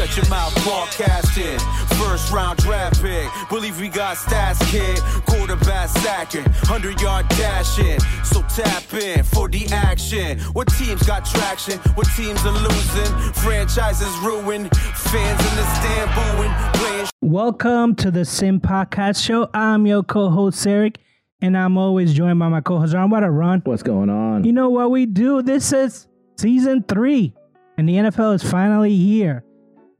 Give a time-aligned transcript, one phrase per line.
[0.00, 1.58] Shut your mouth, broadcasting.
[1.98, 3.28] First round draft pick.
[3.50, 4.98] Believe we got stats, kid.
[5.26, 6.44] Quarterback sacking.
[6.44, 8.00] 100 yard dashing.
[8.24, 10.38] So tap in for the action.
[10.54, 11.78] What teams got traction?
[11.96, 13.32] What teams are losing?
[13.34, 14.74] Franchises ruined.
[14.74, 16.80] Fans in the stand booing.
[16.80, 17.06] Playing.
[17.20, 19.50] Welcome to the Sim Podcast Show.
[19.52, 20.96] I'm your co-host Eric,
[21.42, 23.10] and I'm always joined by my co-host Ron.
[23.10, 23.60] What a run!
[23.64, 24.44] What's going on?
[24.44, 25.42] You know what we do?
[25.42, 26.06] This is
[26.38, 27.34] season three,
[27.76, 29.44] and the NFL is finally here.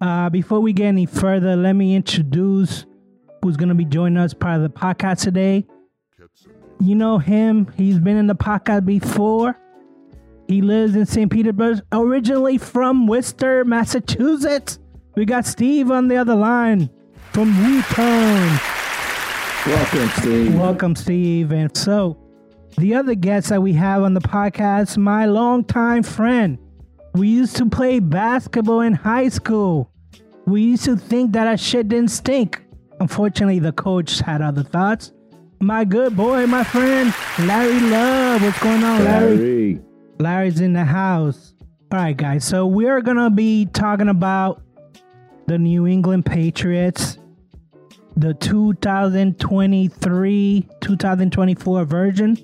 [0.01, 2.87] Uh, before we get any further, let me introduce
[3.43, 5.67] who's going to be joining us part of the podcast today.
[6.81, 7.71] You know him.
[7.77, 9.59] He's been in the podcast before.
[10.49, 11.31] He lives in St.
[11.31, 14.79] Petersburg, originally from Worcester, Massachusetts.
[15.17, 16.89] We got Steve on the other line
[17.33, 18.59] from Wheaton.
[19.67, 20.55] Welcome, Steve.
[20.55, 21.53] Welcome, Steve.
[21.53, 22.17] And so,
[22.79, 26.59] the other guest that we have on the podcast, my longtime friend.
[27.15, 29.90] We used to play basketball in high school.
[30.51, 32.61] We used to think that our shit didn't stink.
[32.99, 35.13] Unfortunately, the coach had other thoughts.
[35.61, 38.43] My good boy, my friend, Larry Love.
[38.43, 39.37] What's going on, Larry?
[39.37, 39.81] Larry.
[40.19, 41.55] Larry's in the house.
[41.93, 42.45] All right, guys.
[42.45, 44.61] So we're gonna be talking about
[45.47, 47.17] the New England Patriots,
[48.17, 52.37] the 2023 2024 version.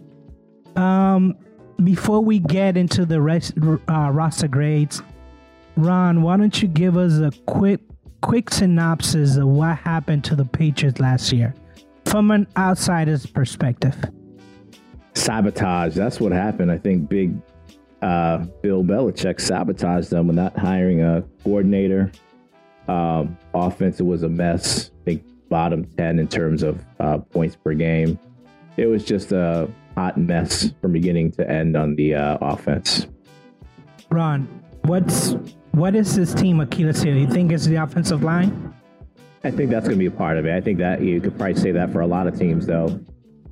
[0.76, 1.34] Um,
[1.82, 3.54] before we get into the rest,
[3.88, 5.02] uh, roster grades,
[5.76, 7.80] Ron, why don't you give us a quick
[8.20, 11.54] quick synopsis of what happened to the Patriots last year
[12.04, 13.96] from an outsider's perspective?
[15.14, 15.94] Sabotage.
[15.94, 16.70] That's what happened.
[16.70, 17.34] I think big
[18.02, 22.12] uh, Bill Belichick sabotaged them with not hiring a coordinator.
[22.88, 24.90] Um, offense, was a mess.
[25.02, 28.18] I think bottom 10 in terms of uh, points per game.
[28.76, 33.06] It was just a hot mess from beginning to end on the uh, offense.
[34.10, 34.46] Ron,
[34.84, 35.34] what's
[35.76, 37.14] what is this team Achilles heel?
[37.14, 38.74] You think it's the offensive line?
[39.44, 40.54] I think that's going to be a part of it.
[40.54, 42.98] I think that you could probably say that for a lot of teams, though.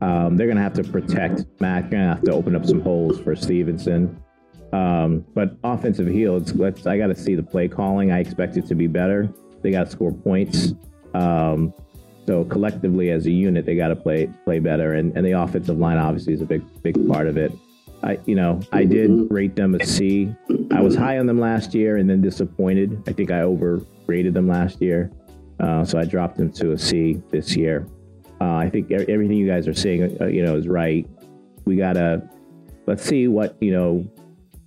[0.01, 1.91] Um, they're going to have to protect Matt.
[1.91, 4.19] They're going to have to open up some holes for Stevenson.
[4.73, 8.11] Um, but offensive heel, it's, let's, I got to see the play calling.
[8.11, 9.29] I expect it to be better.
[9.61, 10.73] They got to score points.
[11.13, 11.75] Um,
[12.27, 14.95] so collectively, as a unit, they got to play play better.
[14.95, 17.53] And, and the offensive line obviously is a big big part of it.
[18.05, 20.35] I you know I did rate them a C.
[20.71, 23.03] I was high on them last year and then disappointed.
[23.09, 25.11] I think I overrated them last year,
[25.59, 27.89] uh, so I dropped them to a C this year.
[28.41, 31.09] Uh, I think everything you guys are saying, uh, you know, is right.
[31.65, 32.29] We gotta
[32.87, 34.07] let's see what you know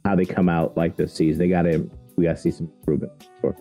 [0.04, 1.40] how they come out like this season.
[1.40, 3.12] They gotta we gotta see some improvement.
[3.42, 3.56] Sure.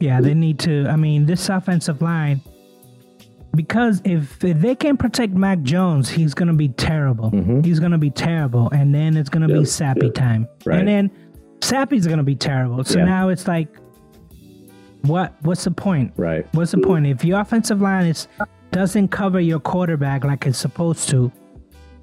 [0.00, 0.86] Yeah, they need to.
[0.88, 2.42] I mean, this offensive line,
[3.54, 7.30] because if, they can protect Mac Jones, he's gonna be terrible.
[7.30, 7.62] Mm-hmm.
[7.62, 10.10] He's gonna be terrible, and then it's gonna be Zappe yeah.
[10.10, 10.78] time, Right.
[10.78, 11.10] and then
[11.60, 12.82] Zappe's gonna be terrible.
[12.84, 13.04] So Yeah.
[13.04, 13.68] now it's like,
[15.02, 15.34] what?
[15.42, 16.12] What's the point?
[16.16, 16.46] Right.
[16.52, 18.28] What's the point if your offensive line is
[18.70, 21.30] doesn't cover your quarterback like it's supposed to?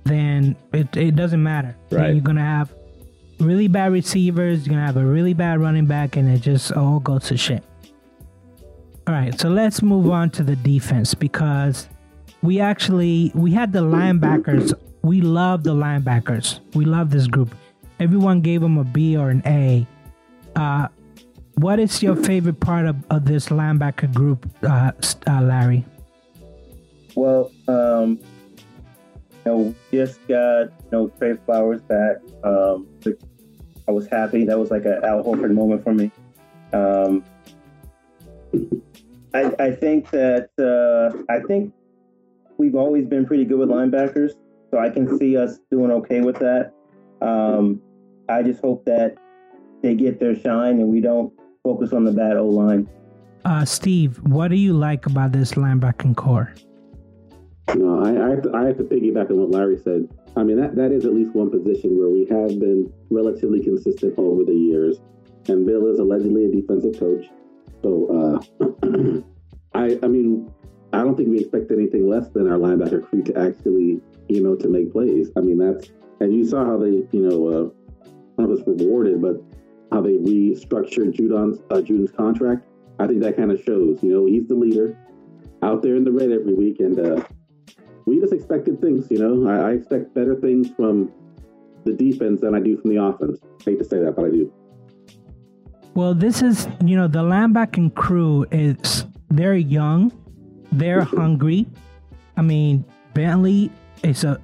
[0.04, 1.76] Then it it doesn't matter.
[1.90, 2.14] Then Right.
[2.14, 2.74] you're gonna have
[3.40, 4.66] really bad receivers.
[4.66, 7.64] You're gonna have a really bad running back, and it just all goes to shit.
[9.10, 11.90] All right, so let's move on to the defense because
[12.44, 14.72] we actually we had the linebackers.
[15.02, 16.60] We love the linebackers.
[16.76, 17.56] We love this group.
[18.00, 19.88] Everyone gave them a B or an A.
[20.56, 20.90] Uh,
[21.56, 24.92] what is your favorite part of, of this linebacker group, uh,
[25.26, 25.84] uh, Larry?
[27.16, 28.20] Well, um,
[29.44, 32.18] you know, just got you know Trey Flowers back.
[32.44, 32.86] Um,
[33.88, 34.46] I was happy.
[34.46, 36.12] That was like an Al Horford moment for me.
[36.74, 37.24] Um,
[39.34, 41.74] I, I think that uh, I think
[42.58, 44.32] we've always been pretty good with linebackers,
[44.72, 46.74] so I can see us doing okay with that.
[47.22, 47.82] Um,
[48.28, 49.16] I just hope that
[49.82, 52.90] they get their shine and we don't focus on the bad O line.
[53.46, 56.54] Uh, Steve, what do you like about this linebacking core?
[57.76, 60.08] No, I, I, have to, I have to piggyback on what Larry said.
[60.36, 64.18] I mean, that, that is at least one position where we have been relatively consistent
[64.18, 64.98] over the years.
[65.48, 67.26] And Bill is allegedly a defensive coach.
[67.82, 69.22] So, uh,
[69.74, 70.52] I, I mean,
[70.94, 74.56] I don't think we expect anything less than our linebacker crew to actually, you know,
[74.56, 75.30] to make plays.
[75.38, 79.22] I mean, that's, and you saw how they, you know, uh, I if it's rewarded,
[79.22, 79.42] but
[79.92, 82.66] how they restructured Judon's, uh, Judon's contract.
[83.00, 84.98] I think that kind of shows, you know, he's the leader
[85.62, 86.80] out there in the red every week.
[86.80, 87.24] And, uh,
[88.06, 89.48] we just expected things, you know.
[89.48, 91.12] I, I expect better things from
[91.86, 93.40] the defense than I do from the offense.
[93.64, 94.52] hate to say that, but I do.
[96.00, 100.14] Well, this is, you know, the linebacking crew is they're young,
[100.72, 101.68] they're hungry.
[102.38, 103.70] I mean, Bentley
[104.02, 104.40] is a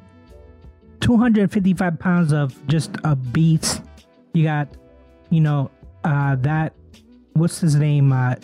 [0.99, 3.81] 255 pounds of just a beast.
[4.33, 4.67] You got,
[5.29, 5.71] you know,
[6.03, 6.73] uh, that
[7.35, 8.11] what's his name?
[8.11, 8.35] Uh,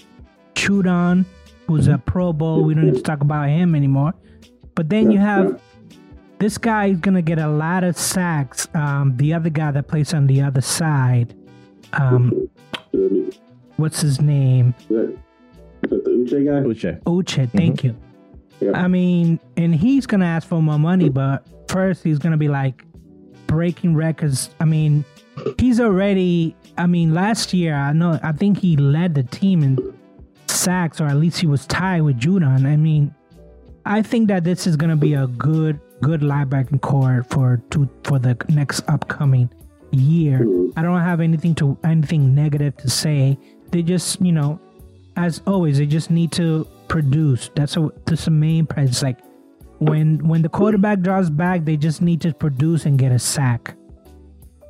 [0.55, 1.25] Judon,
[1.67, 2.63] who's a Pro Bowl.
[2.63, 4.13] We don't need to talk about him anymore.
[4.73, 5.61] But then you have
[6.39, 8.69] this guy is gonna get a lot of sacks.
[8.73, 11.35] Um, the other guy that plays on the other side,
[11.91, 12.47] um,
[13.81, 14.73] what's his name?
[14.87, 15.17] The
[15.87, 16.61] Uche guy.
[16.67, 17.01] Uche.
[17.03, 17.49] Uche.
[17.51, 17.87] Thank mm-hmm.
[17.87, 17.95] you.
[18.61, 18.79] Yeah.
[18.79, 22.85] I mean, and he's gonna ask for more money, but first he's gonna be like
[23.47, 24.51] breaking records.
[24.59, 25.03] I mean,
[25.57, 26.55] he's already.
[26.77, 29.97] I mean, last year I know I think he led the team in
[30.47, 32.65] sacks, or at least he was tied with Judon.
[32.65, 33.13] I mean,
[33.85, 38.19] I think that this is gonna be a good, good linebacking core for to for
[38.19, 39.49] the next upcoming
[39.91, 40.39] year.
[40.39, 40.79] Mm-hmm.
[40.79, 43.39] I don't have anything to anything negative to say.
[43.71, 44.59] They just, you know,
[45.15, 47.49] as always, they just need to produce.
[47.55, 49.01] That's a that's the main price.
[49.01, 49.19] Like
[49.79, 53.75] when when the quarterback draws back, they just need to produce and get a sack.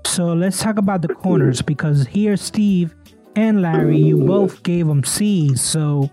[0.06, 2.96] So let's talk about the corners because here, Steve
[3.36, 5.62] and Larry, you both gave them C's.
[5.62, 6.10] So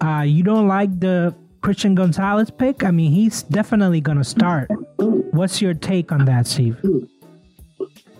[0.00, 2.84] uh, you don't like the Christian Gonzalez pick?
[2.84, 4.70] I mean, he's definitely gonna start.
[4.98, 6.78] What's your take on that, Steve?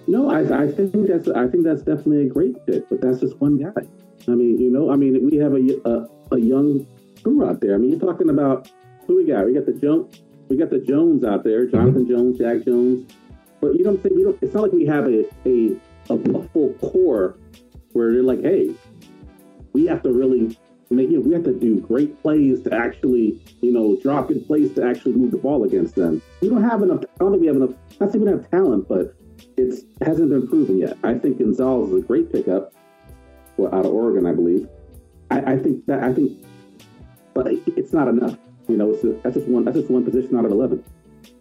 [0.08, 3.40] No, I, I think that's I think that's definitely a great pick, but that's just
[3.40, 3.82] one guy.
[4.28, 6.86] I mean, you know, I mean, we have a a, a young
[7.22, 7.74] crew out there.
[7.74, 8.70] I mean, you're talking about
[9.06, 9.46] who we got?
[9.46, 11.76] We got the Jones, we got the Jones out there, mm-hmm.
[11.76, 13.12] Jonathan Jones, Jack Jones.
[13.60, 14.16] But you know what I'm saying?
[14.16, 14.38] We don't.
[14.42, 15.76] It's not like we have a a,
[16.10, 17.36] a, a full core
[17.92, 18.70] where they're like, hey,
[19.72, 20.56] we have to really
[20.90, 24.44] make you know, we have to do great plays to actually, you know, drop in
[24.44, 26.22] plays to actually move the ball against them.
[26.40, 27.00] We don't have enough.
[27.02, 27.70] I don't think we have enough.
[27.98, 29.16] Not saying we don't have talent, but
[29.56, 30.96] it's hasn't been proven yet.
[31.02, 32.72] I think Gonzalez is a great pickup.
[33.56, 34.68] Well, out of Oregon, I believe.
[35.30, 36.44] I, I think that I think,
[37.34, 38.36] but it's not enough.
[38.68, 39.64] You know, it's a, that's just one.
[39.64, 40.84] That's just one position out of eleven,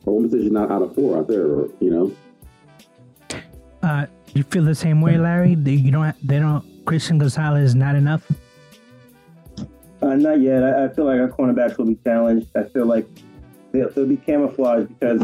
[0.06, 1.45] or one position not out of four out there.
[1.45, 2.12] Or, you know,
[3.83, 5.56] Uh, you feel the same way, Larry?
[5.56, 6.15] They, you don't.
[6.27, 6.63] They don't.
[6.85, 8.31] Christian Gonzalez is not enough.
[10.01, 10.63] Uh, not yet.
[10.63, 12.47] I, I feel like our cornerbacks will be challenged.
[12.56, 13.07] I feel like
[13.71, 15.21] they'll, they'll be camouflaged because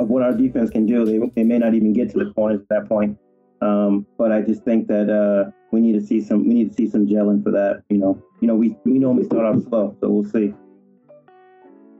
[0.00, 1.04] of what our defense can do.
[1.04, 3.18] They, they may not even get to the corners at that point.
[3.60, 6.74] Um, but I just think that uh, we need to see some we need to
[6.74, 7.82] see some gelling for that.
[7.90, 10.54] You know, you know we we normally start off slow, so we'll see.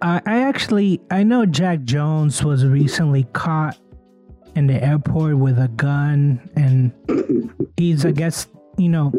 [0.00, 3.78] I, I actually I know Jack Jones was recently caught
[4.56, 6.92] in the airport with a gun, and
[7.76, 8.48] he's I guess
[8.78, 9.12] you know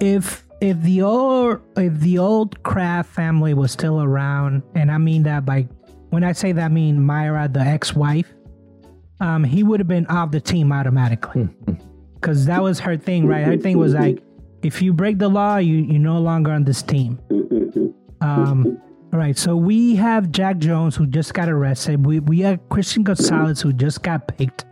[0.00, 5.22] if if the old if the old Kraft family was still around, and I mean
[5.24, 5.66] that by
[6.10, 8.32] when I say that I mean Myra, the ex-wife,
[9.20, 11.48] um, he would have been off the team automatically
[12.14, 13.44] because that was her thing, right?
[13.44, 14.22] Her thing was like,
[14.62, 17.18] if you break the law, you you're no longer on this team.
[18.20, 18.80] Um,
[19.12, 22.04] all right, so we have Jack Jones who just got arrested.
[22.04, 24.64] We we have Christian Gonzalez who just got picked.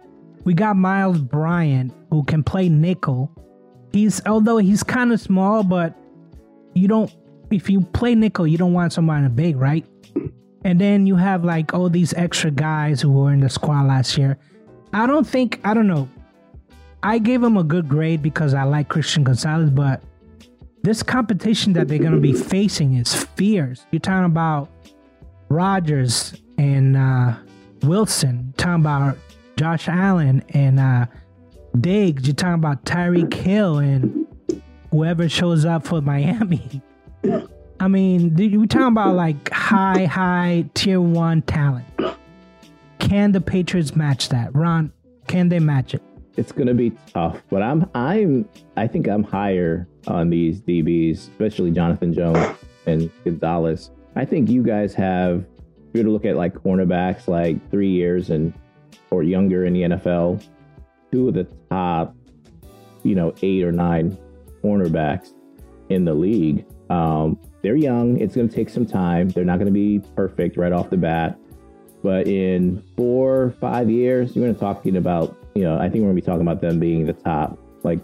[0.44, 3.30] We got Miles Bryant who can play nickel.
[3.92, 5.94] He's although he's kind of small, but
[6.74, 7.14] you don't
[7.50, 9.86] if you play nickel, you don't want somebody big, right?
[10.64, 14.16] And then you have like all these extra guys who were in the squad last
[14.16, 14.38] year.
[14.92, 16.08] I don't think I don't know.
[17.02, 20.02] I gave him a good grade because I like Christian Gonzalez, but
[20.82, 23.84] this competition that they're gonna be facing is fierce.
[23.90, 24.70] You're talking about
[25.50, 27.34] Rodgers and uh,
[27.82, 28.44] Wilson.
[28.46, 29.18] You're talking about
[29.56, 31.06] Josh Allen and uh,
[31.78, 32.26] Diggs.
[32.26, 34.26] You're talking about Tyreek Hill and
[34.90, 36.82] whoever shows up for Miami.
[37.80, 41.86] I mean, we're talking about like high, high tier one talent.
[42.98, 44.92] Can the Patriots match that, Ron?
[45.26, 46.02] Can they match it?
[46.36, 51.70] It's to be tough, but I'm I'm I think I'm higher on these DBs, especially
[51.70, 53.90] Jonathan Jones and Gonzalez.
[54.16, 57.88] I think you guys have if you were to look at like cornerbacks like 3
[57.88, 58.52] years and
[59.10, 60.44] or younger in the NFL,
[61.12, 62.16] two of the top
[63.04, 64.18] you know, 8 or 9
[64.62, 65.32] cornerbacks
[65.90, 66.66] in the league.
[66.90, 68.20] Um, they're young.
[68.20, 69.30] It's going to take some time.
[69.30, 71.38] They're not going to be perfect right off the bat.
[72.02, 76.08] But in four, five years, you're going to talking about, you know, I think we're
[76.08, 78.00] going to be talking about them being the top, like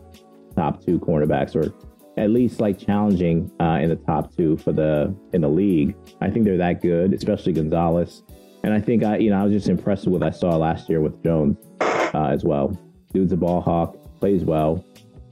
[0.57, 1.75] top two cornerbacks, or
[2.17, 5.95] at least like challenging uh, in the top two for the in the league.
[6.23, 8.23] I think they're that good, especially Gonzalez.
[8.65, 10.89] And I think I, you know, I was just impressed with what I saw last
[10.89, 12.75] year with Jones uh, as well.
[13.13, 14.83] Dude's a ball hawk, plays well,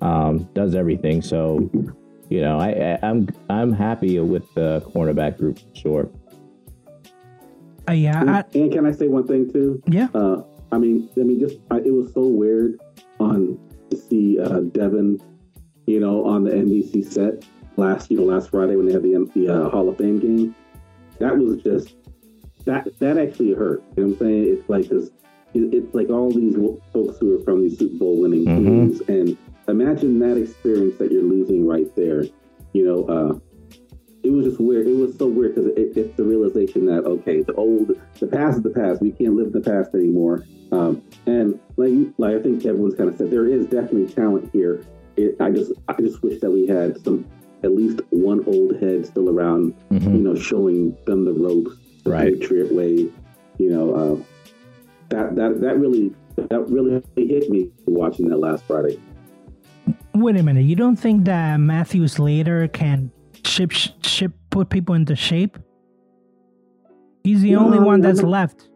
[0.02, 1.22] um, does everything.
[1.22, 1.70] So,
[2.30, 6.10] you know, I, I, I'm I'm happy with the cornerback group for sure.
[7.88, 9.82] Uh, yeah, And, I, and can I say one thing too?
[9.86, 10.08] yeah.
[10.14, 12.78] Uh, I mean, I mean, just I, it was so weird
[13.18, 13.58] on
[13.90, 15.18] to see uh, Devin,
[15.86, 17.44] you know, on the NBC set
[17.78, 20.54] last, you know, last Friday when they had the the uh, Hall of Fame game.
[21.18, 21.94] That was just
[22.66, 23.82] that that actually hurt.
[23.96, 24.58] You know what I'm saying?
[24.58, 25.10] It's like this.
[25.54, 26.54] It, it's like all these
[26.92, 28.56] folks who are from these Super Bowl winning Mhm.
[28.66, 29.36] teams, and
[29.68, 32.24] imagine that experience that you're losing right there.
[32.72, 33.38] You know, uh,
[34.22, 34.86] it was just weird.
[34.86, 38.58] It was so weird because it, it's the realization that okay, the old, the past
[38.58, 39.00] is the past.
[39.00, 40.44] We can't live in the past anymore.
[40.72, 44.84] Um, and like, like I think everyone's kind of said, there is definitely talent here.
[45.16, 47.26] It, I just, I just wish that we had some,
[47.64, 50.02] at least one old head still around, Mhm.
[50.16, 52.38] you know, showing them the ropes, the Right.
[52.38, 53.08] Patriot way.
[53.58, 54.16] You know, uh,
[55.08, 59.00] that that that really that really hit me watching that last Friday.
[60.20, 60.64] Wait a minute.
[60.64, 63.10] You don't think that Matthew Slater can
[63.44, 65.58] ship ship put people into shape?
[67.24, 68.28] He's the No, only one that's no.
[68.28, 68.68] left.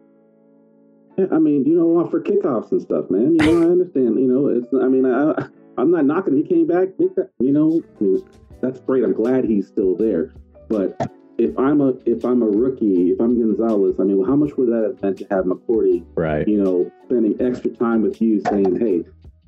[1.17, 3.35] Yeah, I mean, you know, for kickoffs and stuff, man.
[3.39, 4.19] You know, I understand.
[4.19, 4.67] You know, it's.
[4.73, 5.47] I mean, I,
[5.77, 6.35] I'm not knocking.
[6.35, 6.89] He came back.
[6.99, 7.13] You
[7.51, 8.23] know, I mean,
[8.61, 9.03] that's great.
[9.03, 10.33] I'm glad he's still there.
[10.69, 10.95] But
[11.37, 14.55] if I'm a if I'm a rookie, if I'm Gonzalez, I mean, well, how much
[14.57, 16.03] would that have meant to have McCourty?
[16.15, 16.47] Right.
[16.47, 19.03] You know, spending extra time with you, saying, "Hey,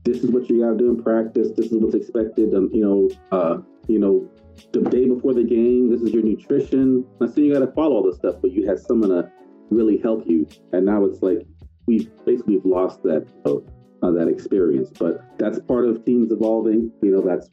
[0.05, 1.49] this is what you got to do in practice.
[1.55, 3.57] This is what's expected." And you know, uh,
[3.87, 4.29] you know,
[4.71, 7.05] the day before the game, this is your nutrition.
[7.21, 9.31] I see you got to follow all this stuff, but you had someone to
[9.69, 10.47] really help you.
[10.71, 11.45] And now it's like
[11.87, 14.89] we basically we've lost that uh, that experience.
[14.97, 16.91] But that's part of teams evolving.
[17.01, 17.49] You know, that's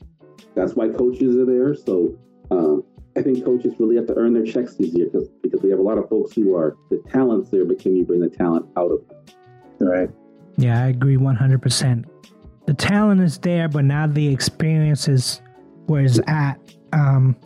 [0.54, 1.75] that's why coaches are there.
[1.75, 2.18] So
[2.50, 2.85] um,
[3.16, 5.78] I think coaches really have to earn their checks this year because because we have
[5.78, 8.66] a lot of folks who are the talents there, but can you bring the talent
[8.76, 9.18] out of them?
[9.80, 10.11] Right.
[10.56, 12.04] Yeah, I agree 100%.
[12.66, 15.40] The talent is there, but now the experience is
[15.87, 16.59] where it's at.
[16.92, 17.37] Um,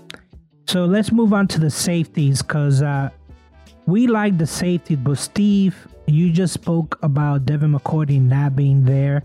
[0.68, 3.10] so let's move on to the safeties because uh,
[3.86, 9.22] we like the safeties, but Steve, you just spoke about Devin McCourty not being there.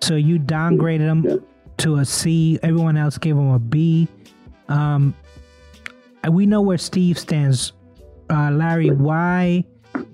[0.00, 1.36] So you downgraded him Yeah.
[1.78, 2.58] to a C.
[2.62, 4.08] Everyone else gave him a B.
[4.68, 5.14] Um,
[6.30, 7.72] we know where Steve stands.
[8.30, 9.64] Uh, Larry, why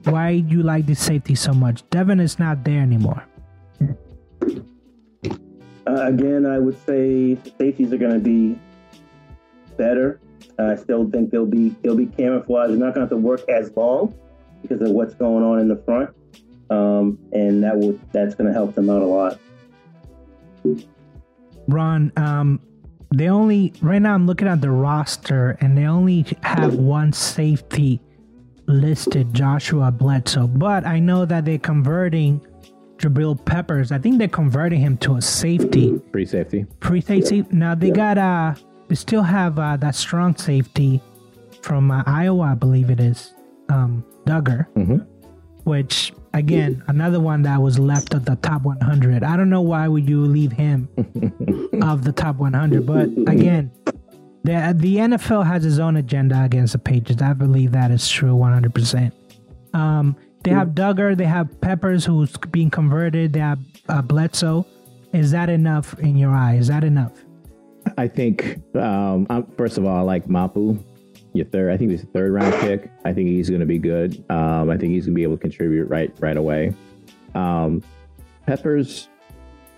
[0.04, 1.82] why you like the safety so much?
[1.90, 3.24] Devin is not there anymore.
[5.86, 8.58] Uh, again, I would say safeties are going to be
[9.76, 10.20] better.
[10.58, 12.70] I still think they'll be they'll be camouflaged.
[12.72, 14.14] They're not going to have to work as long
[14.62, 16.10] because of what's going on in the front,
[16.70, 19.38] um, and that would that's going to help them out a lot.
[21.68, 22.60] Ron, um,
[23.14, 28.00] they only right now I'm looking at the roster and they only have one safety
[28.66, 30.46] listed, Joshua Bledsoe.
[30.46, 32.44] But I know that they're converting
[32.98, 33.92] Jabril Peppers.
[33.92, 36.00] I think they're converting him to a safety.
[36.12, 36.66] Free safety.
[36.80, 37.44] Free safety.
[37.50, 38.54] Now they got uh
[38.88, 41.00] they still have uh that strong safety
[41.62, 43.34] from uh, Iowa, I believe it is.
[43.68, 44.66] Um Dugger.
[44.74, 45.06] Mhm.
[45.64, 49.22] Which again, another one that was left of the top 100.
[49.24, 50.88] I don't know why would you leave him
[51.82, 53.70] of the top 100, but again,
[54.44, 57.22] the the NFL has its own agenda against the Patriots.
[57.22, 59.10] I believe that is true 100%.
[59.72, 63.32] Um, they have Dugger, they have Peppers, who's being converted.
[63.32, 63.58] They have
[63.88, 64.66] uh, Bledsoe.
[65.12, 66.56] Is that enough in your eye?
[66.56, 67.12] Is that enough?
[67.96, 70.78] I think um, first of all, I like Mapu.
[71.32, 72.92] Your third, I think he's a third round pick.
[73.04, 74.24] I think he's going to be good.
[74.30, 76.74] Um, I think he's going to be able to contribute right right away.
[77.34, 77.82] Um,
[78.46, 79.08] Peppers,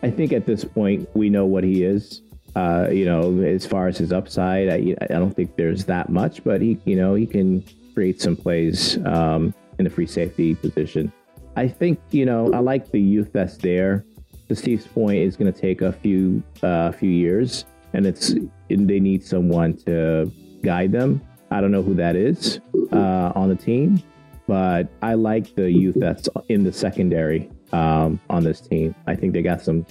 [0.02, 2.22] I think at this point we know what he is.
[2.54, 6.42] Uh, you know, as far as his upside, I, I don't think there's that much,
[6.42, 11.12] but he, you know, he can create some plays um, in the free safety position.
[11.56, 14.04] I think you know I like the youth that's there.
[14.48, 17.64] To Steve's point, is going to take a few uh, few years,
[17.94, 18.34] and it's
[18.68, 20.30] they need someone to
[20.62, 21.20] guide them.
[21.50, 22.60] I don't know who that is
[22.92, 24.02] uh, on the team,
[24.46, 28.94] but I like the youth that's in the secondary um, on this team.
[29.06, 29.86] I think they got some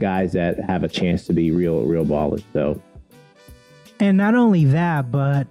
[0.00, 2.44] guys that have a chance to be real real ballers.
[2.52, 2.80] So
[4.00, 5.48] And not only that, but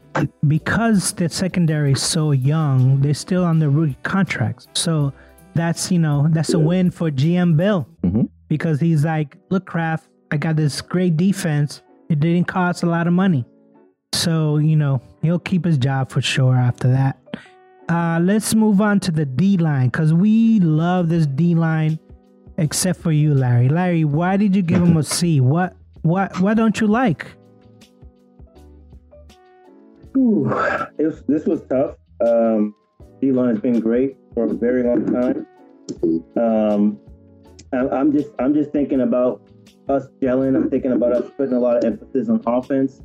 [0.47, 4.67] because the secondary is so young, they're still on the rookie contracts.
[4.73, 5.11] So
[5.53, 8.29] that's you know that's a win for GM Bill Mhm.
[8.47, 11.81] because he's like, look, Kraft, I got this great defense.
[12.09, 13.45] It didn't cost a lot of money,
[14.13, 17.17] so you know he'll keep his job for sure after that.
[17.89, 21.99] Uh, let's move on to the D line because we love this D line,
[22.57, 23.67] except for you, Larry.
[23.67, 25.41] Larry, why did you give him a C?
[25.41, 27.27] What what what don't you like?
[30.17, 30.45] Whew.
[30.97, 31.95] Was, this was tough.
[32.25, 32.73] Um,
[33.21, 35.45] D line's been great for a very long time.
[36.35, 36.99] Um,
[37.71, 39.47] I, I'm just I'm just thinking about
[39.87, 40.55] us gelling.
[40.55, 43.01] I'm thinking about us putting a lot of emphasis on offense,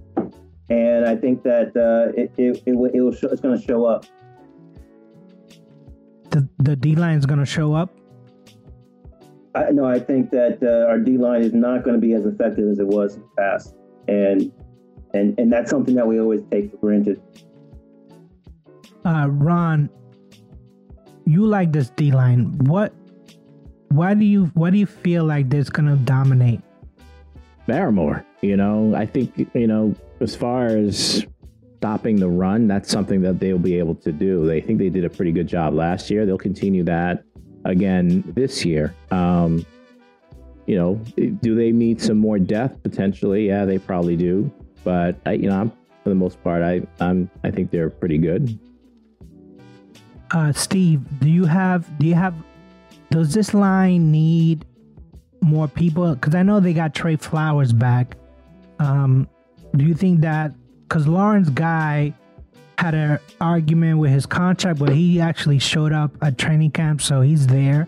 [0.71, 3.63] and I think that uh, it it it, will, it will show, it's going to
[3.63, 4.07] show up.
[6.31, 7.91] the the D line is going to show up.
[9.55, 12.25] I no, I think that uh, our D line is not going to be as
[12.25, 13.75] effective as it was in the past,
[14.09, 14.51] and
[15.15, 17.21] and and that's something that we always take for granted.
[19.05, 19.91] Uh, Ron,
[21.27, 22.57] you like this D line.
[22.59, 22.93] What?
[23.89, 24.47] Why do you?
[24.55, 26.61] Why do you feel like this going to dominate?
[27.69, 28.25] Barmore.
[28.41, 31.27] You know, I think you know as far as
[31.79, 34.47] stopping the run, that's something that they'll be able to do.
[34.47, 36.25] They think they did a pretty good job last year.
[36.25, 37.25] They'll continue that
[37.65, 38.95] again this year.
[39.11, 39.67] Um,
[40.67, 43.49] you know, do they need some more depth potentially?
[43.49, 44.51] Yeah, they probably do.
[44.85, 45.71] But I, you know, I'm,
[46.03, 48.59] for the most part, I I'm I think they're pretty good.
[50.33, 52.35] Uh, Steve, do you have do you have
[53.11, 54.65] does this line need
[55.41, 56.15] more people?
[56.15, 58.17] Because I know they got Trey Flowers back.
[58.79, 59.29] Um,
[59.77, 60.53] do you think that
[60.89, 62.15] because Lawrence Guy
[62.79, 67.21] had an argument with his contract, but he actually showed up at training camp, so
[67.21, 67.87] he's there.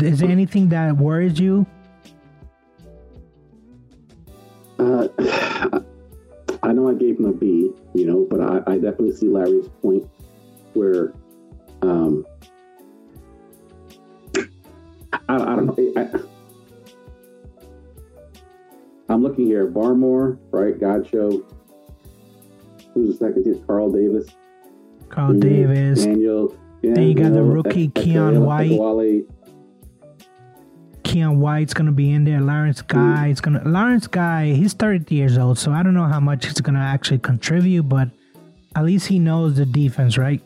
[0.00, 1.66] Is there anything that worries you?
[8.68, 10.08] I, definitely see Larry's point
[10.74, 11.12] where
[11.82, 12.26] um,
[15.28, 15.92] I, I don't know.
[15.96, 16.20] I,
[19.08, 19.66] I'm looking here.
[19.66, 20.78] Barmore, right?
[20.78, 21.44] God show.
[22.94, 23.64] Who's the second team?
[23.66, 24.28] Carl Davis.
[25.08, 26.04] Carl Davis.
[26.04, 26.56] Daniel.
[26.82, 29.26] Then you got the rookie Keion White.
[31.02, 32.40] Keion White's gonna be in there.
[32.40, 33.62] Lawrence Guy is gonna.
[33.66, 37.18] Lawrence Guy, he's 30 years old, so I don't know how much he's gonna actually
[37.18, 38.10] contribute, but
[38.76, 40.42] at least he knows the defense, right?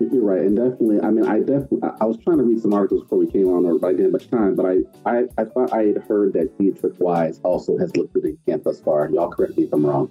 [0.00, 1.00] You're right, and definitely.
[1.00, 1.80] I mean, I definitely.
[2.00, 4.12] I was trying to read some articles before we came on, but I didn't have
[4.12, 4.54] much time.
[4.54, 8.24] But I, I, I thought I had heard that Deatrich Wise also has looked good
[8.24, 9.10] in camp thus far.
[9.10, 10.10] Y'all correct me if I'm wrong.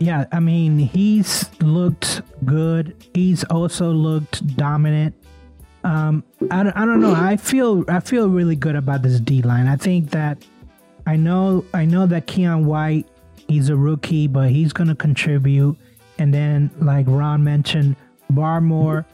[0.00, 2.96] Yeah, I mean, he's looked good.
[3.14, 5.14] He's also looked dominant.
[5.84, 7.14] Um, I, I don't know.
[7.14, 9.68] I feel I feel really good about this D line.
[9.68, 10.44] I think that
[11.06, 13.06] I know I know that Keion White,
[13.52, 15.76] he's a rookie, but he's gonna contribute.
[16.18, 17.96] And then, like Ron mentioned,
[18.32, 19.04] Barmore,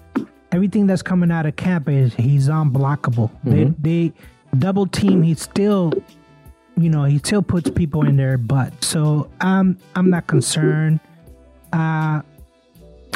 [0.52, 3.30] everything that's coming out of camp is he's unblockable.
[3.44, 3.50] Mm-hmm.
[3.50, 4.12] They they
[4.58, 5.22] double team.
[5.22, 5.92] He still,
[6.76, 8.82] you know, he still puts people in their butt.
[8.82, 11.00] So I'm I'm not concerned.
[11.72, 12.22] Uh,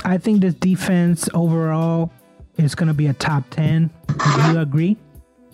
[0.05, 2.13] I think this defense overall
[2.59, 3.91] is going to be a top ten.
[4.09, 4.97] Do you agree,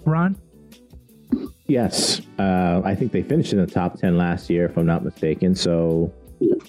[0.05, 0.37] Ron?
[1.69, 5.05] Yes, uh, I think they finished in the top ten last year, if I'm not
[5.05, 5.55] mistaken.
[5.55, 6.13] So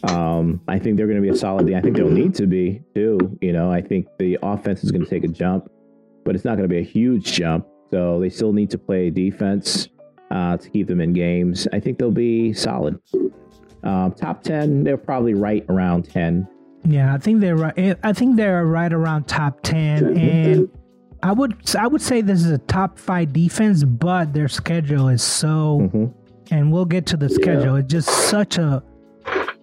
[0.03, 1.73] um, I think they're going to be a solid.
[1.73, 3.38] I think they'll need to be too.
[3.41, 5.71] You know, I think the offense is going to take a jump,
[6.25, 7.65] but it's not going to be a huge jump.
[7.91, 9.88] So they still need to play defense
[10.31, 11.65] uh, to keep them in games.
[11.71, 12.99] I think they'll be solid.
[13.83, 16.45] Um, top ten, they're probably right around ten.
[16.83, 17.97] Yeah, I think they're right.
[18.03, 20.69] I think they're right around top ten, and
[21.21, 25.21] I would I would say this is a top five defense, but their schedule is
[25.21, 25.79] so.
[25.82, 26.05] Mm-hmm.
[26.51, 27.75] And we'll get to the schedule.
[27.75, 27.84] Yeah.
[27.84, 28.84] It's just such a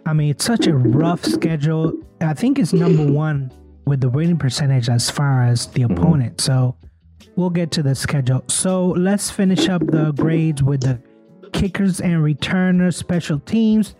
[0.06, 1.92] I mean, it's such a rough schedule.
[2.20, 3.50] I think it's number one
[3.86, 5.98] with the winning percentage as far as the mm-hmm.
[5.98, 6.40] opponent.
[6.40, 6.76] So
[7.34, 8.44] we'll get to the schedule.
[8.48, 11.00] So let's finish up the grades with the
[11.52, 13.94] kickers and returners, special teams.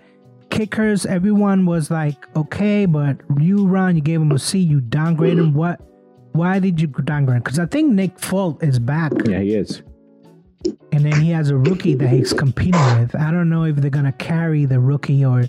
[0.50, 4.58] Kickers, everyone was like, okay, but you, Ron, you gave him a C.
[4.60, 5.54] You downgraded him.
[5.54, 5.80] What?
[6.36, 7.42] Why did you downgrade?
[7.42, 9.12] Because I think Nick Folk is back.
[9.26, 9.82] Yeah, he is.
[10.92, 13.14] And then he has a rookie that he's competing with.
[13.14, 15.44] I don't know if they're gonna carry the rookie or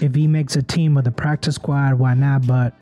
[0.00, 2.46] if he makes a team of the practice squad, why not?
[2.46, 2.74] But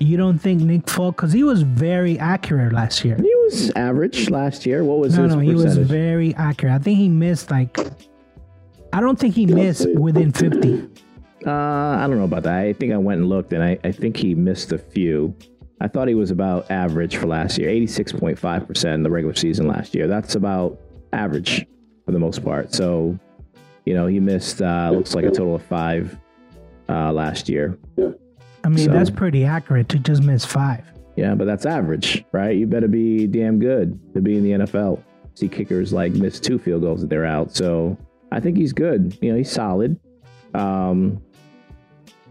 [0.00, 3.16] you don't think Nick Folk because he was very accurate last year.
[3.16, 4.84] He was average last year.
[4.84, 5.40] What was no, his no?
[5.40, 5.58] Percentage?
[5.58, 6.74] He was very accurate.
[6.74, 7.78] I think he missed like.
[8.92, 10.88] I don't think he missed within fifty.
[11.46, 12.58] Uh, I don't know about that.
[12.58, 15.34] I think I went and looked, and I, I think he missed a few.
[15.80, 19.02] I thought he was about average for last year, eighty six point five percent in
[19.02, 20.06] the regular season last year.
[20.08, 20.78] That's about
[21.12, 21.66] average
[22.04, 22.74] for the most part.
[22.74, 23.18] So,
[23.84, 26.18] you know, he missed uh, looks like a total of five
[26.88, 27.78] uh, last year.
[28.64, 30.84] I mean, so, that's pretty accurate to just miss five.
[31.16, 32.56] Yeah, but that's average, right?
[32.56, 35.02] You better be damn good to be in the NFL.
[35.34, 37.54] See kickers like miss two field goals that they're out.
[37.54, 37.96] So
[38.32, 39.16] I think he's good.
[39.20, 39.98] You know, he's solid.
[40.54, 41.22] Um,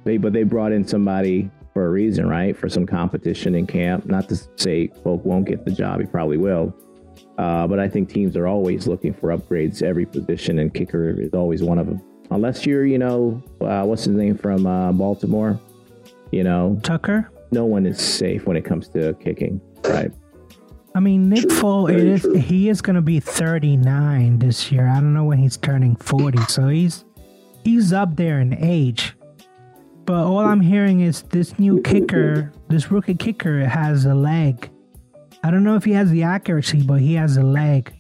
[0.04, 2.58] they, but they brought in somebody for a reason, right?
[2.58, 4.08] For some competition in camp.
[4.08, 6.76] Not to say Folk won't get the job, he probably will.
[7.38, 11.36] Uh, but I think teams are always looking for upgrades every position, and kicker is
[11.36, 15.62] always one of them unless you're, you know, uh, what's his name from uh, Baltimore,
[16.32, 17.30] you know, Tucker.
[17.52, 20.12] No one is safe when it comes to kicking, right?
[20.96, 24.88] I mean, Nick Foles, it is he is going to be 39 this year.
[24.88, 27.06] I don't know when he's turning 40, so he's
[27.64, 29.14] he's up there in age.
[30.08, 34.72] But all I'm hearing is this new kicker, this rookie kicker, has a leg.
[35.44, 37.94] I don't know if he has the accuracy, but he has a leg.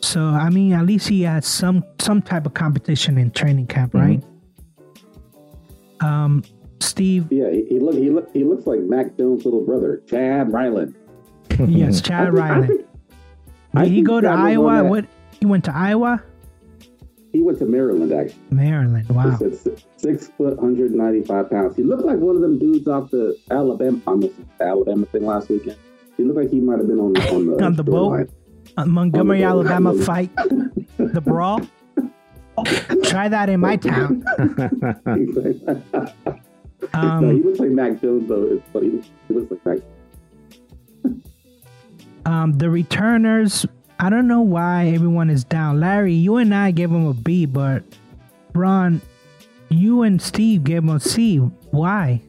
[0.00, 3.94] So I mean, at least he has some some type of competition in training camp,
[3.94, 4.20] right?
[6.00, 6.04] Mm-hmm.
[6.04, 6.42] Um,
[6.80, 7.30] Steve.
[7.30, 10.96] Yeah, he, he look he look he looks like Mac Jones' little brother, Chad Ryland.
[11.68, 12.84] yes, Chad Ryland.
[13.76, 14.82] Did he go to Iowa?
[14.82, 15.04] What
[15.38, 16.24] He went to Iowa,
[17.32, 18.42] He went to Maryland actually.
[18.50, 19.08] Maryland.
[19.08, 19.30] Wow.
[19.30, 21.76] He said si- six foot, 195 pounds.
[21.76, 25.48] He looked like one of them dudes off the Alabama, on the Alabama thing last
[25.48, 25.76] weekend.
[26.18, 27.92] He looked like he might have been on, on the On the boat?
[27.92, 28.28] shoreline.
[28.76, 29.70] Uh, Montgomery, On the boat.
[29.72, 30.30] Alabama fight,
[30.98, 31.60] the brawl.
[33.04, 34.22] Try that in my town.
[34.38, 38.42] no, he Um, looks like Mac Jones though.
[38.44, 39.02] It's funny.
[39.28, 39.82] He looks like
[41.04, 41.12] Mac.
[42.26, 43.64] um, the returners.
[44.02, 45.78] I don't know why everyone is down.
[45.78, 47.84] Larry, you and I gave him a B, but
[48.52, 49.00] Ron,
[49.68, 51.36] you and Steve gave him a C.
[51.36, 52.20] Why?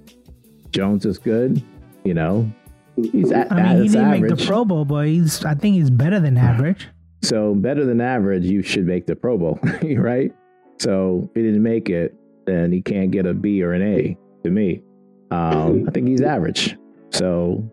[0.69, 1.63] Jones is good.
[2.03, 2.47] You know,
[2.95, 4.21] he's at, I mean, he didn't average.
[4.21, 5.43] make the Pro Bowl, but he's.
[5.43, 6.89] I think he's better than average.
[7.23, 9.59] So better than average, you should make the Pro Bowl,
[9.97, 10.31] right?
[10.79, 12.13] So if he didn't make it,
[12.45, 14.83] then he can't get a B or an A to me.
[15.31, 16.77] Um, I think he's average.
[17.09, 17.67] So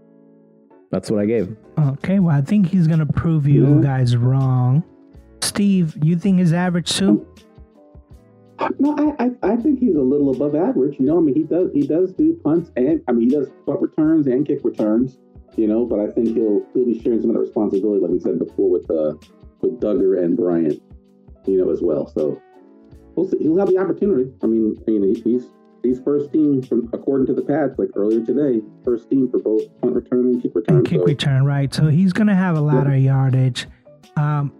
[0.90, 1.56] that's what I gave him.
[1.78, 3.82] Okay, well, I think he's gonna prove you Yeah.
[3.82, 4.82] guys wrong.
[5.42, 7.26] Steve, you think he's average too?
[8.78, 10.96] No, I, I I think he's a little above average.
[10.98, 13.48] You know, I mean, he does he does do punts and I mean he does
[13.66, 15.18] punt returns and kick returns.
[15.56, 18.20] You know, but I think he'll he'll be sharing some of the responsibility, like we
[18.20, 19.14] said before, with uh
[19.62, 20.82] with Dugger and Bryant.
[21.46, 22.06] You know, as well.
[22.06, 22.40] So
[23.16, 23.38] we'll see.
[23.40, 24.30] He'll have the opportunity.
[24.42, 25.46] I mean, you know, he's
[25.82, 28.60] he's first team from according to the pads like earlier today.
[28.84, 30.76] First team for both punt return and kick return.
[30.78, 31.72] And kick so, return, right?
[31.72, 33.66] So he's gonna have a lot of yardage.
[34.16, 34.52] Um,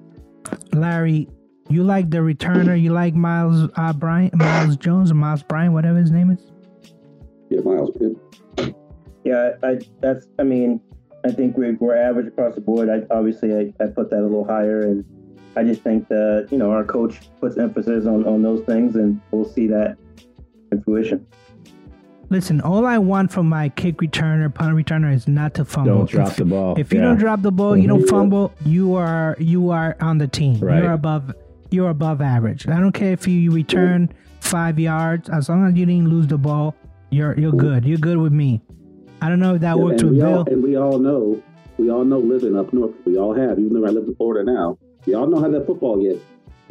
[0.72, 1.28] Larry,
[1.68, 2.80] you like the returner?
[2.80, 6.50] You like Miles uh, Bryant, Miles Jones, or Miles Bryant, whatever his name is?
[7.50, 7.90] yeah, Miles.
[8.00, 8.70] yeah.
[9.24, 10.80] Yeah, I that's I mean,
[11.24, 12.88] I think we're we're average across the board.
[12.88, 15.04] I obviously I, I put that a little higher and
[15.56, 19.20] I just think that, you know, our coach puts emphasis on, on those things and
[19.30, 19.98] we'll see that
[20.72, 21.26] in fruition.
[22.28, 25.96] Listen, all I want from my kick returner, punt returner is not to fumble.
[25.98, 26.74] Don't drop if, the ball.
[26.78, 27.06] If you Yeah.
[27.06, 28.08] don't drop the ball, you don't Mhm.
[28.08, 28.52] fumble.
[28.64, 30.60] You are you are on the team.
[30.60, 30.82] Right.
[30.82, 31.34] You're above.
[31.72, 32.68] You're above average.
[32.68, 35.28] I don't care if you return five yards.
[35.28, 36.76] As long as you didn't lose the ball,
[37.10, 37.84] you're you're good.
[37.84, 38.60] You're good with me.
[39.20, 40.54] I don't know if that Yeah, worked with all, Bill.
[40.54, 41.36] and we all know,
[41.78, 42.92] we all know living up north.
[43.04, 44.78] We all have, even though I live in Florida now.
[45.04, 46.20] We all know how that football gets,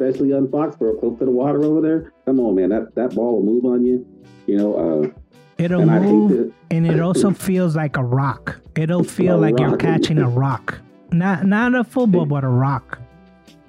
[0.00, 2.12] especially on Foxborough, close to the water over there.
[2.26, 4.06] Come on, man, that that ball will move on you.
[4.46, 5.10] You know, uh,
[5.58, 8.60] It'll and move, to, and it also feels like a rock.
[8.76, 10.78] It'll feel like you're catching a rock.
[11.12, 12.98] Not not a football, but a rock.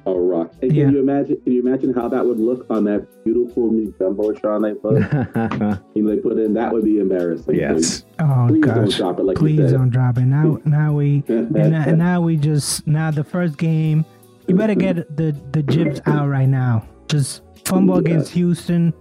[0.05, 0.53] a rock.
[0.61, 0.85] And Yeah.
[0.85, 1.37] can you imagine?
[1.43, 5.79] Can you imagine how that would look on that beautiful new jumbotron they put?
[5.95, 7.55] you know, they put in that would be embarrassing.
[7.55, 8.05] yes.
[8.19, 10.25] Oh Please don't drop it like Please don't drop it.
[10.25, 14.05] Now now we now- and now we just now the first game
[14.51, 16.85] you better get the the jibs out right now.
[17.07, 18.93] Just fumble against houston.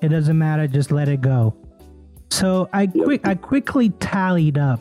[0.00, 0.66] It doesn't matter.
[0.66, 1.54] Just let it go.
[2.30, 4.80] So i quick i quickly tallied up.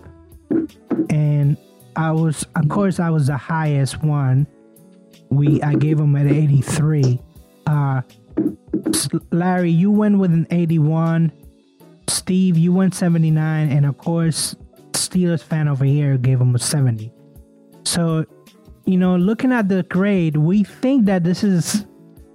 [1.09, 1.57] And
[1.97, 4.47] i was of course i was the highest one.
[5.29, 7.19] We i gave him at 83
[7.67, 8.01] uh
[9.31, 11.31] larry you went with an 81
[12.07, 14.55] steve you went 79 and of course
[14.91, 17.12] steelers fan over here gave him a 70
[17.86, 18.25] so
[18.86, 21.86] you know, looking at the grade, we think that this is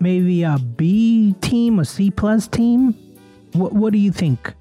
[0.00, 2.94] maybe a B team, a C plus team.
[3.52, 4.54] What What do you think?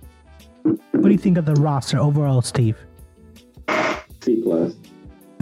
[0.63, 2.78] What do you think of the roster overall, Steve?
[4.21, 4.73] C plus.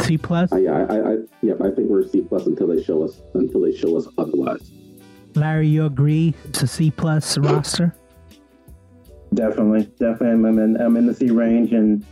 [0.02, 0.52] C plus.
[0.52, 1.62] I, I, I, I, yep.
[1.62, 4.72] I think we're C plus until they show us until they show us otherwise.
[5.34, 6.34] Larry, you agree?
[6.46, 7.96] It's a C plus roster.
[9.34, 10.30] Definitely, definitely.
[10.30, 12.06] I'm in, I'm in the C range, and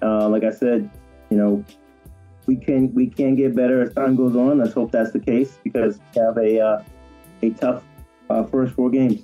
[0.00, 0.88] uh, like I said,
[1.30, 1.64] you know,
[2.50, 4.58] we can we can get better as time goes on.
[4.58, 6.82] Let's hope that's the case because we have a uh,
[7.42, 7.84] a tough
[8.28, 9.22] uh, first four games.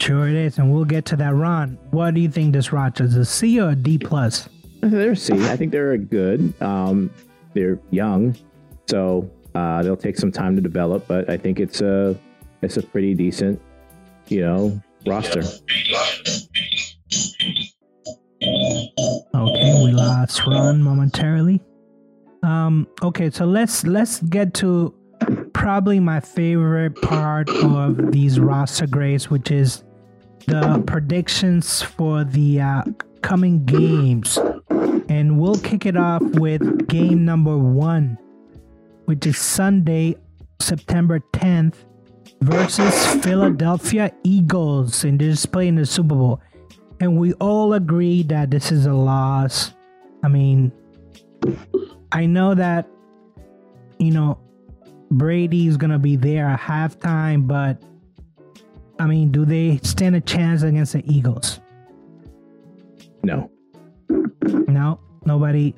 [0.00, 1.34] Sure, it is, and we'll get to that.
[1.34, 3.14] Ron, what do you think this roster is?
[3.14, 4.48] A C or a D plus?
[4.80, 5.34] They're C.
[5.34, 6.52] I think they're good.
[6.60, 7.08] Um,
[7.54, 8.34] they're young,
[8.88, 11.06] so uh, they'll take some time to develop.
[11.06, 12.18] But I think it's a
[12.62, 13.62] it's a pretty decent,
[14.26, 15.42] you know, roster.
[19.38, 21.60] Okay, we lost Ron momentarily.
[22.42, 24.92] Um, okay, so let's let's get to
[25.52, 29.84] probably my favorite part of these roster grades, which is
[30.48, 32.82] the predictions for the uh,
[33.22, 34.38] coming games,
[35.08, 38.18] and we'll kick it off with game number one,
[39.04, 40.16] which is Sunday,
[40.60, 41.84] September tenth,
[42.40, 46.40] versus Philadelphia Eagles, and they're just playing the Super Bowl
[47.00, 49.72] and we all agree that this is a loss.
[50.22, 50.72] I mean,
[52.12, 52.88] I know that
[53.98, 54.38] you know
[55.10, 57.80] Brady's gonna be there at halftime, but
[58.98, 61.60] I mean, do they stand a chance against the Eagles?
[63.22, 63.50] No,
[64.08, 65.74] No, nobody,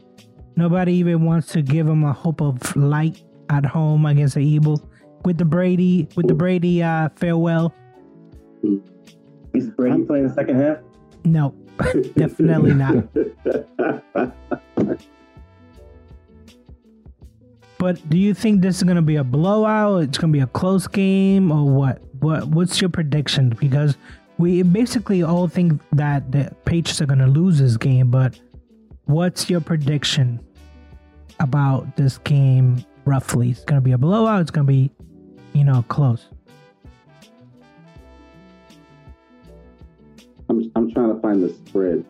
[0.56, 4.82] nobody even wants to give them a hope of light at home against the Eagles
[5.24, 7.74] with the Brady with the Brady uh, farewell.
[9.52, 10.78] Is Brady playing the second half?
[11.24, 11.54] No,
[12.16, 13.08] definitely not.
[17.80, 20.02] But do you think this is going to be a blowout?
[20.02, 22.02] It's going to be a close game, or what?
[22.20, 23.56] What What's your prediction?
[23.58, 23.96] Because
[24.36, 28.38] we basically all think that the Patriots are going to lose this game, but
[29.06, 30.40] what's your prediction
[31.40, 33.50] about this game roughly?
[33.50, 34.42] It's going to be a blowout.
[34.42, 34.90] It's going to be,
[35.54, 36.28] you know, close.
[40.50, 42.04] I'm, I'm trying to find the spread.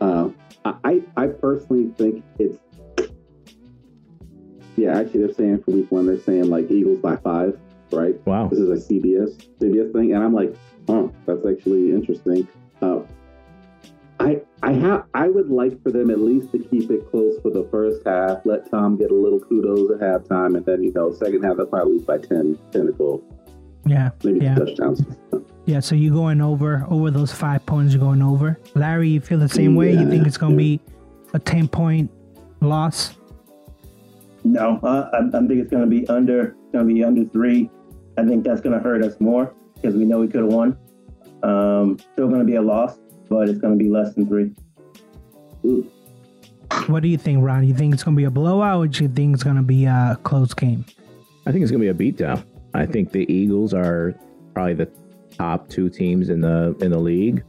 [0.00, 0.30] Uh,
[0.64, 2.58] I I personally think it's
[4.76, 4.98] yeah.
[4.98, 7.58] Actually, they're saying for week one, they're saying like Eagles by five.
[7.92, 8.14] Right?
[8.26, 8.48] Wow.
[8.48, 10.54] This is a CBS CBS thing, and I'm like,
[10.88, 12.48] oh, that's actually interesting.
[12.82, 13.00] Uh,
[14.18, 17.50] I I have I would like for them at least to keep it close for
[17.50, 18.38] the first half.
[18.44, 21.66] Let Tom get a little kudos at halftime, and then you know second half they'll
[21.66, 23.22] probably lose by 10, 10 or twelve,
[23.84, 25.02] Yeah, maybe yeah, touchdowns.
[25.66, 25.80] Yeah.
[25.80, 27.92] So you're going over over those five points?
[27.92, 28.58] You're going over.
[28.74, 29.92] Larry, you feel the same way?
[29.92, 30.80] You think it's going to be
[31.34, 32.10] a ten point
[32.60, 33.14] loss?
[34.44, 36.48] No, uh, I, I think it's going to be under.
[36.48, 37.68] It's going to be under three.
[38.16, 40.78] I think that's going to hurt us more because we know we could have won.
[41.42, 42.98] Um, still going to be a loss,
[43.28, 44.54] but it's going to be less than three.
[45.64, 45.90] Ooh.
[46.86, 47.64] What do you think, Ron?
[47.66, 49.62] You think it's going to be a blowout, or do you think it's going to
[49.62, 50.84] be a close game?
[51.46, 52.44] I think it's going to be a beatdown.
[52.74, 54.14] I think the Eagles are
[54.54, 54.88] probably the
[55.36, 57.44] top two teams in the in the league,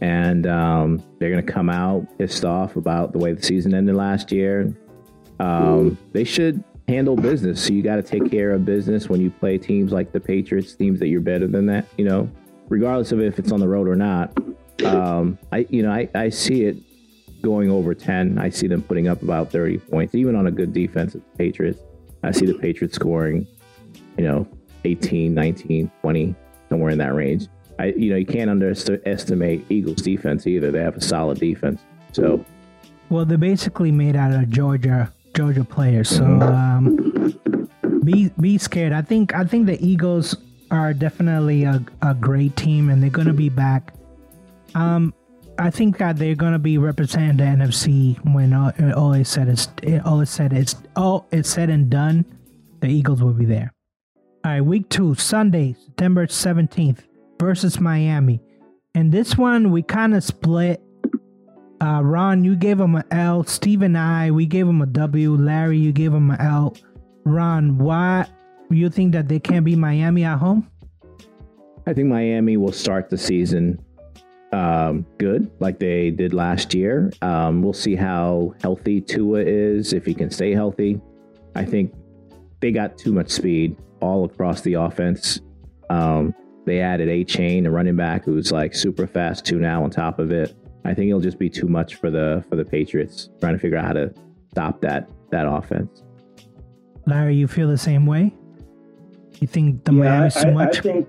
[0.00, 3.94] and um, they're going to come out pissed off about the way the season ended
[3.94, 4.74] last year.
[5.40, 7.64] Um, they should handle business.
[7.64, 10.74] So you got to take care of business when you play teams like the Patriots,
[10.74, 11.86] teams that you're better than that.
[11.96, 12.30] You know,
[12.68, 14.36] regardless of if it's on the road or not.
[14.84, 16.76] Um, I you know I, I see it
[17.42, 18.38] going over 10.
[18.38, 21.38] I see them putting up about 30 points, even on a good defense of the
[21.38, 21.80] Patriots.
[22.22, 23.46] I see the Patriots scoring,
[24.16, 24.48] you know,
[24.84, 26.34] 18, 19, 20,
[26.72, 27.48] somewhere in that range.
[27.78, 30.70] I, you know, you can't underestimate Eagles defense either.
[30.70, 31.82] They have a solid defense.
[32.12, 32.44] So,
[33.10, 37.38] Well, they're basically made out of Georgia Georgia players, so um,
[38.04, 38.92] be be scared.
[38.92, 40.36] I think I think the Eagles
[40.70, 43.94] are definitely a, a great team, and they're gonna be back.
[44.74, 45.14] Um,
[45.58, 49.68] I think that they're gonna be representing the NFC when all, all is said is
[50.04, 52.24] all is said is all is said and done.
[52.80, 53.72] The Eagles will be there.
[54.44, 57.06] All right, week two, Sunday, September seventeenth,
[57.40, 58.40] versus Miami,
[58.92, 60.82] and this one we kind of split.
[61.80, 63.44] Uh, Ron, you gave him an L.
[63.44, 65.36] Steve and I, we gave him a W.
[65.36, 66.76] Larry, you gave him an L.
[67.24, 68.26] Ron, why
[68.68, 70.68] you think that they can't be Miami at home?
[71.86, 73.80] I think Miami will start the season
[74.52, 77.12] um, good, like they did last year.
[77.22, 81.00] Um, we'll see how healthy Tua is, if he can stay healthy.
[81.54, 81.94] I think
[82.58, 85.40] they got too much speed all across the offense.
[85.88, 86.34] Um,
[86.66, 90.30] they added Achane, a running back who's like super fast too now on top of
[90.30, 90.54] it.
[90.84, 93.78] I think it'll just be too much for the for the Patriots trying to figure
[93.78, 94.12] out how to
[94.50, 96.02] stop that that offense.
[97.06, 98.34] Larry, you feel the same way?
[99.40, 100.78] You think the Yeah, Miami's I, too I- much?
[100.78, 101.08] I think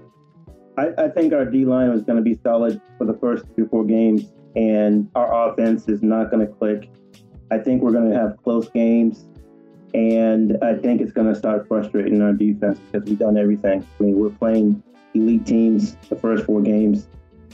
[0.78, 3.66] I, I think our D line is going to be solid for the first three
[3.66, 6.90] or four games, and our offense is not going to click.
[7.52, 9.28] I think we're going to have close games,
[9.94, 13.86] and I think it's going to start frustrating our defense because we've done everything.
[14.00, 14.82] I mean, we're playing
[15.14, 17.08] elite teams the first four games,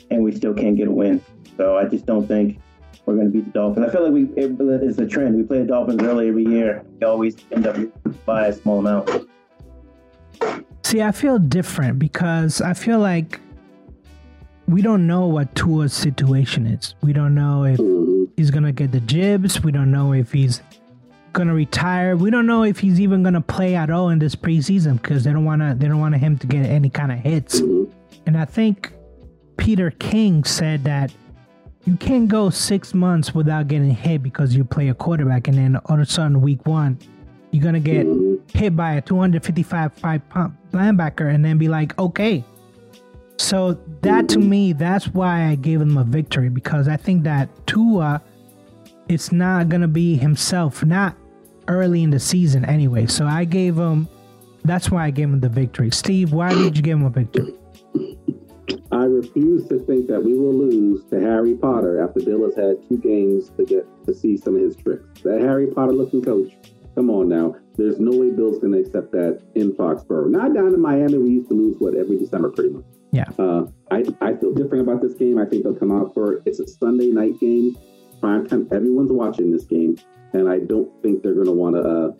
[0.10, 1.22] and we still can't get a win.
[1.58, 2.60] So I just don't think
[3.06, 3.88] we're going to beat the Dolphins.
[3.88, 5.36] I feel like we it, it's a trend.
[5.36, 6.84] We play the Dolphins early every year.
[7.00, 7.78] We always end up
[8.26, 9.28] by a small amount.
[10.84, 13.40] See, I feel different because I feel like
[14.68, 16.96] we don't know what Tua's situation is.
[17.02, 18.28] We don't know if Mhm.
[18.38, 19.64] he's gonna get the jibs.
[19.64, 20.62] We don't know if he's
[21.34, 22.16] gonna retire.
[22.16, 25.32] We don't know if he's even gonna play at all in this preseason because they
[25.32, 27.62] don't wanna they don't want him to get any kind of hits.
[27.62, 27.88] Mhm.
[28.26, 28.94] And I think
[29.58, 31.14] Peter King said that
[31.86, 35.76] you can't go six months without getting hit because you play a quarterback, and then
[35.86, 36.98] all of a sudden, week one,
[37.52, 38.38] you're gonna get Mhm.
[38.54, 42.44] hit by a 255 five pound linebacker, and then be like, okay.
[43.38, 47.50] So that to me, that's why I gave him a victory because I think that
[47.66, 48.22] Tua,
[49.10, 51.18] it's not gonna be himself, not
[51.68, 53.08] early in the season anyway.
[53.08, 54.08] So I gave him.
[54.64, 55.90] That's why I gave him the victory.
[55.92, 57.56] Steve, why did you give him a victory?
[58.92, 62.88] I refuse to think that we will lose to Harry Potter after Bill has had
[62.88, 65.22] two games to get to see some of his tricks.
[65.22, 66.58] That Harry Potter looking coach,
[66.96, 67.56] come on now.
[67.78, 70.30] There's no way Bill's going to accept that in Foxborough.
[70.30, 72.84] Not down in Miami, we used to lose what every December pretty much.
[73.12, 73.30] Yeah.
[73.40, 75.40] Uh, I, I feel different about this game.
[75.40, 76.44] I think they'll come out for it.
[76.46, 77.76] It's a Sunday night game.
[78.20, 78.68] Prime time.
[78.72, 79.98] Everyone's watching this game,
[80.34, 82.12] and I don't think they're going to want to uh,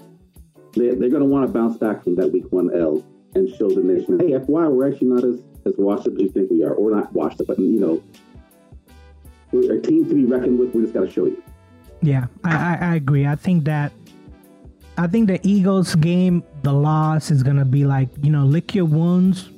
[0.74, 3.04] they, they're going to want to bounce back from that week one L
[3.36, 6.30] and show the nation, hey, FY, we're actually not as, as washed up as you
[6.30, 6.74] think we are.
[6.74, 8.04] Or not washed up, but, you know,
[9.52, 10.74] we're a team to be reckoned with.
[10.74, 11.42] We just got to show you.
[12.02, 13.28] Yeah, I, I, I agree.
[13.28, 13.92] I think that
[14.98, 18.86] I think the Eagles game, the loss is gonna be like, you know, lick your
[18.86, 19.50] wounds.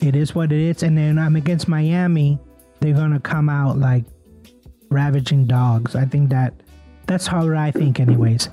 [0.00, 0.82] It is what it is.
[0.82, 2.38] And then I'm against Miami,
[2.80, 4.04] they're gonna come out like
[4.90, 5.96] ravaging dogs.
[5.96, 6.54] I think that
[7.06, 8.48] that's how I think anyways.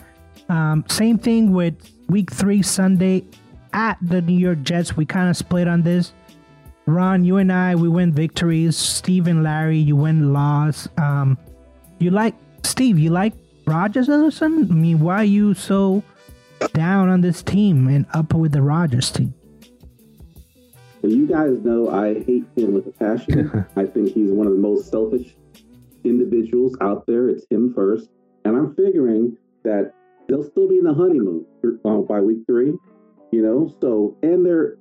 [0.49, 1.75] Um, same thing with
[2.07, 3.25] week three Sunday
[3.73, 4.95] at the New York Jets.
[4.95, 6.13] We kind of split on this.
[6.85, 8.77] Ron, you and I, we win victories.
[8.77, 10.87] Steve and Larry, you win loss.
[10.97, 11.37] Um,
[11.99, 12.97] you like Steve?
[12.97, 13.33] You like
[13.65, 14.67] Rodgers Anderson?
[14.71, 16.01] I mean, why are you so
[16.73, 19.33] down on this team and up with the Rodgers team?
[21.01, 23.65] Well, you guys know I hate him with a passion.
[23.75, 25.35] I think he's one of the most selfish
[26.03, 27.29] individuals out there.
[27.29, 28.09] It's him first,
[28.45, 29.93] and I'm figuring that
[30.27, 31.45] they'll still be in the honeymoon
[31.85, 32.73] uh, by week three.
[33.31, 34.77] You know, so and they're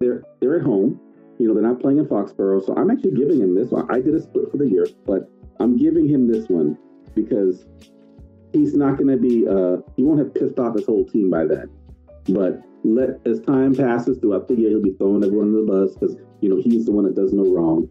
[0.00, 1.00] they're they're at home.
[1.38, 3.90] You know, they're not playing in Foxborough, so I'm actually giving him this one.
[3.90, 5.28] I did a split for the year, but
[5.60, 6.78] I'm giving him this one
[7.14, 7.64] because
[8.52, 9.46] he's not going to be.
[9.46, 11.70] Uh, he won't have pissed off his whole team by then.
[12.28, 15.94] But let as time passes throughout the year, he'll be throwing everyone in the bus
[15.94, 17.88] because you know he's the one that does no wrong.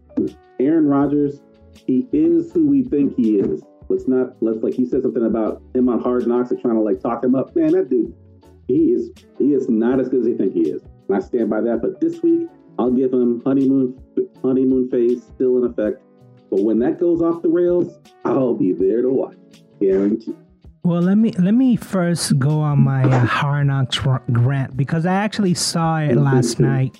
[0.60, 1.42] Aaron Rodgers,
[1.76, 3.64] he is who we think he is.
[3.90, 6.82] Let's not let's like he said something about him on Hard Knocks and trying to
[6.82, 7.56] like talk him up.
[7.56, 8.14] Man, that dude,
[8.68, 10.82] he is he is not as good as they think he is.
[11.08, 11.82] And I stand by that.
[11.82, 12.48] But this week,
[12.80, 14.02] I'll give him honeymoon
[14.42, 16.02] honeymoon phase still in effect.
[16.50, 19.38] But when that goes off the rails, I'll be there to watch.
[19.80, 20.36] Guarantee.
[20.84, 25.14] Well, let me let me first go on my uh, Hard Knocks rant because I
[25.14, 26.98] actually saw it last night.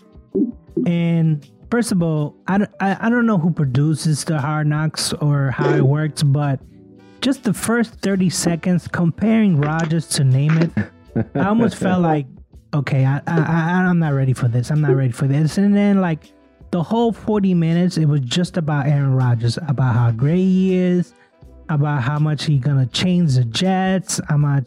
[0.86, 5.14] And first of all, I, don't- I, I don't know who produces the Hard Knocks
[5.14, 6.60] or how it works, but
[7.22, 10.92] just the first 30 seconds comparing Rodgers to Namath,
[11.36, 12.26] I almost felt like,
[12.74, 14.70] okay, I, I, I, I'm not ready for this.
[14.72, 15.58] I'm not ready for this.
[15.58, 16.32] And then, like,
[16.72, 21.14] the whole 40 minutes, it was just about Aaron Rodgers, about how great he is,
[21.70, 24.66] about how much he's gonna change the Jets, how much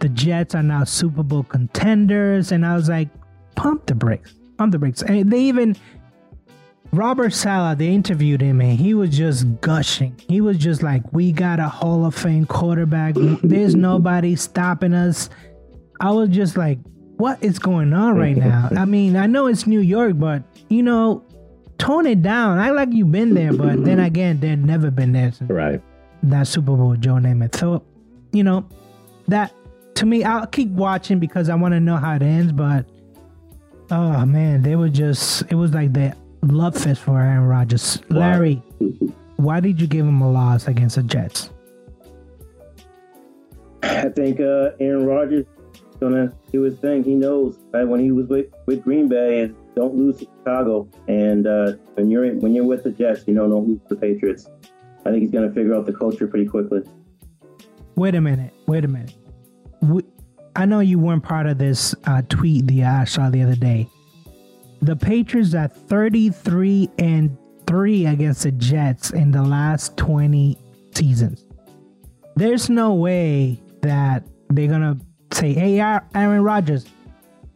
[0.00, 3.08] the Jets are now Super Bowl contenders, and I was like,
[3.56, 5.02] pump the brakes, pump the brakes.
[5.02, 5.76] And they even
[6.92, 10.14] Robert Saleh, they interviewed him, and he was just gushing.
[10.28, 13.14] He was just like, "We got a Hall of Fame quarterback.
[13.42, 15.30] There's nobody stopping us."
[16.00, 16.78] I was just like,
[17.16, 20.82] "What is going on right now?" I mean, I know it's New York, but you
[20.82, 21.22] know,
[21.78, 22.58] tone it down.
[22.58, 25.80] I like you've been there, but then again, they've never been there Right.
[26.24, 27.54] that Super Bowl Joe Namath.
[27.56, 27.84] So,
[28.32, 28.66] you know,
[29.28, 29.52] that
[29.94, 32.50] to me, I'll keep watching because I want to know how it ends.
[32.52, 32.84] But
[33.92, 38.00] oh man, they were just it was like the love fest for Aaron Rodgers.
[38.08, 38.62] Larry,
[39.36, 41.50] why did you give him a loss against the Jets?
[43.82, 47.02] I think uh, Aaron Rodgers is gonna do his thing.
[47.04, 50.88] He knows that when he was with, with Green Bay is don't lose to Chicago.
[51.08, 54.48] And uh, when you're when you're with the Jets, you know don't who's the Patriots.
[55.06, 56.82] I think he's gonna figure out the culture pretty quickly.
[57.96, 58.52] Wait a minute.
[58.66, 59.14] Wait a minute.
[59.82, 60.02] We,
[60.56, 63.88] I know you weren't part of this uh, tweet that I saw the other day.
[64.82, 70.56] The Patriots are 33 and 3 against the Jets in the last 20
[70.94, 71.44] seasons.
[72.36, 76.86] There's no way that they're going to say, hey, Aaron Rodgers,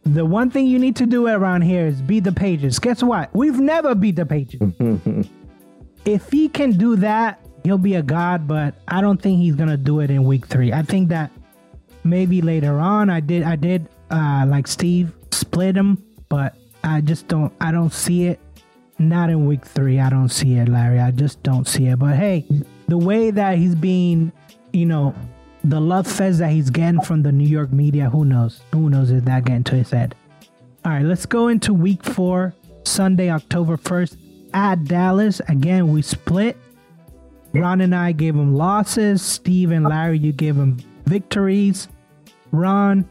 [0.03, 2.77] the one thing you need to do around here is beat the Patriots.
[2.77, 3.33] Guess what?
[3.33, 4.77] We've never beat the Patriots.
[6.05, 8.47] if he can do that, he'll be a god.
[8.47, 10.71] But I don't think he's gonna do it in week three.
[10.71, 11.31] I think that
[12.03, 13.09] maybe later on.
[13.09, 16.55] I did, I did, uh, like Steve split him, but
[16.85, 18.39] I just don't, I don't see it.
[18.97, 19.99] Not in week three.
[19.99, 20.99] I don't see it, Larry.
[20.99, 21.99] I just don't see it.
[21.99, 22.45] But hey,
[22.87, 24.31] the way that he's being,
[24.71, 25.13] you know,
[25.63, 28.61] the love fest that he's getting from the New York media, who knows?
[28.71, 30.15] Who knows if that getting to his head?
[30.85, 34.17] All right, let's go into week four, Sunday, October 1st
[34.53, 35.41] at Dallas.
[35.49, 36.55] Again, we split.
[37.53, 39.21] Ron and I gave him losses.
[39.23, 41.87] Steve and Larry, you gave him victories.
[42.51, 43.09] Ron,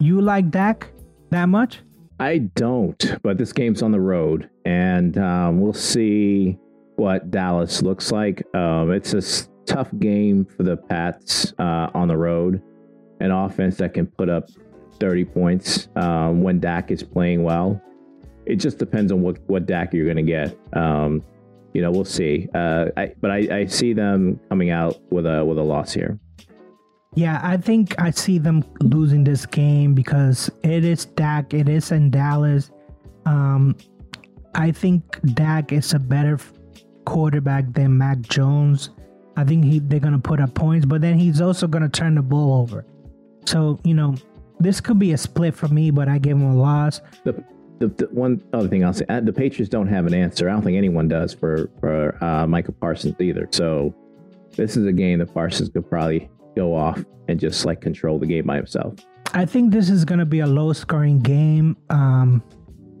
[0.00, 0.88] you like Dak
[1.30, 1.80] that much?
[2.20, 6.58] I don't, but this game's on the road, and um, we'll see
[6.96, 8.42] what Dallas looks like.
[8.56, 12.60] Um, it's a tough game for the Pats uh, on the road,
[13.20, 14.48] an offense that can put up
[14.98, 17.80] 30 points um, when Dak is playing well.
[18.46, 20.58] It just depends on what, what Dak you're going to get.
[20.72, 21.22] Um,
[21.72, 22.48] you know, we'll see.
[22.52, 26.18] Uh, I, but I, I see them coming out with a with a loss here.
[27.14, 31.54] Yeah, I think I see them losing this game because it is Dak.
[31.54, 32.70] It is in Dallas.
[33.24, 33.76] Um,
[34.54, 36.38] I think Dak is a better
[37.06, 38.90] quarterback than Mac Jones.
[39.36, 42.22] I think he they're gonna put up points, but then he's also gonna turn the
[42.22, 42.84] ball over.
[43.46, 44.14] So you know,
[44.60, 47.00] this could be a split for me, but I give him a loss.
[47.24, 47.42] The,
[47.78, 50.48] the, the one other thing I'll say, uh, the Patriots don't have an answer.
[50.48, 53.48] I don't think anyone does for for uh, Micah Parsons either.
[53.50, 53.94] So
[54.56, 56.28] this is a game that Parsons could probably
[56.58, 58.94] go off and just like control the game by himself.
[59.34, 61.76] I think this is gonna be a low scoring game.
[61.90, 62.42] Um,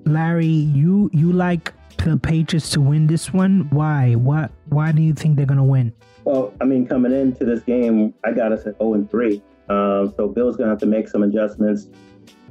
[0.04, 1.72] Larry, you you like
[2.04, 3.68] the Patriots to win this one?
[3.70, 4.14] Why?
[4.14, 4.50] What?
[4.68, 5.92] Why do you think they're gonna win?
[6.28, 9.42] Well, I mean, coming into this game, I got us at 0 and 3.
[9.70, 11.88] Um, so Bill's going to have to make some adjustments.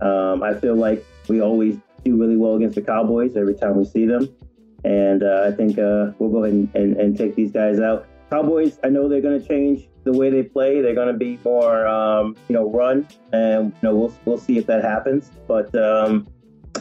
[0.02, 3.86] Um, I feel like we always do really well against the Cowboys every time we
[3.86, 4.36] see them.
[4.84, 8.08] And uh, I think uh, we'll go ahead and, and, and, take these guys out.
[8.32, 10.82] Cowboys, I know they're going to change the way they play.
[10.82, 14.58] They're going to be more, um, you know, run, and you know we'll we'll see
[14.58, 15.30] if that happens.
[15.48, 16.28] But um,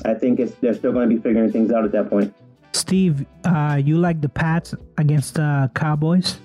[0.04, 2.34] I think it's they're still going to be figuring things out at that point.
[2.72, 6.38] Steve, uh, you like the Pats against the Cowboys?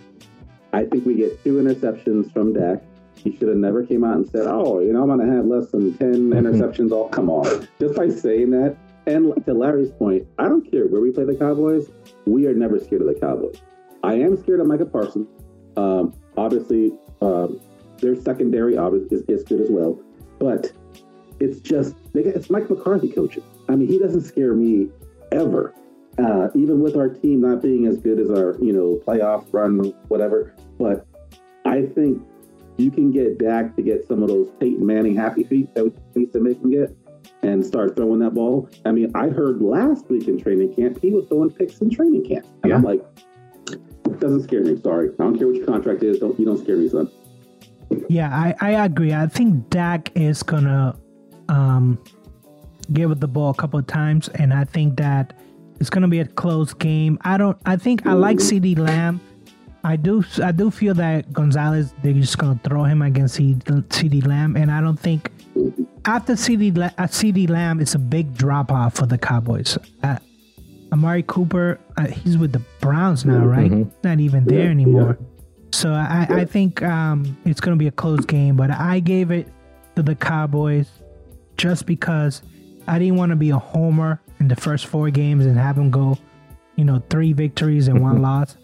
[0.73, 2.81] I think we get two interceptions from Dak.
[3.15, 5.45] He should have never came out and said, "Oh, you know, I'm going to have
[5.45, 6.33] less than 10 mm-hmm.
[6.33, 8.75] interceptions." All come on, just by saying that.
[9.07, 11.89] And to Larry's point, I don't care where we play the Cowboys.
[12.25, 13.59] We are never scared of the Cowboys.
[14.03, 15.27] I am scared of Micah Parsons.
[15.75, 17.59] Um, obviously, um,
[17.99, 19.99] their secondary obviously is, is, good as well,
[20.39, 20.71] but
[21.39, 23.43] it's just it's Mike McCarthy coaching.
[23.69, 24.89] I mean, he doesn't scare me
[25.31, 25.73] ever
[26.17, 29.79] uh, even with our team not being as good as our, you know, playoff run,
[30.07, 30.53] whatever.
[30.77, 31.05] But
[31.65, 32.21] I think
[32.77, 36.21] you can get Dak to get some of those Peyton Manning happy feet that we
[36.21, 36.95] used to make him get
[37.43, 38.69] and start throwing that ball.
[38.85, 42.25] I mean, I heard last week in training camp, he was throwing picks in training
[42.25, 42.45] camp.
[42.63, 42.75] And yeah.
[42.75, 43.03] I'm like,
[44.19, 44.79] doesn't scare me.
[44.81, 45.09] Sorry.
[45.19, 46.19] I don't care what your contract is.
[46.19, 47.09] Don't you don't scare me, son.
[48.09, 49.13] Yeah, I, I agree.
[49.13, 50.97] I think Dak is gonna
[51.49, 52.01] um
[52.93, 55.33] give it the ball a couple of times and I think that
[55.81, 57.17] it's going to be a close game.
[57.23, 57.57] I don't.
[57.65, 59.19] I think I like CeeDee Lamb.
[59.83, 60.23] I do.
[60.41, 61.95] I do feel that Gonzalez.
[62.03, 65.31] They're just going to throw him against CeeDee Lamb, and I don't think
[66.05, 69.75] after CeeDee uh, CeeDee Lamb, it's a big drop off for the Cowboys.
[70.03, 70.19] Uh,
[70.91, 73.71] Amari Cooper, uh, he's with the Browns now, right?
[73.71, 73.89] Mm-hmm.
[74.03, 75.17] Not even there yeah, anymore.
[75.19, 75.27] Yeah.
[75.73, 79.31] So I, I think um, it's going to be a close game, but I gave
[79.31, 79.47] it
[79.95, 80.89] to the Cowboys
[81.57, 82.41] just because
[82.87, 85.91] I didn't want to be a homer in the first four games and have them
[85.91, 86.17] go,
[86.75, 88.57] you know, three victories and one loss.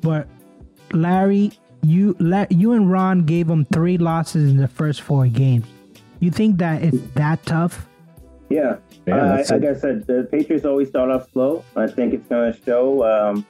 [0.00, 0.26] But
[0.92, 2.16] Larry, you
[2.48, 5.66] you and Ron gave them three losses in the first four games.
[6.20, 7.86] You think that it's that tough?
[8.54, 8.76] Yeah,
[9.06, 11.64] yeah uh, like I said, the Patriots always start off slow.
[11.74, 13.04] I think it's going to show.
[13.04, 13.46] Um,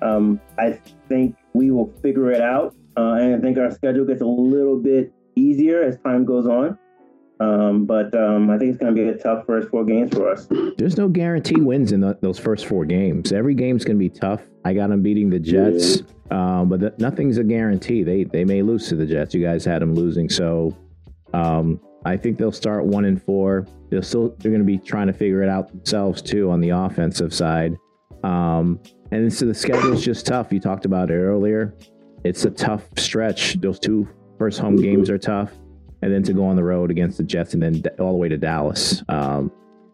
[0.00, 4.22] um, I think we will figure it out, uh, and I think our schedule gets
[4.22, 6.78] a little bit easier as time goes on.
[7.38, 10.30] Um, but um, I think it's going to be a tough first four games for
[10.30, 10.48] us.
[10.78, 13.30] There's no guarantee wins in the, those first four games.
[13.30, 14.40] Every game's going to be tough.
[14.64, 16.60] I got them beating the Jets, yeah.
[16.60, 18.02] um, but nothing's a guarantee.
[18.04, 19.34] They they may lose to the Jets.
[19.34, 20.74] You guys had them losing, so
[21.34, 23.66] um, I think they'll start one and four.
[23.90, 26.70] They'll still they're going to be trying to figure it out themselves too on the
[26.70, 27.76] offensive side.
[28.22, 28.80] Um,
[29.10, 30.52] and so the schedule's just tough.
[30.52, 31.74] You talked about it earlier.
[32.24, 33.54] It's a tough stretch.
[33.60, 35.52] Those two first home games are tough
[36.02, 38.28] and then to go on the road against the Jets and then all the way
[38.28, 39.02] to Dallas.
[39.08, 39.50] Um,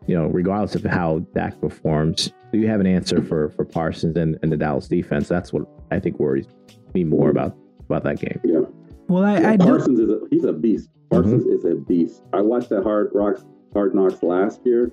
[0.06, 4.16] you know, regardless of how Dak performs, do you have an answer for for Parsons
[4.16, 5.28] and, and the Dallas defense?
[5.28, 6.46] That's what I think worries
[6.94, 8.40] me more about about that game.
[8.44, 8.60] Yeah.
[9.08, 10.04] Well, I, yeah, I Parsons do.
[10.04, 10.88] is a he's a beast.
[11.10, 11.54] Parsons mm-hmm.
[11.54, 12.22] is a beast.
[12.32, 14.92] I watched that Hard Rocks Hard Knocks last year.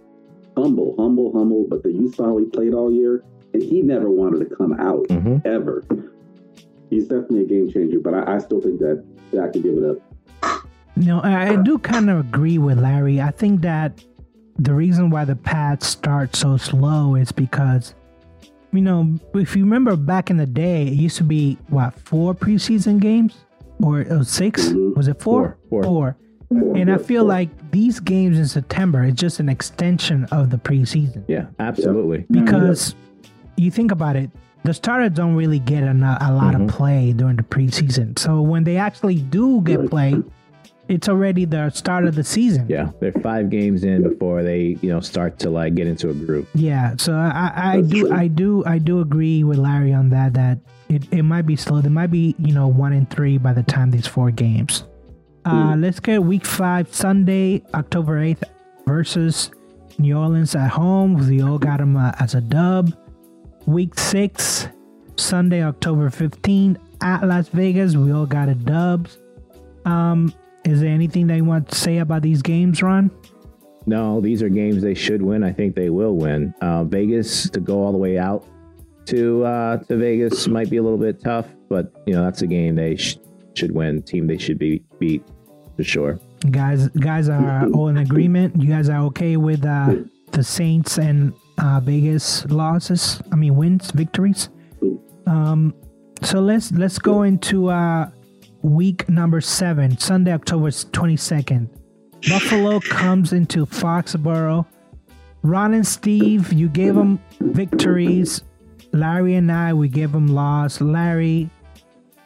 [0.58, 1.66] Humble, humble, humble.
[1.70, 4.74] But the you saw how he played all year, and he never wanted to come
[4.74, 5.38] out mm-hmm.
[5.46, 5.86] ever.
[6.90, 8.00] He's definitely a game changer.
[8.00, 10.64] But I, I still think that Dak can give it up.
[10.96, 13.22] No, I, I do kind of agree with Larry.
[13.22, 14.04] I think that
[14.58, 17.96] the reason why the Pats start so slow is because,
[18.74, 22.36] you know, if you remember back in the day, it used to be what four
[22.36, 23.38] preseason games
[23.84, 24.94] or it 6 mm-hmm.
[24.98, 25.58] Was it four?
[25.70, 25.84] Four.
[25.84, 25.84] four.
[25.84, 26.18] four.
[26.52, 31.24] And I feel like these games in September is just an extension of the preseason.
[31.28, 32.26] Yeah, absolutely.
[32.32, 32.96] Because
[33.56, 34.32] you think about it,
[34.64, 36.64] the starters don't really get a, a lot mm-hmm.
[36.64, 38.18] of play during the preseason.
[38.18, 40.16] So when they actually do get play,
[40.90, 42.66] it's already the start of the season.
[42.68, 46.14] Yeah, they're five games in before they you know start to like get into a
[46.14, 46.48] group.
[46.56, 48.12] Yeah, so I, I do true.
[48.12, 50.58] I do I do agree with Larry on that that
[50.90, 51.80] it, it might be slow.
[51.80, 54.84] They might be you know one and three by the time these four games.
[55.46, 55.82] Uh, mm.
[55.82, 58.44] Let's get week five Sunday October eighth
[58.88, 59.52] versus
[60.00, 61.16] New Orleans at home.
[61.30, 62.94] We all got them uh, as a dub.
[63.68, 64.68] Week six
[65.18, 67.96] Sunday October fifteenth at Las Vegas.
[67.96, 69.20] We all got a dubs.
[69.86, 70.34] Um,
[70.70, 73.12] is there anything that you want to say about these games, Ron?
[73.86, 75.44] No, these are games they should win.
[75.44, 76.54] I think they will win.
[76.62, 78.46] Uh, Vegas to go all the way out
[79.08, 82.48] to uh, to Vegas might be a little bit tough, but you know that's a
[82.48, 83.18] game they sh-
[83.56, 84.02] should win.
[84.04, 85.24] Team they should be beat
[85.76, 86.20] for sure.
[86.52, 88.62] guys guys are all in agreement.
[88.62, 89.96] You guys are okay with uh,
[90.32, 93.22] the Saints and uh, Vegas losses.
[93.32, 94.50] I mean wins, victories.
[95.26, 95.74] Um,
[96.22, 98.10] so let's let's go into uh,
[98.62, 101.70] week number seven, Sunday, October twenty second.
[102.30, 104.66] Buffalo comes into Foxborough.
[105.42, 108.44] Ron and Steve, you gave them victories.
[108.92, 110.82] Larry and I, we gave them loss.
[110.82, 111.50] Larry,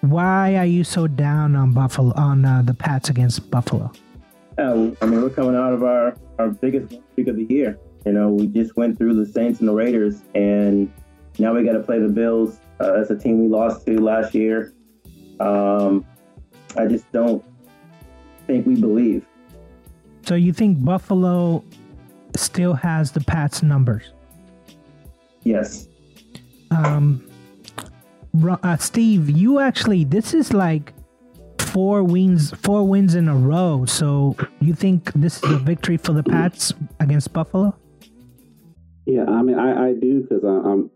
[0.01, 3.91] why are you so down on Buffalo on uh, the Pats against Buffalo?
[4.57, 7.77] Uh, I mean, we're coming out of our our biggest week of the year.
[8.05, 10.91] You know, we just went through the Saints and the Raiders, and
[11.37, 12.59] now we got to play the Bills.
[12.79, 14.73] Uh, that's a team we lost to last year.
[15.39, 16.05] Um,
[16.77, 17.43] I just don't
[18.47, 19.25] think we believe.
[20.25, 21.63] So you think Buffalo
[22.35, 24.11] still has the Pats numbers?
[25.43, 25.87] Yes.
[26.71, 27.29] Um,
[28.49, 30.93] uh, Steve, you actually this is like
[31.59, 33.85] four wins, four wins in a row.
[33.85, 37.75] So you think this is a victory for the Pats against Buffalo?
[39.05, 40.89] Yeah, I mean, I, I do because I'm.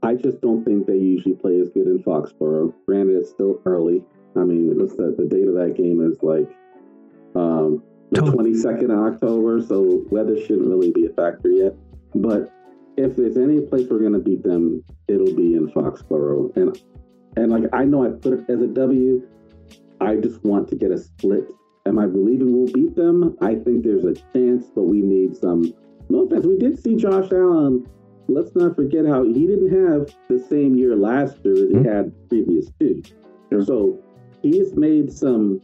[0.00, 2.72] I just don't think they usually play as good in Foxborough.
[2.86, 4.04] Granted, it's still early.
[4.38, 5.16] I mean, what's that?
[5.16, 6.48] The date of that game is like
[7.34, 11.74] um, the twenty second of October, so weather shouldn't really be a factor yet.
[12.14, 12.52] But
[12.96, 16.56] if there's any place we're going to beat them, it'll be in Foxborough.
[16.56, 16.80] And
[17.36, 19.22] and like I know I put it as a W.
[20.00, 21.50] I just want to get a split.
[21.86, 23.36] Am I believing we'll beat them?
[23.40, 25.72] I think there's a chance, but we need some.
[26.10, 27.86] No offense, we did see Josh Allen.
[28.28, 31.88] Let's not forget how he didn't have the same year last year as he mm-hmm.
[31.88, 33.02] had previous two.
[33.64, 34.02] So
[34.52, 35.60] he's made some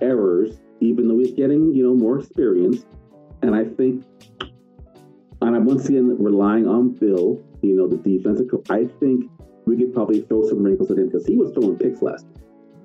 [0.00, 2.84] errors, even though he's getting you know more experience.
[3.42, 4.04] And I think
[5.42, 8.66] and I'm once again relying on Bill, you know, the defensive coach.
[8.70, 9.30] I think
[9.66, 12.26] we could probably throw some wrinkles at him because he was throwing picks last.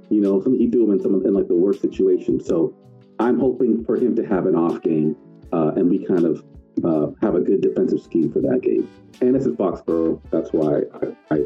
[0.09, 2.43] You know, some, he do them in some in like the worst situation.
[2.43, 2.75] So
[3.19, 5.15] I'm hoping for him to have an off game,
[5.53, 6.43] uh, and we kind of
[6.83, 8.89] uh, have a good defensive scheme for that game.
[9.21, 10.21] And it's in Foxborough.
[10.31, 11.37] That's why I, I,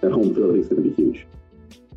[0.00, 1.26] that home field is going to be huge.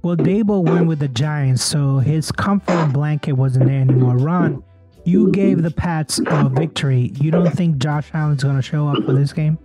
[0.05, 4.17] Well, Daboll went with the Giants, so his comfort blanket wasn't there anymore.
[4.17, 4.63] Ron,
[5.03, 7.11] you gave the Pats a victory.
[7.19, 9.57] You don't think Josh Allen's going to show up for this game?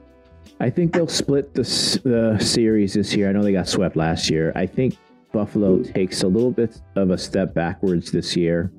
[0.59, 1.61] I think they'll split the,
[2.05, 3.29] the series this year.
[3.29, 4.51] I know they got swept last year.
[4.57, 4.97] I think
[5.31, 8.73] Buffalo takes a little bit of a step backwards this year.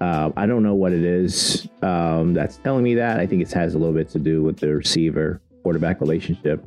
[0.00, 3.18] Uh, I don't know what it is um, that's telling me that.
[3.18, 6.64] I think it has a little bit to do with the receiver quarterback relationship.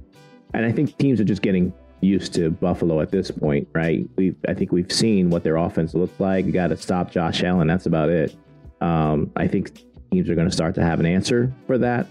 [0.54, 1.72] And I think teams are just getting
[2.02, 4.08] used to Buffalo at this point, right?
[4.16, 6.52] We I think we've seen what their offense looks like.
[6.52, 7.68] Got to stop Josh Allen.
[7.68, 8.36] That's about it.
[8.82, 12.08] Um, I think teams are going to start to have an answer for that,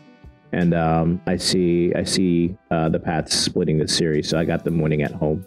[0.53, 4.65] and um, I see I see uh, the Pats splitting this series, so I got
[4.65, 5.45] them winning at home.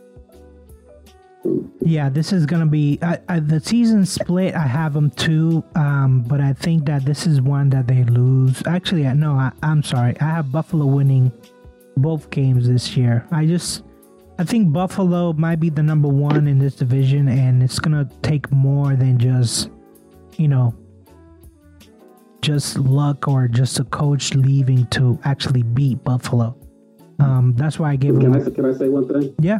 [1.81, 4.55] Yeah, this is gonna be I, I, the season split.
[4.55, 8.63] I have them too, um, but I think that this is one that they lose.
[8.65, 10.17] Actually, no, I, I'm sorry.
[10.21, 11.31] I have Buffalo winning
[11.97, 13.27] both games this year.
[13.31, 13.83] I just
[14.39, 18.51] I think Buffalo might be the number one in this division, and it's gonna take
[18.51, 19.69] more than just
[20.38, 20.73] you know
[22.41, 26.57] just luck or just a coach leaving to actually beat Buffalo.
[27.19, 28.36] Um, that's why I gave can.
[28.36, 29.34] I, can I say one thing?
[29.39, 29.59] Yeah.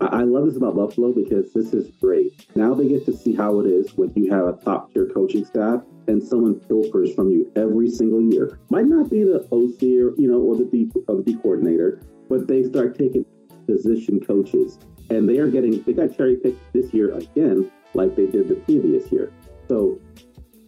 [0.00, 2.46] I love this about Buffalo because this is great.
[2.56, 5.44] Now they get to see how it is when you have a top tier coaching
[5.44, 8.58] staff and someone filters from you every single year.
[8.70, 12.00] Might not be the OC or you know or the D or the D coordinator,
[12.28, 13.24] but they start taking
[13.66, 14.78] position coaches
[15.10, 18.56] and they are getting they got cherry picked this year again like they did the
[18.56, 19.32] previous year.
[19.68, 19.98] So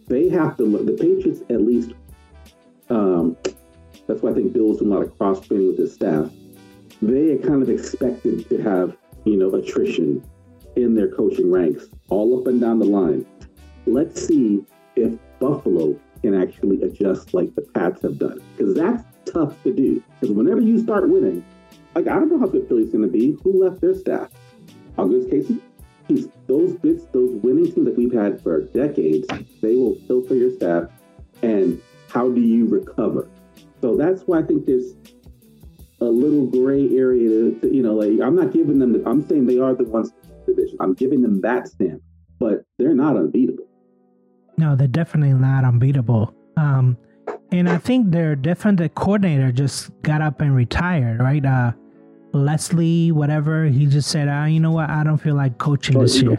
[0.07, 0.85] they have to look.
[0.85, 1.91] The Patriots, at least,
[2.89, 3.37] um,
[4.07, 6.29] that's why I think Bill's doing a lot of cross training with his staff.
[7.01, 10.27] They are kind of expected to have, you know, attrition
[10.75, 13.25] in their coaching ranks all up and down the line.
[13.85, 19.61] Let's see if Buffalo can actually adjust like the Pats have done, because that's tough
[19.63, 20.03] to do.
[20.19, 21.45] Because whenever you start winning,
[21.95, 23.37] like I don't know how good Philly's going to be.
[23.43, 24.29] Who left their staff?
[24.97, 25.61] How good is Casey?
[26.07, 29.27] He's, those bits, those winning teams that we've had for decades,
[29.61, 30.89] they will filter your staff.
[31.41, 33.29] And how do you recover?
[33.81, 34.95] So that's why I think there's
[36.01, 39.27] a little gray area to, to you know, like I'm not giving them, the, I'm
[39.27, 40.11] saying they are the ones
[40.45, 40.77] division.
[40.79, 42.01] I'm giving them that stamp,
[42.39, 43.67] but they're not unbeatable.
[44.57, 46.33] No, they're definitely not unbeatable.
[46.57, 46.97] Um,
[47.51, 51.43] and I think their defensive coordinator just got up and retired, right?
[51.43, 51.71] Uh,
[52.31, 56.01] Leslie, whatever, he just said, ah, you know what, I don't feel like coaching oh,
[56.01, 56.35] this year.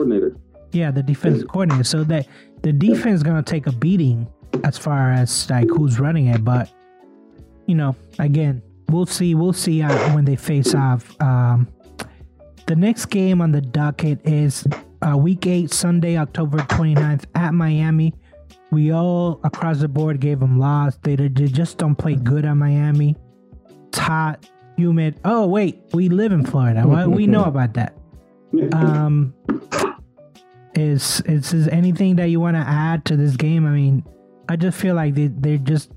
[0.73, 1.85] Yeah, the defensive coordinator.
[1.85, 2.29] So that
[2.63, 4.29] the defense is gonna take a beating
[4.65, 6.71] as far as like who's running it, but
[7.67, 9.35] you know, again, we'll see.
[9.35, 11.21] We'll see uh, when they face off.
[11.21, 11.69] Um,
[12.67, 14.67] the next game on the docket is
[15.03, 18.15] uh, week eight, Sunday, October 29th at Miami.
[18.71, 20.97] We all across the board gave them loss.
[21.03, 23.17] They, they just don't play good at Miami.
[23.89, 24.47] It's hot,
[24.77, 25.19] humid.
[25.25, 26.87] Oh, wait, we live in Florida.
[26.87, 27.97] Well, we know about that.
[28.73, 29.35] Um,
[30.75, 33.67] is, is, is anything that you want to add to this game?
[33.67, 34.05] I mean,
[34.49, 35.93] I just feel like they, they just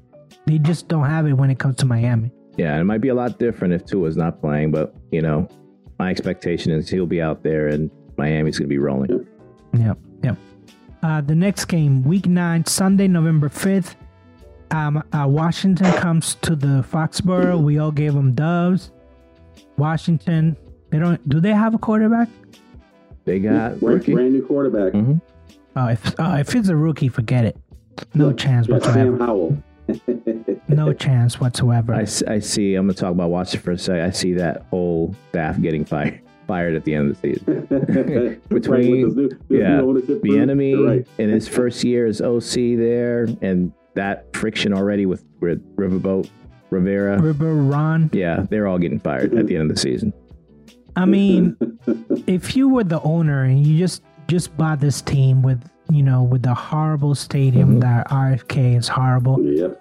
[0.45, 2.31] they just don't have it when it comes to Miami.
[2.57, 5.47] Yeah, it might be a lot different if Tua's not playing, but you know,
[5.99, 9.25] my expectation is he'll be out there and Miami's going to be rolling.
[9.73, 10.37] Yep, yep.
[11.03, 13.95] Uh, the next game, Week Nine, Sunday, November fifth.
[14.71, 17.61] Um, uh, Washington comes to the Foxborough.
[17.61, 18.91] We all gave them doves.
[19.77, 20.55] Washington,
[20.89, 21.27] they don't.
[21.29, 22.29] Do they have a quarterback?
[23.25, 24.13] They got brand, rookie.
[24.13, 24.93] brand new quarterback.
[24.93, 25.21] Mhm.
[25.75, 27.57] Oh, if uh, if it's a rookie, forget it.
[28.13, 29.17] No Yeah, chance yeah, whatsoever.
[29.17, 29.63] Sam Howell.
[30.69, 31.93] No chance whatsoever.
[31.93, 32.73] I see.
[32.75, 34.01] I'm going to talk about Washington for a second.
[34.05, 37.67] I see that whole staff getting fired fired at the end of the season.
[37.93, 41.07] Right, with Between- this new- this yeah, Bieniemy You're right.
[41.17, 46.29] in his first year as OC there, and that friction already with, with Riverboat
[46.69, 47.21] Rivera.
[47.21, 48.09] River Ron.
[48.13, 50.13] Yeah, they're all getting fired at the end of the season.
[50.95, 51.57] I mean,
[52.27, 56.23] if you were the owner and you just just bought this team with you know
[56.23, 57.79] with the horrible stadium mm-hmm.
[57.79, 59.41] that RFK is horrible.
[59.43, 59.79] Yep.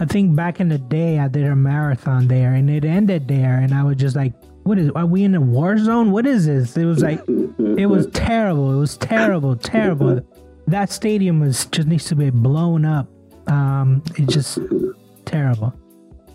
[0.00, 3.58] I think back in the day I did a marathon there and it ended there
[3.58, 4.32] and I was just like,
[4.64, 4.90] what is?
[4.94, 6.10] Are we in a war zone?
[6.12, 6.76] What is this?
[6.76, 8.72] It was like, it was terrible.
[8.72, 10.20] It was terrible, terrible.
[10.66, 13.08] That stadium was just needs to be blown up.
[13.48, 14.58] Um, it's just
[15.24, 15.74] terrible.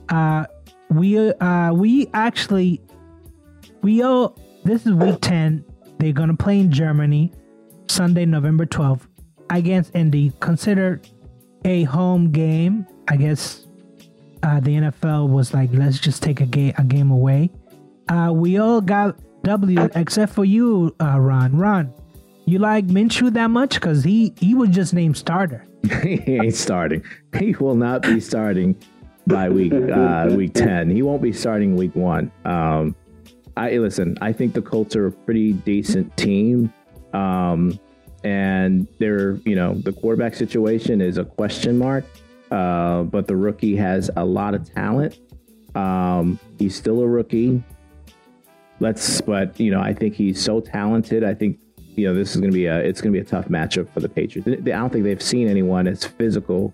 [0.09, 0.45] Uh,
[0.89, 2.79] we uh we actually
[3.81, 5.65] we all this is week 10
[5.97, 7.31] they're gonna play in germany
[7.87, 9.01] sunday november 12th
[9.49, 11.07] against indy considered
[11.65, 13.65] a home game i guess
[14.43, 17.49] uh, the nfl was like let's just take a, ga- a game away
[18.09, 21.93] uh, we all got w except for you uh, ron ron
[22.45, 25.65] you like minshew that much because he he was just named starter
[26.03, 27.03] he ain't starting.
[27.37, 28.75] He will not be starting
[29.27, 30.89] by week uh, week ten.
[30.89, 32.31] He won't be starting week one.
[32.43, 32.95] Um,
[33.57, 34.17] I listen.
[34.21, 36.73] I think the Colts are a pretty decent team,
[37.13, 37.79] um,
[38.23, 42.05] and they're you know the quarterback situation is a question mark.
[42.51, 45.19] Uh, but the rookie has a lot of talent.
[45.75, 47.63] Um, he's still a rookie.
[48.79, 51.23] Let's, but you know, I think he's so talented.
[51.23, 51.59] I think
[51.95, 53.89] you know this is going to be a it's going to be a tough matchup
[53.93, 54.47] for the Patriots.
[54.47, 56.73] I don't think they've seen anyone as physical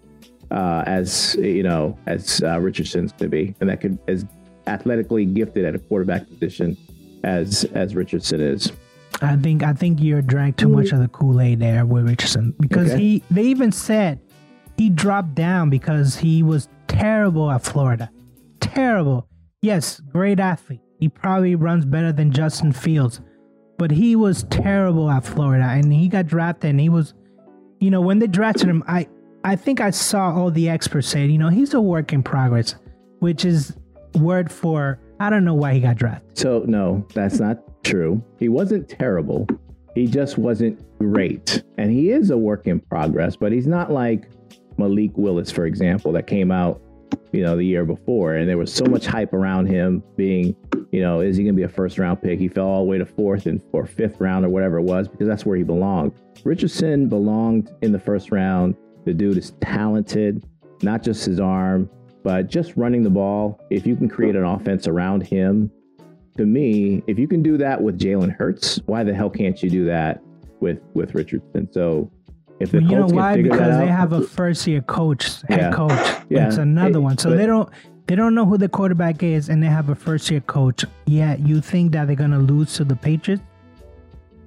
[0.49, 4.25] uh, as you know as uh, Richardson's going to be, and that could as
[4.67, 6.75] athletically gifted at a quarterback position
[7.23, 8.71] as as Richardson is.
[9.21, 12.55] I think I think you're drank too much of the Kool Aid there with Richardson
[12.59, 12.99] because Okay.
[12.99, 14.19] he they even said
[14.77, 18.09] he dropped down because he was terrible at Florida.
[18.59, 19.27] Terrible.
[19.61, 20.81] Yes, great athlete.
[21.01, 23.19] He probably runs better than Justin Fields,
[23.77, 27.13] but he was terrible at Florida and he got drafted and he was
[27.81, 29.07] you know when they drafted him I
[29.43, 32.75] I think I saw all the experts say, you know, he's a work in progress,
[33.19, 33.75] which is
[34.15, 36.37] word for I don't know why he got drafted.
[36.37, 38.23] So no, that's not true.
[38.39, 39.47] He wasn't terrible.
[39.95, 43.35] He just wasn't great, and he is a work in progress.
[43.35, 44.29] But he's not like
[44.77, 46.81] Malik Willis, for example, that came out,
[47.31, 50.55] you know, the year before, and there was so much hype around him being,
[50.91, 52.39] you know, is he going to be a first round pick?
[52.39, 55.07] He fell all the way to fourth and or fifth round or whatever it was
[55.07, 56.13] because that's where he belonged.
[56.43, 58.75] Richardson belonged in the first round.
[59.05, 60.45] The dude is talented,
[60.83, 61.89] not just his arm,
[62.23, 63.59] but just running the ball.
[63.69, 65.71] If you can create an offense around him,
[66.37, 69.69] to me, if you can do that with Jalen Hurts, why the hell can't you
[69.69, 70.21] do that
[70.59, 71.71] with with Richardson?
[71.71, 72.11] So
[72.61, 73.33] if the you know Colts can why?
[73.35, 75.71] figure Because that they have a first year coach, head Yeah.
[75.71, 75.99] coach.
[76.29, 76.47] Yeah.
[76.47, 77.17] It's another Hey, one.
[77.17, 77.69] So but- they don't
[78.07, 80.83] they don't know who the quarterback is, and they have a first year coach.
[81.05, 83.41] Yeah, you think that they're gonna lose to the Patriots?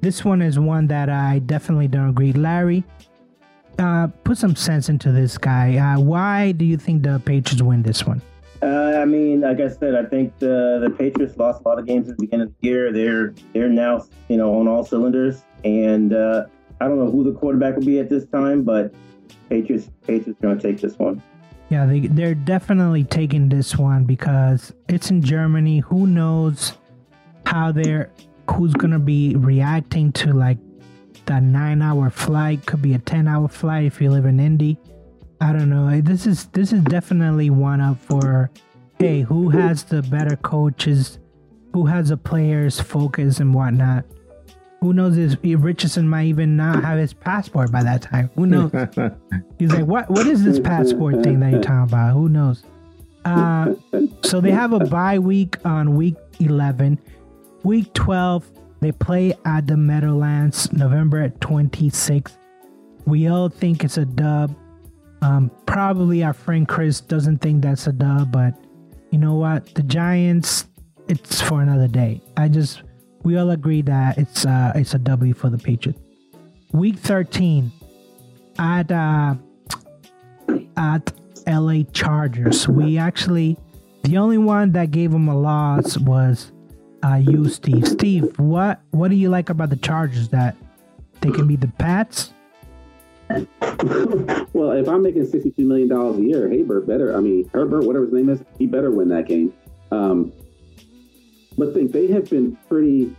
[0.02, 2.32] This one is one that I definitely don't agree.
[2.32, 2.84] Larry,
[3.78, 5.76] uh, put some sense into this guy.
[5.78, 8.20] Uh, why do you think the Patriots win this one?
[8.62, 11.86] Uh, I mean, like I said, I think the the Patriots lost a lot of
[11.86, 12.92] games at the beginning of the year.
[12.92, 16.44] They're they're now you know on all cylinders, and uh,
[16.80, 18.94] I don't know who the quarterback will be at this time, but
[19.48, 21.22] Patriots Patriots are going to take this one.
[21.70, 25.78] Yeah, they they're definitely taking this one because it's in Germany.
[25.80, 26.74] Who knows
[27.46, 28.10] how they're
[28.50, 30.58] who's gonna be reacting to like
[31.26, 32.66] that nine hour flight?
[32.66, 34.78] Could be a ten hour flight if you live in Indy.
[35.40, 36.00] I don't know.
[36.00, 38.50] This is this is definitely one up for
[38.98, 41.18] hey, who has the better coaches?
[41.72, 44.04] Who has the players focus and whatnot?
[44.84, 48.28] Who knows if Richardson might even not have his passport by that time?
[48.34, 48.70] Who knows?
[49.58, 50.10] He's like, what?
[50.10, 52.12] What is this passport thing that you're talking about?
[52.12, 52.64] Who knows?
[53.24, 53.76] Uh,
[54.22, 56.98] so they have a bye week on week 11.
[57.62, 58.44] Week 12,
[58.80, 62.36] They play at the Meadowlands November 26th.
[63.06, 64.54] We all think it's a dub.
[65.22, 68.52] Um, probably our friend Chris doesn't think that's a dub, but
[69.10, 69.74] you know what?
[69.74, 70.66] The Giants,
[71.08, 72.20] it's for another day.
[72.36, 72.82] I just
[73.24, 76.00] we all agree that it's uh it's a W for the Patriots.
[76.72, 77.72] Week 13
[78.58, 79.34] at uh
[80.76, 81.12] at
[81.46, 82.68] LA Chargers.
[82.68, 83.56] We actually
[84.02, 86.52] the only one that gave them a loss was
[87.02, 87.88] uh you, Steve.
[87.88, 90.56] Steve, what what do you like about the Chargers that
[91.20, 92.30] they can be the Pats?
[93.30, 98.12] well, if I'm making $62 million a year, Herbert better, I mean, Herbert, whatever his
[98.12, 99.50] name is, he better win that game.
[99.90, 100.30] Um,
[101.56, 103.14] but think they have been pretty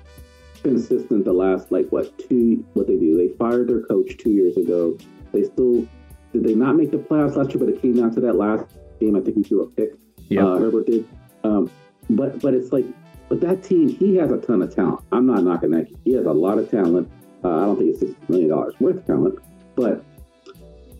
[0.63, 3.17] consistent the last, like, what, two, what they do.
[3.17, 4.97] They fired their coach two years ago.
[5.31, 5.87] They still,
[6.33, 8.65] did they not make the playoffs last year, but it came down to that last
[8.99, 9.15] game.
[9.15, 9.91] I think he threw a pick.
[10.29, 10.45] Yeah.
[10.45, 11.07] Uh, Herbert did.
[11.43, 11.69] Um,
[12.09, 12.85] but, but it's like,
[13.29, 15.03] but that team, he has a ton of talent.
[15.11, 15.87] I'm not knocking that.
[16.03, 17.11] He has a lot of talent.
[17.43, 19.39] Uh, I don't think it's $60 million worth of talent.
[19.75, 20.03] But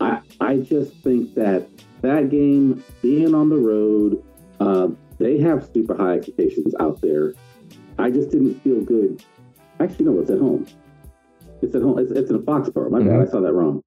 [0.00, 1.68] I I just think that
[2.02, 4.22] that game being on the road,
[4.60, 4.88] uh,
[5.18, 7.34] they have super high expectations out there.
[7.98, 9.24] I just didn't feel good.
[9.80, 10.66] Actually, no, it's at home.
[11.62, 11.98] It's at home.
[11.98, 12.90] It's, it's in Foxborough.
[12.90, 13.28] My bad.
[13.28, 13.82] I saw that wrong.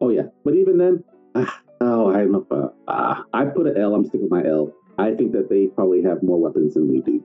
[0.00, 1.02] Oh yeah, but even then,
[1.34, 3.94] ah, oh, I'm a, uh, ah, I put an L.
[3.94, 4.72] I'm sticking with my L.
[4.96, 7.24] I think that they probably have more weapons than we do,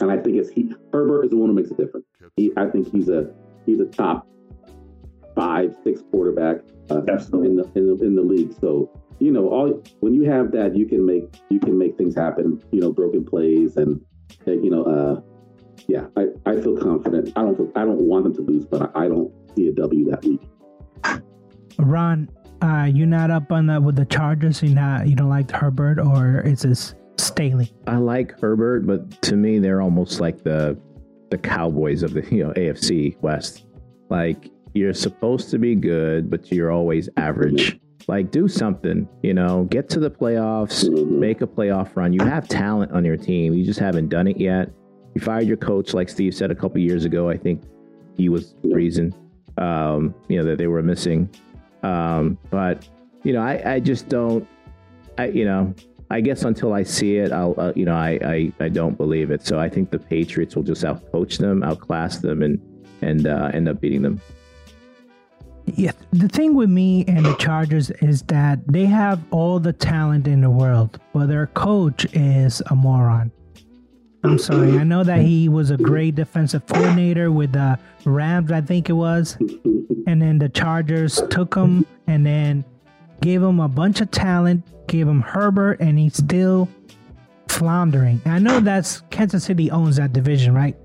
[0.00, 0.72] and I think it's he.
[0.92, 2.06] Herbert is the one who makes a difference.
[2.36, 3.30] He, I think he's a
[3.66, 4.26] he's a top
[5.34, 6.56] five, six quarterback
[6.90, 7.50] uh, Absolutely.
[7.50, 8.54] in the, in the in the league.
[8.60, 12.14] So you know, all when you have that, you can make you can make things
[12.14, 12.62] happen.
[12.70, 14.00] You know, broken plays and
[14.46, 15.20] you know, uh,
[15.86, 17.32] yeah, I, I feel confident.
[17.36, 19.72] I don't feel, I don't want them to lose, but I, I don't see a
[19.72, 20.42] W that week.
[21.78, 22.28] Ron,
[22.62, 24.62] uh, you're not up on that with the Chargers?
[24.62, 27.72] You not you don't like Herbert or is this Staley?
[27.86, 30.78] I like Herbert, but to me, they're almost like the
[31.30, 33.66] the Cowboys of the you know AFC West.
[34.08, 37.78] Like you're supposed to be good, but you're always average.
[38.08, 42.14] Like do something, you know, get to the playoffs, make a playoff run.
[42.14, 43.52] You have talent on your team.
[43.52, 44.70] You just haven't done it yet.
[45.14, 47.28] You fired your coach, like Steve said a couple years ago.
[47.28, 47.62] I think
[48.16, 49.14] he was the reason,
[49.58, 51.28] um, you know, that they were missing.
[51.82, 52.88] Um, but
[53.24, 54.48] you know, I, I just don't.
[55.18, 55.74] I you know,
[56.10, 59.30] I guess until I see it, I'll uh, you know, I, I I don't believe
[59.30, 59.44] it.
[59.44, 62.58] So I think the Patriots will just outcoach them, outclass them, and
[63.02, 64.18] and uh, end up beating them.
[65.76, 70.26] Yeah, the thing with me and the Chargers is that they have all the talent
[70.26, 73.30] in the world, but their coach is a moron.
[74.24, 74.76] I'm sorry.
[74.78, 78.94] I know that he was a great defensive coordinator with the Rams, I think it
[78.94, 79.36] was.
[80.06, 82.64] And then the Chargers took him and then
[83.20, 86.68] gave him a bunch of talent, gave him Herbert, and he's still
[87.48, 88.20] floundering.
[88.26, 90.76] I know that's Kansas City owns that division, right?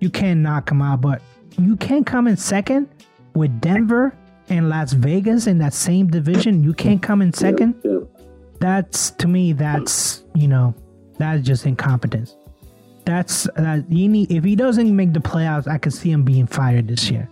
[0.00, 1.20] You can't knock him out, but
[1.58, 2.88] you can't come in second
[3.34, 4.16] with Denver
[4.48, 6.62] and Las Vegas in that same division.
[6.62, 7.74] You can't come in second.
[7.84, 7.98] Yeah.
[8.60, 9.52] That's to me.
[9.52, 10.74] That's you know,
[11.18, 12.36] that's just incompetence.
[13.04, 14.30] That's that you need.
[14.30, 17.28] If he doesn't make the playoffs, I can see him being fired this year.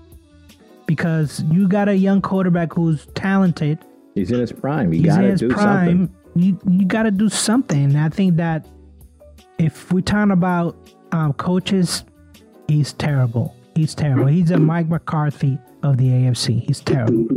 [0.87, 3.79] Because you got a young quarterback who's talented.
[4.15, 4.93] He's in his prime.
[4.93, 5.87] You He's got in to his do prime.
[5.89, 6.17] something.
[6.37, 7.97] You you got to do something.
[7.97, 8.67] I think that
[9.59, 10.77] if we're talking about
[11.13, 12.05] um, coaches,
[12.69, 13.55] he's terrible.
[13.75, 14.27] He's terrible.
[14.27, 16.61] He's a Mike McCarthy of the AFC.
[16.63, 17.27] He's terrible.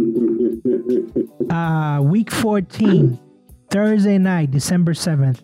[1.50, 3.20] Uh, week 14,
[3.72, 5.40] Thursday night, December 7th,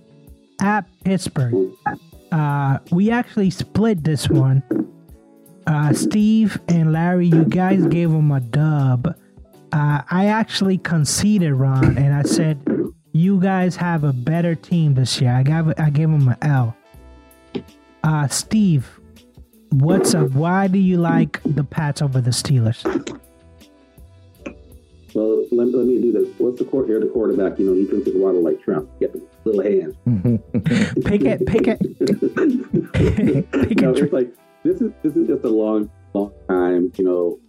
[0.62, 1.72] at Pittsburgh.
[2.32, 4.62] Uh, we actually split this one.
[5.66, 9.18] Uh, Steve and Larry, you guys gave him a dub.
[9.72, 12.62] Uh, I actually conceded, Ron, and I said,
[13.12, 15.32] you guys have a better team this year.
[15.32, 16.78] I gave, I gave him an L.
[18.04, 18.95] Uh, Steve,
[19.80, 20.32] what's up?
[20.32, 22.84] Why do you like the Pats over the Steelers?
[25.14, 26.28] Well, let, let me do this.
[26.38, 27.00] What's the court here?
[27.00, 28.90] The quarterback, you know, he drinks his water like Trump.
[29.00, 29.96] Get the little hands.
[31.06, 31.80] Pickett, pick it.
[33.52, 34.04] pick no, it.
[34.04, 36.92] it's like this is this is just a long, long time.
[36.98, 37.40] You know,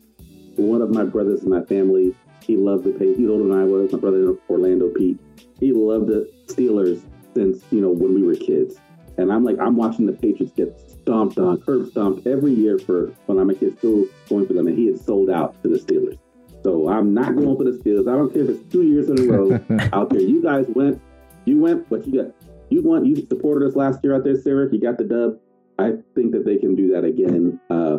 [0.56, 3.18] one of my brothers in my family, he loved the Patriots.
[3.18, 3.92] He's older than I was.
[3.92, 5.18] My brother in Orlando, Pete,
[5.58, 7.02] he loved the Steelers
[7.34, 8.76] since you know when we were kids.
[9.18, 13.12] And I'm like, I'm watching the Patriots get stomped on, curb stomped every year for
[13.26, 14.66] when I'm a kid, still going for them.
[14.66, 16.18] And he had sold out to the Steelers.
[16.64, 18.12] So I'm not going for the Steelers.
[18.12, 19.52] I don't care if it's two years in a row
[19.92, 20.20] out there.
[20.20, 21.00] You guys went,
[21.44, 22.34] you went, but you got,
[22.70, 24.68] you won, you supported us last year out there, Sarah.
[24.72, 25.38] You got the dub.
[25.78, 27.61] I think that they can do that again.
[27.70, 27.98] Uh,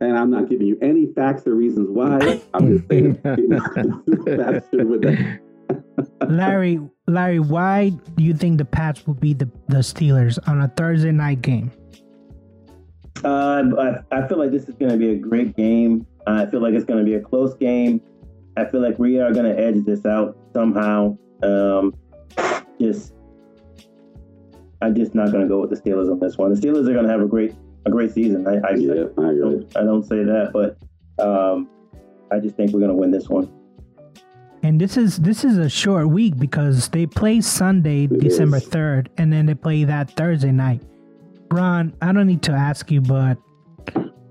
[0.00, 2.40] and I'm not giving you any facts or reasons why.
[2.54, 5.40] I'm just saying faster with that.
[6.28, 10.68] Larry, Larry, why do you think the Pats will beat the, the Steelers on a
[10.68, 11.72] Thursday night game?
[13.24, 16.06] Uh, I, I feel like this is going to be a great game.
[16.26, 18.00] I feel like it's going to be a close game.
[18.56, 21.16] I feel like we are going to edge this out somehow.
[21.42, 21.94] Um,
[22.80, 23.14] just,
[24.80, 26.52] I'm just not going to go with the Steelers on this one.
[26.52, 27.54] The Steelers are going to have a great,
[27.86, 28.46] a great season.
[28.46, 30.76] I, I, Yeah, I I, don't, I don't say that, but
[31.24, 31.68] um,
[32.30, 33.50] I just think we're going to win this one.
[34.64, 39.32] And this is this is a short week because they play Sunday, December third, and
[39.32, 40.80] then they play that Thursday night.
[41.52, 43.38] Ron, I don't need to ask you, but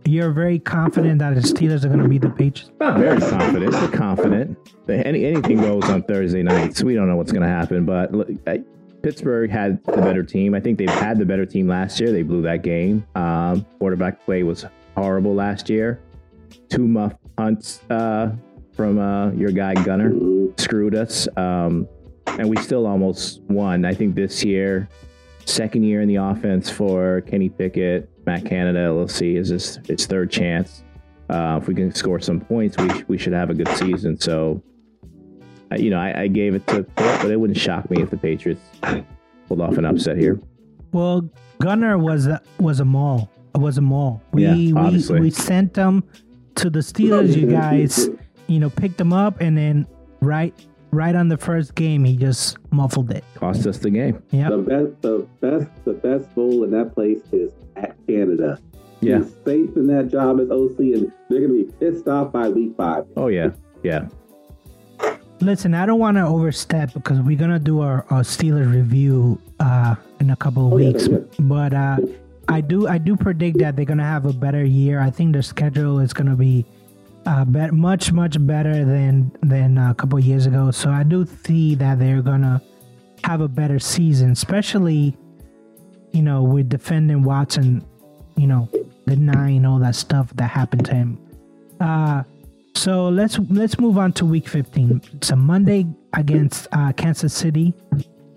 [0.06, 2.72] you're very confident that the Steelers are going to beat the Patriots.
[2.80, 4.58] Not very confident, but confident.
[4.90, 6.84] Any, anything goes on Thursday nights.
[6.84, 8.64] We don't know what's going to happen, but look, I-
[9.04, 10.54] Pittsburgh had the better team.
[10.54, 12.12] I think they've had the better team last year.
[12.12, 13.04] They blew that game.
[13.16, 14.66] Um, quarterback play was
[14.96, 16.00] horrible last year.
[16.70, 18.32] Two muff punts uh,
[18.76, 20.14] from uh, your guy Gunner
[20.58, 21.88] screwed us, um,
[22.28, 23.86] and we still almost won.
[23.86, 24.88] I think this year,
[25.46, 30.06] second year in the offense for Kenny Pickett, Matt Canada, let's see, is this its
[30.06, 30.84] third chance.
[31.30, 34.20] Uh, if we can score some points, we, sh- we should have a good season.
[34.20, 34.62] So,
[35.72, 38.10] uh, you know, I, I gave it to Pitt, but it wouldn't shock me if
[38.10, 38.62] the Patriots
[39.48, 40.40] pulled off an upset here.
[40.92, 41.30] Well,
[41.60, 43.32] Gunner was a, was a mall.
[43.56, 44.22] Was a mall.
[44.32, 46.04] We Yeah, we we sent them
[46.56, 47.36] to the Steelers.
[47.36, 48.10] You guys,
[48.48, 49.86] you know, picked them up, and then
[50.22, 50.54] right
[50.92, 53.24] right on the first game, he just muffled it.
[53.36, 54.22] Cost us the game.
[54.32, 54.50] Yeah.
[54.50, 58.60] The best, the best, the best bowl in that place is at Canada.
[59.00, 59.20] Yeah.
[59.20, 62.50] He's safe in that job as OC, and they're going to be pissed off by
[62.50, 63.06] week five.
[63.18, 63.50] Oh yeah,
[63.84, 64.08] yeah.
[65.40, 69.96] Listen, I don't want to overstep because we're gonna do our, our Steelers review uh,
[70.20, 71.08] in a couple of Oh, yeah, weeks.
[71.08, 71.18] yeah.
[71.40, 71.98] But uh,
[72.48, 75.00] I do I do predict that they're gonna have a better year.
[75.00, 76.64] I think their schedule is gonna be
[77.26, 80.72] uh, much much better than than a couple years ago.
[80.72, 82.62] So I do see that they're gonna
[83.24, 85.16] have a better season, especially
[86.12, 87.86] you know with defending Watson.
[88.38, 88.70] You know,
[89.06, 91.20] denying all that stuff that happened to him.
[91.80, 92.24] Uh,
[92.76, 95.02] so let's let's move on to week 15.
[95.14, 97.74] It's a Monday against uh, Kansas City,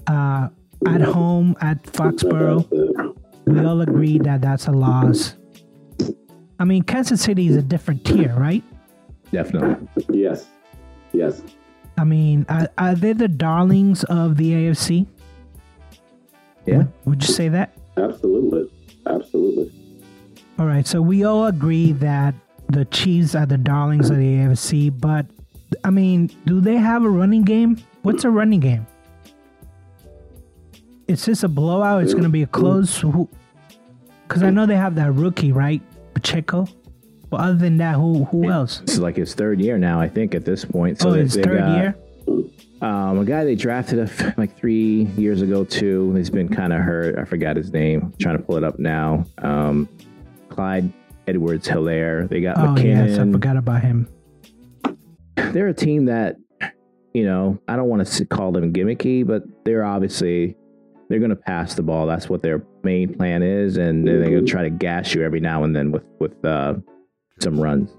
[0.07, 0.49] uh,
[0.87, 3.15] at home at Foxborough.
[3.47, 5.37] We all agree that that's a loss.
[6.59, 8.65] I mean, Kansas City is a different tier, right?
[9.35, 9.89] Definitely.
[10.13, 10.47] Yes,
[11.13, 11.43] yes.
[11.99, 15.09] I mean, are, are they the darlings of the AFC?
[16.67, 16.85] Yeah.
[17.05, 17.77] Would you say that?
[17.97, 18.71] Absolutely,
[19.07, 19.73] absolutely.
[20.57, 22.35] All right, so we all agree that
[22.69, 25.27] the Chiefs are the darlings of the AFC, but
[25.83, 27.83] I mean, do they have a running game?
[28.03, 28.87] What's a running game?
[31.09, 32.05] Is this a blowout?
[32.05, 33.03] It's going to be a close.
[34.29, 35.83] Because I know they have that rookie, right,
[36.15, 36.69] Pacheco.
[37.35, 38.81] Other than that, who who else?
[38.81, 41.01] It's like his third year now, I think, at this point.
[41.01, 41.97] So oh, they third got, year.
[42.81, 46.15] Um, a guy they drafted a f- like three years ago too.
[46.15, 47.19] He's been kind of hurt.
[47.19, 48.13] I forgot his name.
[48.19, 49.25] trying to pull it up now.
[49.39, 49.89] Um,
[50.49, 50.93] Clyde
[51.27, 52.27] Edwards Hilaire.
[52.27, 53.09] They got Oh McKinnon.
[53.09, 54.09] yes, I forgot about him.
[55.37, 56.37] They're a team that,
[57.13, 60.57] you know, I don't want to call them gimmicky, but they're obviously
[61.09, 62.07] they're going to pass the ball.
[62.07, 65.41] That's what their main plan is, and they're going to try to gash you every
[65.41, 66.75] now and then with with uh,
[67.41, 67.91] some runs.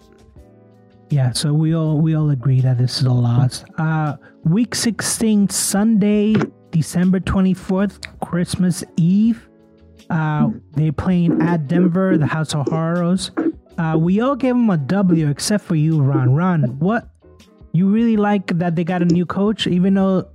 [1.09, 3.63] Yeah, so we all we all agree that this is a loss.
[3.77, 6.35] Uh week 16 Sunday,
[6.71, 9.47] December 24th, Christmas Eve.
[10.09, 13.31] Uh they're playing at Denver, the House of Horrors.
[13.77, 16.33] Uh we all gave them a W except for you, Ron.
[16.33, 17.09] Ron, what
[17.71, 20.27] you really like that they got a new coach even though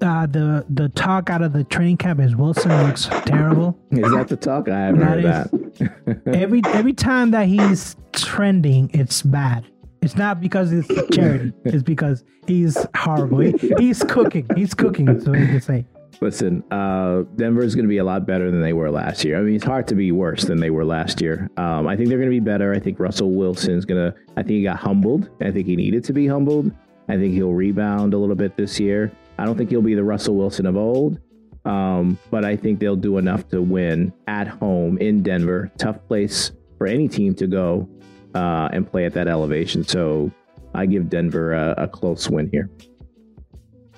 [0.00, 3.78] uh, the the talk out of the training camp is Wilson looks terrible.
[3.90, 4.68] Is that the talk?
[4.68, 6.20] I haven't That heard is- that.
[6.34, 9.64] every every time that he's trending, it's bad.
[10.02, 11.52] It's not because it's charity.
[11.64, 13.38] It's because he's horrible.
[13.38, 14.46] He, he's cooking.
[14.54, 15.06] He's cooking.
[15.06, 15.86] That's what you can say.
[16.20, 19.38] Listen, uh, Denver is going to be a lot better than they were last year.
[19.38, 21.50] I mean, it's hard to be worse than they were last year.
[21.56, 22.72] Um, I think they're going to be better.
[22.72, 24.16] I think Russell Wilson's going to.
[24.36, 25.30] I think he got humbled.
[25.40, 26.70] I think he needed to be humbled.
[27.08, 29.10] I think he'll rebound a little bit this year.
[29.38, 31.18] I don't think he'll be the Russell Wilson of old,
[31.64, 35.70] um, but I think they'll do enough to win at home in Denver.
[35.78, 37.88] Tough place for any team to go
[38.34, 39.84] uh, and play at that elevation.
[39.84, 40.30] So
[40.74, 42.70] I give Denver a, a close win here.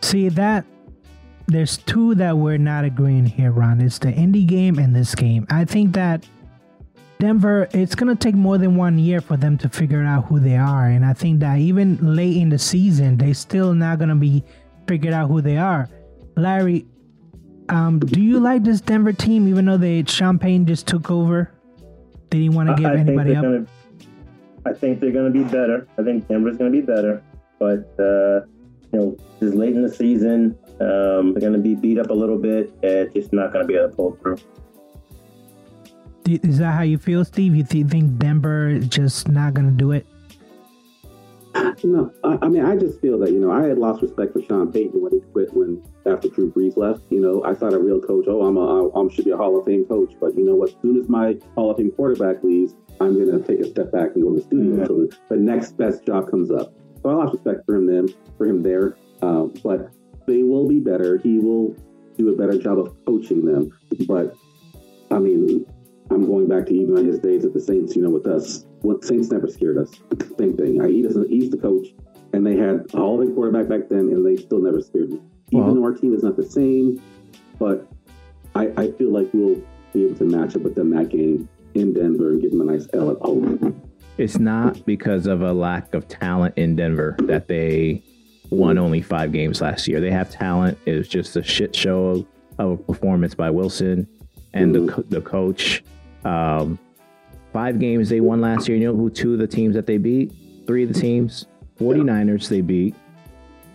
[0.02, 0.64] See that
[1.48, 3.80] there's two that we're not agreeing here, Ron.
[3.80, 5.46] It's the indie game and this game.
[5.50, 6.26] I think that
[7.18, 10.56] Denver, it's gonna take more than one year for them to figure out who they
[10.56, 14.44] are, and I think that even late in the season, they're still not gonna be
[14.86, 15.88] figured out who they are.
[16.36, 16.86] Larry,
[17.68, 21.52] um, do you like this Denver team, even though they Champagne just took over?
[22.30, 23.42] They didn't want to give I, anybody up.
[23.42, 23.66] gonna.
[24.64, 25.86] I think they're going to be better.
[25.98, 27.22] I think Denver's going to be better,
[27.58, 28.46] but uh,
[28.92, 32.14] you know, just late in the season, um, they're going to be beat up a
[32.14, 32.72] little bit.
[32.82, 34.38] And just not going to be able to pull through.
[36.26, 37.54] Is that how you feel, Steve?
[37.54, 40.06] You th- think Denver is just not gonna do it?
[41.84, 44.42] No, I, I mean, I just feel that you know I had lost respect for
[44.42, 47.02] Sean Payton when he quit when after Drew Brees left.
[47.10, 48.26] You know, I thought a real coach.
[48.28, 50.14] Oh, I'm a I should be a Hall of Fame coach.
[50.20, 50.70] But you know what?
[50.70, 53.92] As soon as my Hall of Fame quarterback leaves, I'm going to take a step
[53.92, 56.72] back and go to the studio until the, the next best job comes up.
[57.02, 58.96] So I lost respect for him then, for him there.
[59.22, 59.92] Um, but
[60.26, 61.18] they will be better.
[61.18, 61.76] He will
[62.16, 63.70] do a better job of coaching them.
[64.06, 64.34] But
[65.10, 65.66] I mean,
[66.10, 67.94] I'm going back to even on his days at the Saints.
[67.94, 69.90] You know, with us, what Saints never scared us.
[70.38, 70.80] Same thing.
[70.82, 71.28] I, he doesn't.
[71.28, 71.88] He's the coach,
[72.32, 75.10] and they had a Hall of Fame quarterback back then, and they still never scared
[75.10, 75.20] me.
[75.52, 77.00] Even though our team is not the same,
[77.58, 77.86] but
[78.54, 79.62] I, I feel like we'll
[79.92, 82.64] be able to match up with them that game in Denver and give them a
[82.64, 83.82] nice L at home.
[84.18, 88.02] It's not because of a lack of talent in Denver that they
[88.50, 90.00] won only five games last year.
[90.00, 90.78] They have talent.
[90.86, 92.26] It was just a shit show of,
[92.58, 94.08] of a performance by Wilson
[94.54, 95.84] and the, the coach.
[96.24, 96.78] Um,
[97.52, 98.76] five games they won last year.
[98.76, 100.32] You know who two of the teams that they beat?
[100.66, 101.46] Three of the teams.
[101.78, 102.94] 49ers they beat.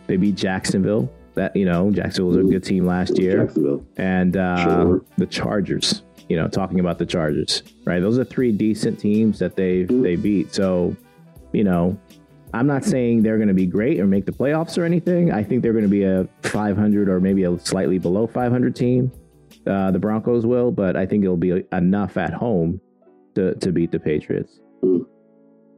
[0.08, 1.12] They beat Jacksonville.
[1.36, 3.86] That you know, Jacksonville was a good team last year Jacksonville.
[3.96, 5.06] and uh, Sure.
[5.18, 6.04] the Chargers.
[6.28, 8.00] You know, talking about the Chargers, right?
[8.00, 10.54] Those are three decent teams that they they beat.
[10.54, 10.96] So,
[11.52, 11.98] you know,
[12.54, 15.32] I'm not saying they're going to be great or make the playoffs or anything.
[15.32, 19.12] I think they're going to be a 500 or maybe a slightly below 500 team.
[19.68, 22.80] Uh, the Broncos will, but I think it'll be enough at home
[23.36, 24.60] to to beat the Patriots.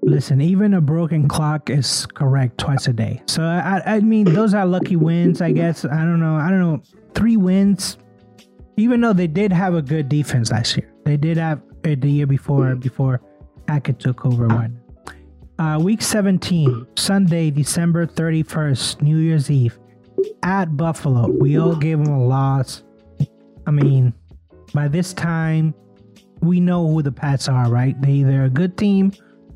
[0.02, 3.22] Listen, even a broken clock is correct twice a day.
[3.26, 5.86] So I, I mean, those are lucky wins, I guess.
[5.86, 6.36] I don't know.
[6.36, 6.82] I don't know.
[7.14, 7.98] Three wins,
[8.76, 10.92] even though they did have a good defense last year.
[11.06, 13.22] They did have it the year before before
[13.68, 14.48] Hackett took over.
[14.48, 14.80] One.
[15.60, 19.78] Uh, week 17, Sunday, December 31st, New Year's Eve,
[20.42, 21.30] at Buffalo.
[21.30, 22.84] We all gave them a loss.
[23.68, 24.14] I mean,
[24.74, 25.74] by this time,
[26.44, 28.00] we know who the Pats are, right?
[28.02, 29.12] They either a good team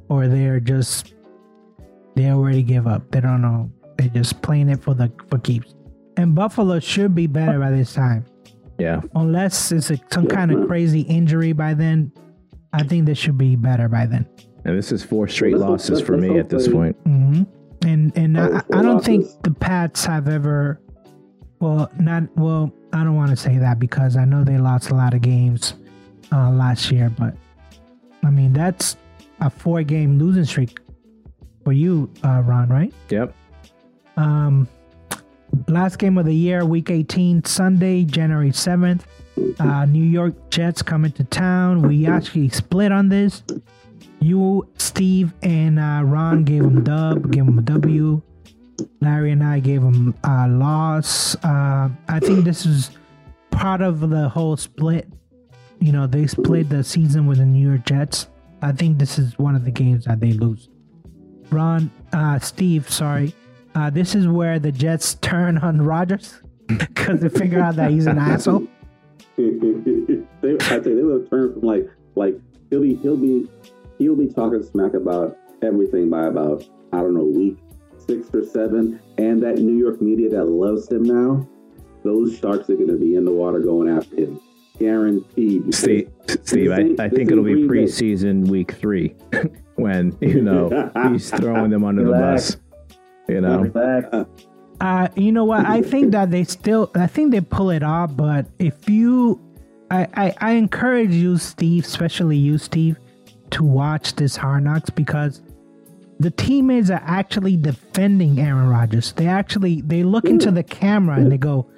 [0.10, 1.14] or they're just
[2.16, 3.10] they already give up.
[3.12, 3.70] They don't know.
[3.98, 5.74] They're just playing it for the for keeps.
[6.18, 8.26] And Buffalo should be better by this time,
[8.80, 12.12] Yeah, unless it's a, some kind of crazy injury by then.
[12.74, 14.26] I think they should be better by then.
[14.66, 16.98] and this is four straight Well, losses for me at this hopefully- point.
[17.06, 17.44] hmm
[17.88, 20.82] And and Oh, I, I don't think the Pats have ever.
[21.60, 22.72] Well, not well.
[22.94, 25.76] I don't want to say that because I know they lost a lot of games
[26.32, 27.36] uh, last year, but
[28.24, 28.98] I mean that's
[29.40, 30.80] a four-game losing streak
[31.64, 32.70] for you, uh, Ron.
[32.70, 32.94] Right?
[33.10, 33.36] Yep.
[34.16, 34.68] Um,
[35.68, 39.02] last game of the year, Week 18, Sunday, January 7th.
[39.60, 41.84] Uh, New York Jets coming to town.
[41.84, 43.44] We actually split on this.
[44.20, 48.22] You, Steve, and uh, Ron gave him dub, gave him a W.
[49.02, 51.36] Larry and I gave him a loss.
[51.44, 52.92] Uh, I think this is
[53.52, 55.08] part of the whole split.
[55.80, 58.28] You know, they split the season with the New York Jets.
[58.62, 60.70] I think this is one of the games that they lose.
[61.52, 63.34] Ron, uh, Steve, sorry.
[63.76, 68.08] Uh, this is where the Jets turn on Rodgers because they figure out that he's
[68.08, 68.68] an asshole.
[69.38, 69.46] they,
[70.42, 72.36] I think they will turn from like like
[72.70, 73.48] he'll be he'll be
[74.00, 77.58] he'll be talking smack about everything by about I don't know week
[78.08, 81.48] six or seven, and that New York media that loves him now,
[82.04, 84.40] those sharks are going to be in the water going after him,
[84.80, 85.74] guaranteed.
[85.74, 86.12] Steve,
[86.44, 87.92] Steve, I, I think it'll be ain't Green Bay.
[87.92, 89.16] preseason week three
[89.76, 92.58] when you know he's throwing them under the bus.
[93.28, 94.30] You know, Relax.
[94.80, 95.66] Uh, you know what?
[95.66, 98.16] I think that they still, I think they pull it off.
[98.16, 99.42] But if you,
[99.90, 102.98] I, I, I encourage you, Steve, especially you, Steve,
[103.52, 105.42] to watch this Hard Knocks because
[106.20, 109.14] the teammates are actually defending Aaron Rodgers.
[109.14, 111.70] They actually they look into the camera and they go,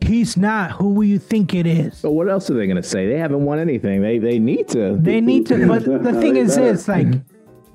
[0.00, 3.06] "He's not who you think it is." but what else are they going to say?
[3.06, 4.02] They haven't won anything.
[4.02, 4.96] They they need to.
[4.96, 5.66] They need to.
[5.66, 6.72] But the thing is, better.
[6.72, 7.06] this like,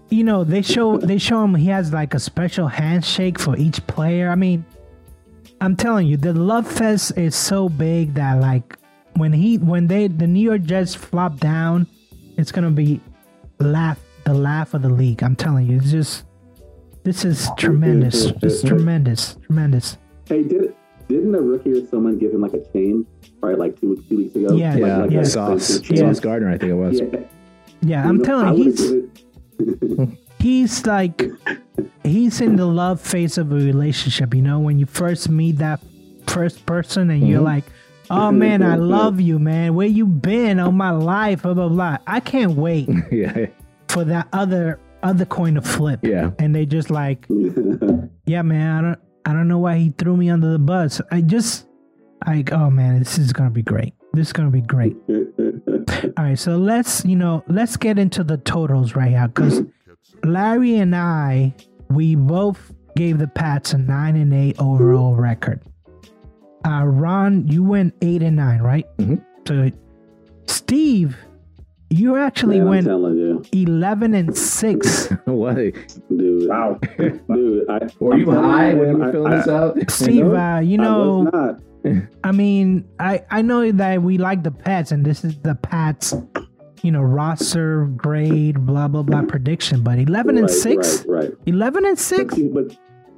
[0.10, 3.86] you know, they show they show him he has like a special handshake for each
[3.88, 4.30] player.
[4.30, 4.66] I mean,
[5.62, 8.78] I'm telling you, the love fest is so big that like
[9.16, 11.88] when he when they the New York Jets flop down,
[12.38, 13.00] it's gonna be
[13.60, 15.24] laugh the laugh of the league.
[15.24, 16.26] I'm telling you, it's just
[17.04, 18.26] this is tremendous.
[18.42, 19.98] It's tremendous, tremendous.
[20.28, 20.76] Hey, did
[21.08, 23.06] didn't a rookie or someone give him like a chain,
[23.42, 23.58] right?
[23.58, 24.56] Like two two weeks ago.
[24.56, 25.20] Yeah, Like- yeah, like yeah.
[25.20, 25.98] a Sauce, expensive.
[25.98, 27.00] Sauce Gardner, I think it was.
[27.00, 27.20] Yeah.
[27.82, 29.12] Yeah, I'm You know, telling you,
[29.60, 31.24] he's he's like
[32.04, 35.80] he's in the love phase of a relationship you know when you first meet that
[36.28, 37.46] first person and you're mm-hmm.
[37.46, 37.64] like
[38.10, 41.98] oh man i love you man where you been all my life blah blah blah
[42.08, 43.46] i can't wait yeah,
[43.88, 46.32] for that other other coin to flip yeah.
[46.40, 47.26] and they just like
[48.26, 51.22] yeah man i don't i don't know why he threw me under the bus i
[51.22, 51.68] just
[52.28, 54.96] like oh man this is gonna be great this is gonna be great
[56.18, 59.64] All right, so let's you know let's get into the totals right now because
[60.24, 61.54] Larry and I
[61.90, 65.62] we both gave the Pats a nine and eight overall record.
[66.66, 68.86] Uh, Ron, you went eight and nine, right?
[68.98, 69.24] Mhm.
[69.48, 69.70] So,
[70.48, 71.18] Steve,
[71.94, 75.08] you actually Man, went you, eleven and six.
[75.26, 75.56] what?
[75.56, 76.50] dude.
[76.50, 76.80] Wow.
[76.98, 79.78] Dude, I, Were I'm you high when you I- filmed this out?
[79.92, 81.60] Steve, know, uh, you I know, was not.
[82.24, 86.16] I mean, I I know that we like the Pats, and this is the Pats,
[86.82, 89.84] you know, roster grade, blah blah blah prediction.
[89.84, 91.32] But eleven and Right, six, Right, right.
[91.46, 92.36] 11 and But, six.
[92.36, 92.76] see, but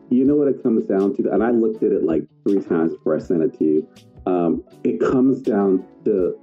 [0.09, 2.93] you know what it comes down to, and I looked at it like three times
[2.93, 3.87] before I sent it to you.
[4.25, 6.35] Um, it comes down to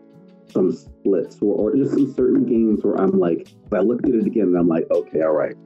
[0.49, 4.27] some splits or, or just some certain games where I'm like, I looked at it
[4.27, 5.57] again and I'm like, okay, all right.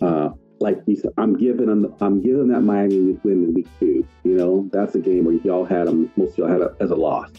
[0.00, 0.30] Uh,
[0.60, 4.06] like you said, I'm giving them, I'm giving that Miami win in week two.
[4.24, 6.90] You know, that's a game where y'all had them, most of y'all had it as
[6.90, 7.30] a loss.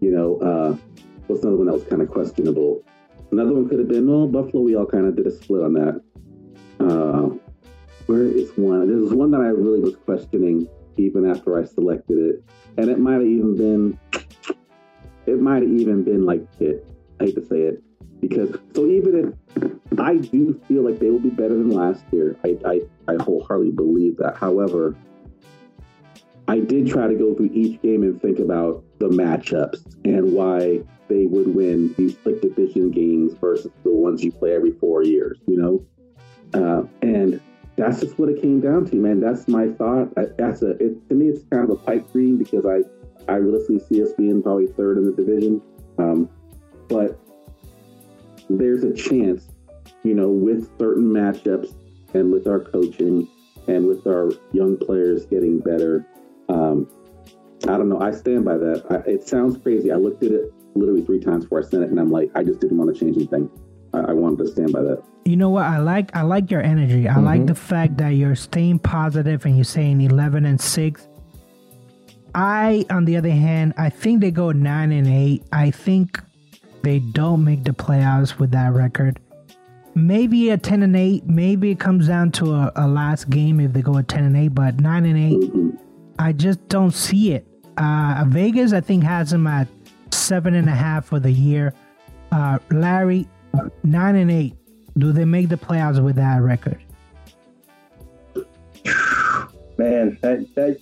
[0.00, 0.76] You know, uh,
[1.26, 2.84] what's another one that was kind of questionable?
[3.32, 5.74] Another one could have been, well, Buffalo, we all kind of did a split on
[5.74, 6.02] that.
[6.80, 7.36] Uh,
[8.06, 8.88] where is one?
[8.88, 12.44] There was one that I really was questioning even after I selected it,
[12.76, 13.98] and it might have even been,
[15.28, 16.86] it might have even been like it.
[17.20, 17.82] I hate to say it
[18.20, 22.36] because so even if I do feel like they will be better than last year,
[22.44, 22.80] I I,
[23.12, 24.36] I wholeheartedly believe that.
[24.36, 24.96] However,
[26.46, 30.80] I did try to go through each game and think about the matchups and why
[31.08, 35.38] they would win these like division games versus the ones you play every four years.
[35.46, 35.84] You know,
[36.54, 37.40] uh, and
[37.76, 39.20] that's just what it came down to, man.
[39.20, 40.12] That's my thought.
[40.16, 42.80] I- That's a it, to me, it's kind of a pipe dream because I
[43.28, 45.62] I realistically see us being probably third in the division,
[45.98, 46.28] um,
[46.88, 47.20] but
[48.48, 49.48] there's a chance,
[50.02, 51.74] you know, with certain matchups
[52.14, 53.28] and with our coaching
[53.66, 56.06] and with our young players getting better.
[56.48, 56.88] Um,
[57.64, 58.00] I don't know.
[58.00, 58.84] I stand by that.
[58.90, 59.92] I, it sounds crazy.
[59.92, 62.42] I looked at it literally three times before I sent it, and I'm like, I
[62.42, 63.50] just didn't want to change anything.
[63.92, 65.02] I, I wanted to stand by that.
[65.24, 65.64] You know what?
[65.64, 67.06] I like I like your energy.
[67.06, 71.07] I like the fact that you're staying positive and you're saying eleven and six.
[72.38, 75.42] I, on the other hand, I think they go nine and eight.
[75.50, 76.22] I think
[76.82, 79.18] they don't make the playoffs with that record.
[79.96, 81.26] Maybe a ten and eight.
[81.26, 84.36] Maybe it comes down to a, a last game if they go a ten and
[84.36, 84.54] eight.
[84.54, 85.50] But nine and eight.
[86.20, 87.44] I just don't see it.
[87.76, 89.66] Uh, Vegas, I think, has them at
[90.12, 91.74] seven and a half for the year.
[92.30, 93.26] Uh, Larry,
[93.82, 94.54] nine and eight.
[94.96, 96.80] Do they make the playoffs with that record?
[99.76, 100.78] Man, that that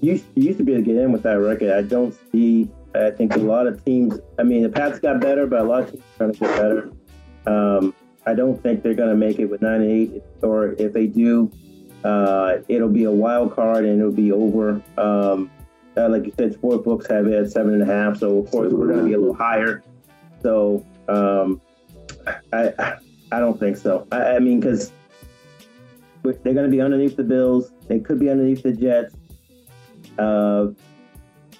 [0.00, 1.72] used used to be able to get in with that record.
[1.72, 2.70] I don't see.
[2.94, 4.18] I think a lot of teams.
[4.38, 6.56] I mean, the Pats got better, but a lot of teams are trying to get
[6.56, 6.92] better.
[7.46, 7.94] Um,
[8.26, 11.06] I don't think they're going to make it with nine and eight, or if they
[11.06, 11.50] do,
[12.04, 14.82] uh, it'll be a wild card and it'll be over.
[14.96, 15.50] Um,
[15.96, 18.50] uh, like you said, sport books have it at seven and a half, so of
[18.50, 19.82] course we're going to be a little higher.
[20.42, 21.60] So um,
[22.52, 22.98] I
[23.32, 24.06] I don't think so.
[24.12, 24.92] I, I mean, because
[26.22, 27.72] they're going to be underneath the Bills.
[27.86, 29.14] They could be underneath the Jets.
[30.18, 30.68] Uh,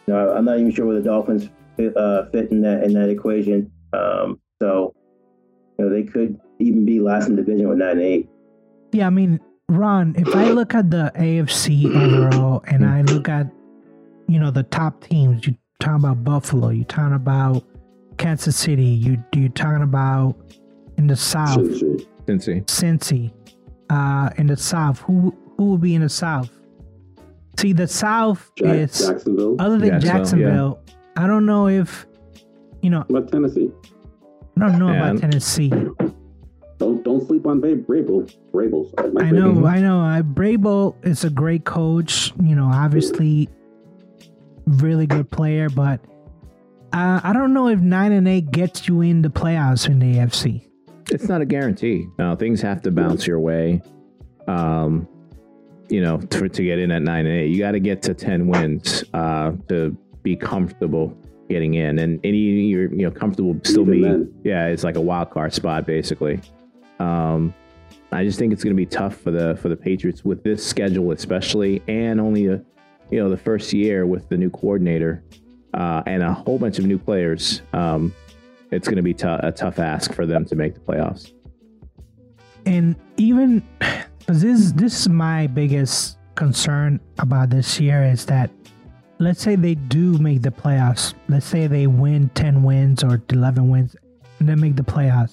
[0.07, 2.93] you know, I'm not even sure where the Dolphins fit, uh, fit in that in
[2.95, 3.71] that equation.
[3.93, 4.95] Um, so,
[5.79, 8.29] you know, they could even be last in division with nine and eight.
[8.93, 9.39] Yeah, I mean,
[9.69, 13.47] Ron, if I look at the AFC overall and I look at,
[14.27, 17.65] you know, the top teams, you talking about Buffalo, you talking about
[18.17, 20.37] Kansas City, you you talking about
[20.97, 22.07] in the South, Should- should.
[22.27, 22.63] Cincy.
[22.67, 23.33] Cincy,
[23.89, 26.51] uh, in the South, who who will be in the South?
[27.59, 29.57] See, the South Jack- is Jacksonville.
[29.59, 30.81] other than Jacksonville, Jacksonville.
[31.17, 32.07] I don't know if,
[32.83, 33.71] you know, What about Tennessee?
[34.57, 35.09] I don't know Yeah.
[35.11, 35.73] about Tennessee.
[36.79, 38.33] Don't don't sleep on Ba- Vrabel.
[38.53, 38.89] Vrabel.
[38.95, 39.69] sorry, Mike I know, Vrabel.
[39.69, 39.99] I know.
[40.01, 42.33] I, Vrabel is a great coach.
[42.41, 43.49] You know, obviously,
[44.67, 46.01] really good player, but
[46.93, 50.15] uh, I don't know if nine and eight gets you in the playoffs in the
[50.19, 50.63] AFC.
[51.11, 52.07] It's not a guarantee.
[52.19, 53.83] No, things have to bounce your way.
[54.47, 55.09] Um,
[55.89, 58.15] you know, to, to get in at nine and eight, you got to get to
[58.15, 61.17] ten wins uh, to be comfortable
[61.49, 64.35] getting in, and any you're you know comfortable still Even be then.
[64.45, 66.41] yeah, it's like a wild card spot basically.
[66.99, 67.55] Um,
[68.11, 70.67] I just think it's going to be tough for the for the Patriots with this
[70.67, 72.63] schedule, especially, and only a
[73.11, 75.25] you know the first year with the new coordinator
[75.75, 77.63] uh, and a whole bunch of new players.
[77.73, 78.15] Um,
[78.71, 81.33] it's going to be tou- a tough ask for them to make the playoffs.
[82.67, 83.63] And even
[84.29, 88.51] because this this is my biggest concern about this year is that
[89.19, 91.15] let's say they do make the playoffs.
[91.31, 93.97] Let's say they win ten wins or eleven wins,
[94.39, 95.33] and then make the playoffs.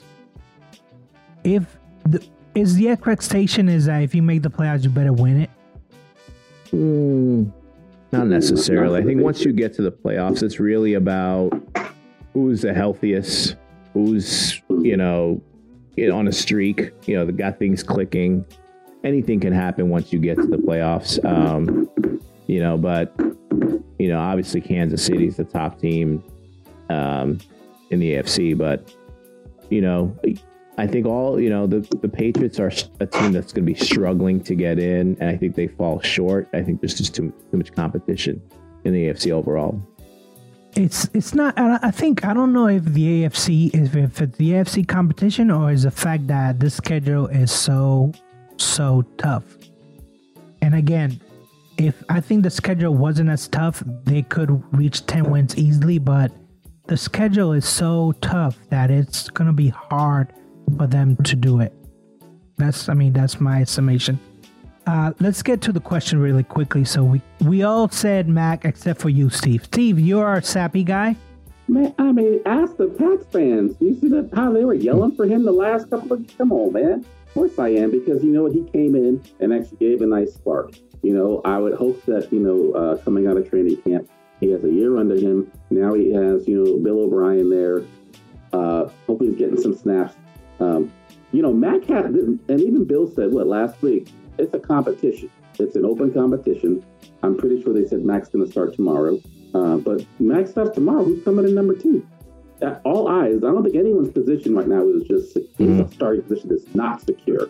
[1.44, 5.42] If the is the expectation is that if you make the playoffs, you better win
[5.42, 5.50] it.
[6.72, 7.52] Mm,
[8.14, 9.02] not necessarily.
[9.02, 11.52] I think once you get to the playoffs, it's really about
[12.32, 13.58] who's the healthiest
[13.92, 15.42] who's you know
[16.14, 16.94] on a streak.
[17.08, 18.46] You know, the got things clicking.
[19.06, 21.24] Anything can happen once you get to the playoffs.
[21.24, 21.90] Um,
[22.48, 23.14] you know, but
[23.98, 26.24] you know, obviously Kansas City's the top team
[26.90, 27.40] um,
[27.92, 28.94] in the AFC, but
[29.70, 30.16] you know,
[30.78, 33.80] I think all you know the the Patriots are a team that's going to be
[33.80, 36.50] struggling to get in, and I think they fall short.
[36.54, 38.42] I think there's just too too much competition
[38.84, 39.82] in the AFC overall.
[40.76, 41.58] It's it's not.
[41.58, 45.72] I think I don't know if the AFC is if it's the AFC competition or
[45.72, 48.12] is the fact that this schedule is so
[48.58, 49.44] so tough.
[50.62, 51.20] And again,
[51.78, 56.00] if I think the schedule wasn't as tough, they could reach ten wins easily.
[56.00, 56.32] But
[56.88, 60.34] the schedule is so tough that it's gonna be hard
[60.78, 61.74] for them to do it.
[62.58, 64.20] That's I mean that's my summation.
[64.88, 66.86] Uh, let's get to the question really quickly.
[66.86, 69.66] So we we all said Mac except for you, Steve.
[69.66, 71.16] Steve, you're our Zappe guy.
[71.68, 73.76] Man, I mean, ask the Pats fans.
[73.80, 76.38] You see that how they were yelling for him the last couple of.
[76.38, 77.06] Come on, man.
[77.36, 80.34] Course I am because you know what he came in and actually gave a nice
[80.34, 80.72] spark.
[81.04, 84.10] You know, I would hope that you know uh, coming out of training camp,
[84.40, 85.52] he has a year under him.
[85.70, 87.84] Now he has you know Bill O'Brien there.
[88.54, 90.16] Uh, hopefully he's getting some snaps.
[90.62, 90.94] Um,
[91.34, 94.08] you know, Mac had, and even Bill said what last week
[94.38, 95.30] it's a competition.
[95.60, 96.86] It's an open competition.
[97.22, 99.20] I'm pretty sure they said Mac's going to start tomorrow.
[99.54, 101.04] Uh, but Mac starts tomorrow.
[101.04, 102.08] Who's coming in number two?
[102.84, 103.38] All eyes.
[103.38, 105.82] I don't think anyone's position right now is just mm-hmm.
[105.82, 107.50] a starting position that's not secure.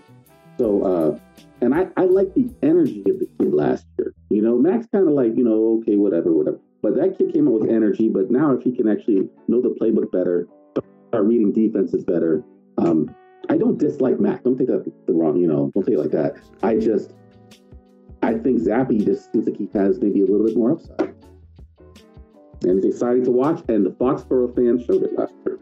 [0.57, 1.19] So, uh,
[1.61, 4.13] and I, I like the energy of the kid last year.
[4.29, 6.59] You know, Max kind of like, you know, okay, whatever, whatever.
[6.81, 8.09] But that kid came out with energy.
[8.09, 10.47] But now, if he can actually know the playbook better,
[11.09, 12.43] start reading defenses better,
[12.77, 13.13] um,
[13.49, 14.43] I don't dislike Mac.
[14.43, 16.35] Don't take that the wrong, you know, don't take it like that.
[16.63, 17.13] I just,
[18.21, 21.14] I think Zappe just seems like he has maybe a little bit more upside.
[22.63, 25.59] And it's exciting to watch, and the Foxborough fans showed it last year.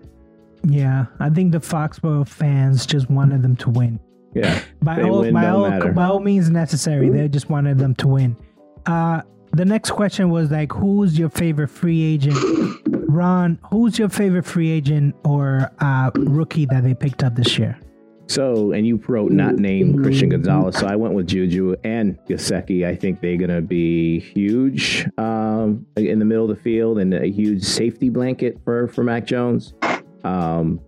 [0.65, 3.99] Yeah, I think the Foxborough fans just wanted them to win.
[4.34, 7.18] Yeah, by all win, by all by all means necessary, mm-hmm.
[7.18, 8.38] they just wanted them to win.
[8.86, 9.22] Uh,
[9.52, 12.38] the next question was like, who's your favorite free agent?
[13.07, 17.80] Ron, who's your favorite free agent or uh, rookie that they picked up this year?
[18.28, 20.78] So, and you wrote not name Christian Gonzalez.
[20.78, 22.86] So I went with Juju and Gesicki.
[22.86, 27.14] I think they're going to be huge um, in the middle of the field and
[27.14, 29.74] a huge safety blanket for, for Mac Jones.
[30.24, 30.80] Um,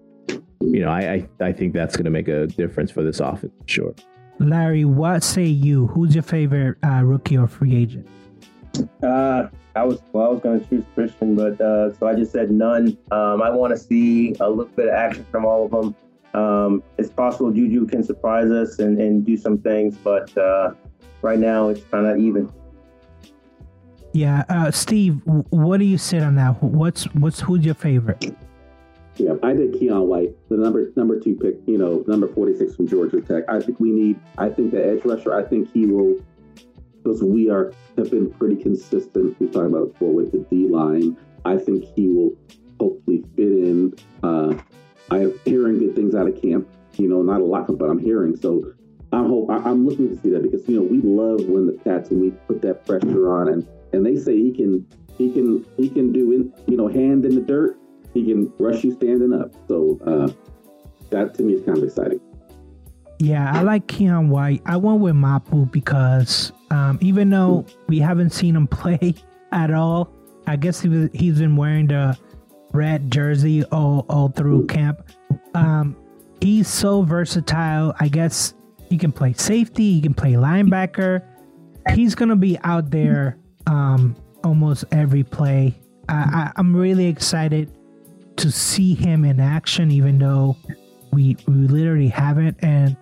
[0.61, 3.53] you know, I, I, I think that's going to make a difference for this offense,
[3.65, 3.93] sure.
[4.39, 5.87] Larry, what say you?
[5.87, 8.07] Who's your favorite uh, rookie or free agent?
[9.01, 12.31] Uh, I was well, I was going to choose Christian, but uh, so I just
[12.31, 12.97] said none.
[13.11, 15.95] Um, I want to see a little bit of action from all of them.
[16.35, 20.73] Um, it's possible Juju can surprise us and, and do some things, but uh,
[21.21, 22.51] right now it's kind of even.
[24.11, 26.61] Yeah, uh, Steve, what do you sit on that?
[26.61, 28.35] What's what's who's your favorite?
[29.15, 31.55] Yeah, I did Keion White, the number number two pick.
[31.67, 33.43] You know, number forty six from Georgia Tech.
[33.47, 34.19] I think we need.
[34.37, 35.33] I think the edge rusher.
[35.33, 36.15] I think he will
[37.01, 39.39] because we are have been pretty consistent.
[39.39, 41.15] We talked about before with the D line.
[41.45, 42.35] I think he will
[42.79, 43.95] hopefully fit in.
[44.21, 44.55] Uh,
[45.11, 46.67] I am hearing good things out of camp.
[46.97, 48.35] You know, not a lot, but I'm hearing.
[48.37, 48.73] So
[49.11, 52.09] I'm hope I'm looking to see that because you know we love when the Pats
[52.11, 54.85] and we put that pressure on and and they say he can
[55.17, 57.77] he can he can do in you know hand in the dirt.
[58.13, 59.51] He can rush you standing up.
[59.67, 60.31] So uh,
[61.09, 62.21] that to me is kind of exciting.
[63.19, 64.61] Yeah, I like Keion White.
[64.65, 69.15] I went with Mapu because um, even though we haven't seen him play
[69.51, 70.11] at all,
[70.47, 72.17] I guess he was, he's been wearing the
[72.75, 75.09] red jersey all, all through camp.
[75.53, 75.95] Um,
[76.41, 77.95] he's so versatile.
[77.99, 78.53] I guess
[78.89, 81.23] he can play safety, he can play linebacker.
[81.93, 83.37] He's to be out there
[83.67, 85.75] um, almost every play.
[86.09, 87.71] I, I, I'm really excited
[88.37, 90.57] to see him in action, even though
[91.11, 92.57] we, we literally haven't.
[92.61, 92.97] And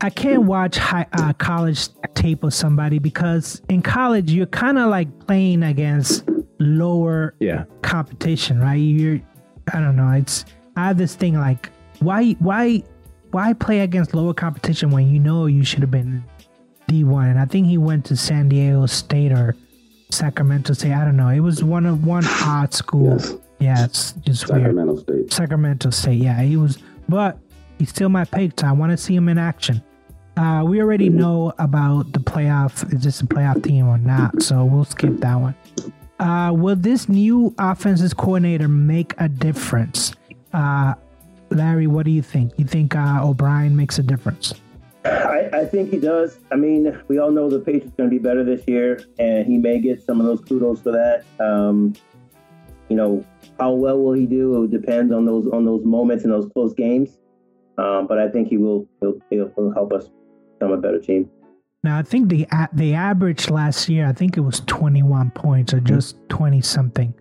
[0.00, 4.90] I can't watch high, uh, college tape of somebody because in college you're kind of
[4.90, 6.24] like playing against
[6.60, 7.64] lower yeah.
[7.82, 8.74] competition, right?
[8.74, 9.20] You're,
[9.72, 10.10] I don't know.
[10.12, 10.44] It's
[10.76, 12.82] I have this thing like why why
[13.32, 16.24] why play against lower competition when you know you should have been
[16.86, 17.28] D one?
[17.28, 19.56] And I think he went to San Diego State or
[20.10, 20.92] Sacramento State.
[20.92, 21.28] I don't know.
[21.28, 23.16] It was one of one odd school.
[23.18, 23.36] Yes.
[23.58, 25.02] Yeah, it's just Sacramento weird.
[25.02, 25.32] State.
[25.32, 26.22] Sacramento State.
[26.22, 26.78] Yeah, he was,
[27.08, 27.38] but
[27.78, 28.58] he's still my pick.
[28.58, 29.82] So I want to see him in action.
[30.36, 32.90] Uh, we already know about the playoff.
[32.94, 34.42] Is this a playoff team or not?
[34.42, 35.54] So we'll skip that one.
[36.20, 40.12] Uh, will this new offenses coordinator make a difference?
[40.52, 40.94] Uh,
[41.48, 42.52] Larry, what do you think?
[42.58, 44.54] You think uh, O'Brien makes a difference?
[45.06, 46.38] I, I, think he does.
[46.52, 49.56] I mean, we all know the Patriots going to be better this year, and he
[49.56, 51.24] may get some of those kudos for that.
[51.42, 51.94] Um,
[52.90, 53.24] you know,
[53.58, 54.62] how well will he do?
[54.64, 57.16] It depends on those on those moments and those close games.
[57.78, 60.10] Um, but I think he will he'll, he'll help us
[60.58, 61.30] become a better team.
[61.82, 65.80] Now I think the the average last year, I think it was 21 points or
[65.80, 67.14] just 20 something.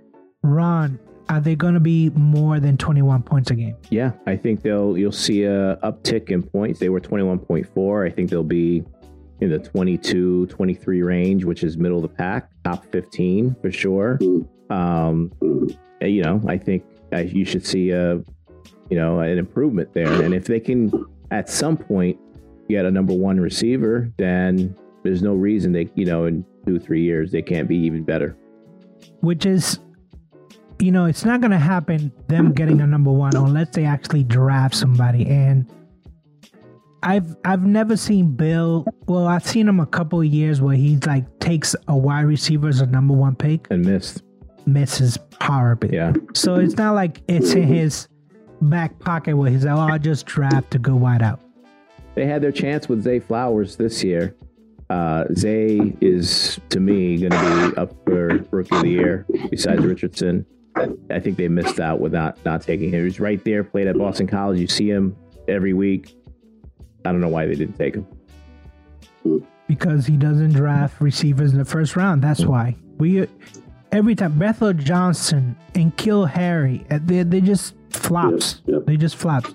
[0.44, 1.00] Ron,
[1.30, 3.78] are they going to be more than 21 points a game?
[3.90, 6.80] Yeah, I think they'll you'll see a uptick in points.
[6.80, 8.06] They were 21.4.
[8.06, 8.84] I think they'll be
[9.42, 14.20] in the 22, 23 range, which is middle of the pack, top 15 for sure.
[14.70, 15.32] Um,
[16.02, 16.84] you know, I think
[17.14, 18.16] uh, you should see a,
[18.90, 20.22] you know, an improvement there.
[20.22, 20.92] And if they can,
[21.32, 22.20] at some point,
[22.70, 27.04] get a number one receiver, then there's no reason they, you know, in two, three
[27.04, 28.38] years, they can't be even better.
[29.22, 29.80] Which is,
[30.80, 34.24] you know, it's not going to happen, them getting a number one, unless they actually
[34.24, 35.26] draft somebody.
[35.26, 35.70] And
[37.02, 38.86] I've I've never seen Bill.
[39.08, 42.68] Well, I've seen him a couple of years where he's like takes a wide receiver
[42.68, 44.24] as a number one pick and missed,
[44.66, 45.96] misses horribly.
[45.96, 46.14] Yeah.
[46.34, 48.08] So it's not like it's in his
[48.62, 51.40] back pocket where he's like, "Oh, I'll just draft to go wide out."
[52.20, 54.36] They had their chance with Zay Flowers this year.
[54.90, 59.26] Uh, Zay is to me going to be up for rookie of the year.
[59.50, 60.46] Besides Richardson,
[61.10, 63.06] I think they missed out with not not taking him.
[63.06, 63.64] He's right there.
[63.64, 64.60] Played at Boston College.
[64.60, 65.16] You see him
[65.48, 66.14] every week
[67.06, 68.06] I don't know why they didn't take him.
[69.68, 72.22] Because he doesn't draft receivers in the first round.
[72.22, 73.28] That's why we
[73.92, 78.62] every time Bethel Johnson and N'Keal Harry, uh, they they just flops.
[78.66, 78.86] Yep, yep.
[78.86, 79.54] They just flops.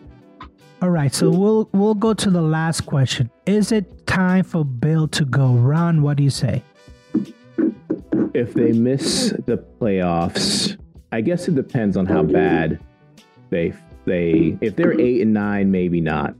[0.85, 3.31] All right, so we'll we'll go to the last question.
[3.47, 5.55] Is it time for Bill to go?
[5.55, 6.63] Ron, what do you say?
[8.35, 10.79] If they miss the playoffs,
[11.11, 12.85] I guess it depends on how bad
[13.49, 13.73] they
[14.05, 14.59] they.
[14.61, 16.35] If they're eight and nine, maybe not.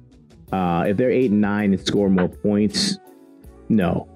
[0.53, 2.99] Uh, if they're eight and nine and score more points,
[3.71, 4.07] no.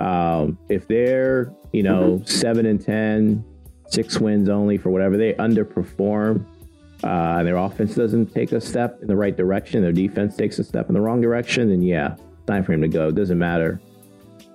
[0.00, 3.44] Um, if they're you know seven and ten,
[3.88, 6.46] six wins only for whatever they underperform,
[7.02, 10.64] uh, their offense doesn't take a step in the right direction, their defense takes a
[10.64, 12.16] step in the wrong direction, then yeah,
[12.46, 13.08] time for him to go.
[13.08, 13.80] It doesn't matter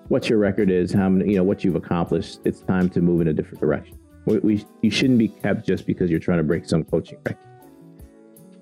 [0.07, 2.40] what your record is, how many, you know what you've accomplished.
[2.45, 3.99] It's time to move in a different direction.
[4.26, 7.38] We, we you shouldn't be kept just because you're trying to break some coaching record.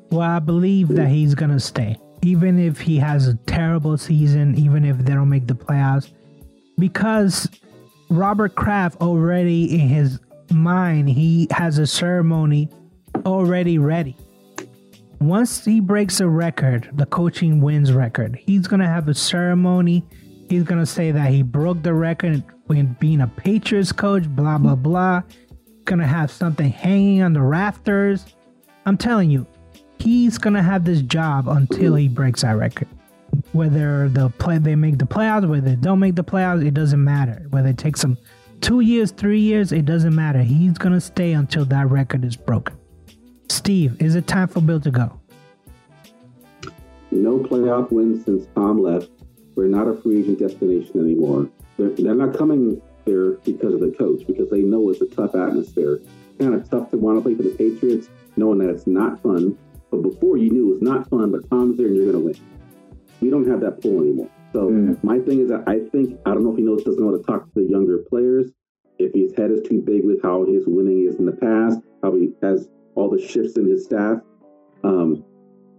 [0.10, 4.84] Well, I believe that he's gonna stay even if he has a terrible season, even
[4.84, 6.12] if they don't make the playoffs,
[6.78, 7.48] because
[8.10, 10.20] Robert Kraft already in his
[10.52, 12.70] mind, he has a ceremony
[13.26, 14.16] already ready.
[15.20, 20.06] Once he breaks a record, the coaching wins record, he's gonna have a ceremony.
[20.50, 24.76] He's gonna say that he broke the record when being a Patriots coach, blah blah
[24.76, 25.24] blah.
[25.86, 28.26] Gonna have something hanging on the rafters.
[28.86, 29.48] I'm telling you,
[30.00, 32.88] he's gonna have this job until he breaks that record.
[33.54, 37.04] Whether the play they make the playoffs, whether they don't make the playoffs, it doesn't
[37.04, 37.48] matter.
[37.50, 38.18] Whether it takes him
[38.62, 40.44] two years, three years, it doesn't matter.
[40.44, 42.76] He's gonna stay until that record is broken.
[43.58, 45.20] Steve, is it time for Bill to go?
[47.10, 49.10] No playoff wins since Tom left.
[49.56, 51.50] We're not a free agent destination anymore.
[51.76, 55.34] They're, they're not coming there because of the coach, because they know it's a tough
[55.34, 56.00] atmosphere.
[56.40, 59.58] Kind of tough to want to play for the Patriots, knowing that it's not fun.
[59.90, 62.40] But before you knew it was not fun, but Tom's there and you're going to
[62.40, 62.40] win.
[63.22, 64.30] We don't have that pull anymore.
[64.54, 65.04] So mm.
[65.04, 67.18] my thing is that I think I don't know if he knows doesn't know how
[67.18, 68.52] to talk to the younger players.
[69.00, 72.14] If his head is too big with how his winning is in the past, how
[72.14, 74.20] he has all the shifts in his staff.
[74.84, 75.24] Um,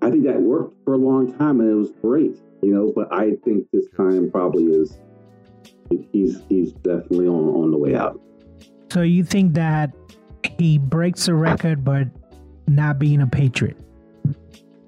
[0.01, 2.93] I think that worked for a long time and it was great, you know.
[2.95, 4.99] But I think this time probably is
[6.13, 8.21] he's he's definitely on on the way out.
[8.93, 9.93] So you think that
[10.59, 12.07] he breaks the record, but
[12.69, 13.77] not being a Patriot?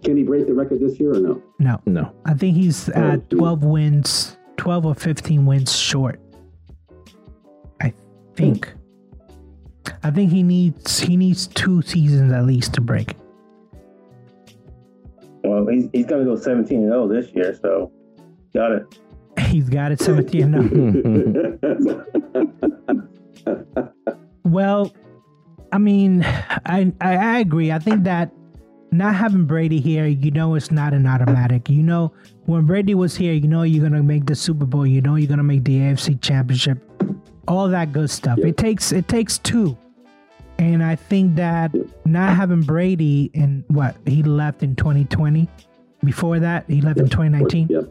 [0.05, 1.43] Can he break the record this year or no?
[1.59, 1.81] No.
[1.85, 2.15] No.
[2.25, 6.21] I think he's at 12 wins, 12 or 15 wins short.
[7.83, 7.93] I
[8.35, 8.73] think.
[10.03, 13.15] I think he needs he needs two seasons at least to break.
[15.43, 17.91] Well, he's, he's going to go 17 and 0 this year, so
[18.55, 18.99] got it.
[19.47, 22.07] He's got it 17 and 0.
[24.45, 24.93] well,
[25.73, 27.73] I mean, I, I I agree.
[27.73, 28.33] I think that
[28.93, 31.69] not having Brady here, you know, it's not an automatic.
[31.71, 32.13] You know,
[32.47, 34.87] when Brady was here, you know, you're gonna make the Super Bowl.
[34.87, 36.79] You know, you're gonna make the AFC Championship.
[37.49, 38.39] All that good stuff.
[38.39, 38.47] Yep.
[38.47, 39.77] It takes it takes two,
[40.61, 41.75] and I think that
[42.05, 45.49] not having Brady in what he left in 2020.
[46.05, 47.05] Before that, he left yep.
[47.05, 47.69] in 2019.
[47.71, 47.85] Yep.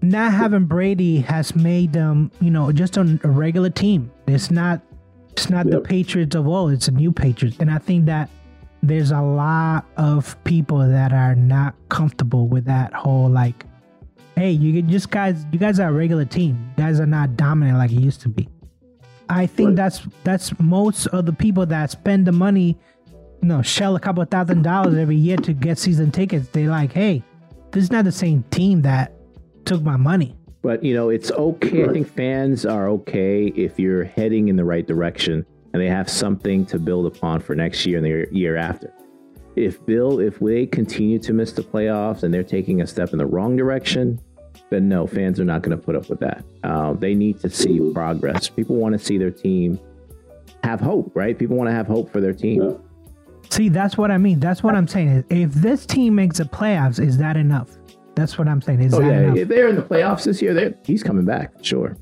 [0.00, 4.10] Not having Brady has made them, you know, just a, a regular team.
[4.26, 4.80] It's not,
[5.32, 6.72] it's not the Patriots of old.
[6.72, 8.30] It's a new Patriots, and I think that
[8.82, 13.64] there's a lot of people that are not comfortable with that whole like
[14.36, 17.78] hey you just guys you guys are a regular team you guys are not dominant
[17.78, 18.46] like it used to be
[19.28, 19.76] I think Right.
[19.76, 22.78] that's that's most of the people that spend the money,
[23.42, 26.48] you know, shell a couple of thousand dollars every year to get season tickets.
[26.48, 27.22] They like, hey,
[27.72, 29.12] this is not the same team that
[29.64, 30.36] took my money.
[30.62, 31.84] But you know, it's okay.
[31.84, 36.08] I think fans are okay if you're heading in the right direction and they have
[36.08, 38.92] something to build upon for next year and the year- year after.
[39.56, 43.18] If Bill, if they continue to miss the playoffs and they're taking a step in
[43.18, 44.20] the wrong direction,
[44.70, 46.44] then no, fans are not going to put up with that.
[46.64, 48.48] Uh, they need to see progress.
[48.48, 49.78] People want to see their team
[50.64, 51.38] have hope, right?
[51.38, 52.62] People want to have hope for their team.
[52.62, 52.76] Yeah.
[53.50, 54.40] See, that's what I mean.
[54.40, 55.24] That's what I'm saying.
[55.30, 57.70] If this team makes the playoffs, is that enough?
[58.16, 58.80] That's what I'm saying.
[58.80, 59.36] Is Oh that yeah, enough?
[59.36, 61.96] if they're in the playoffs this year, they're, he's coming back, sure.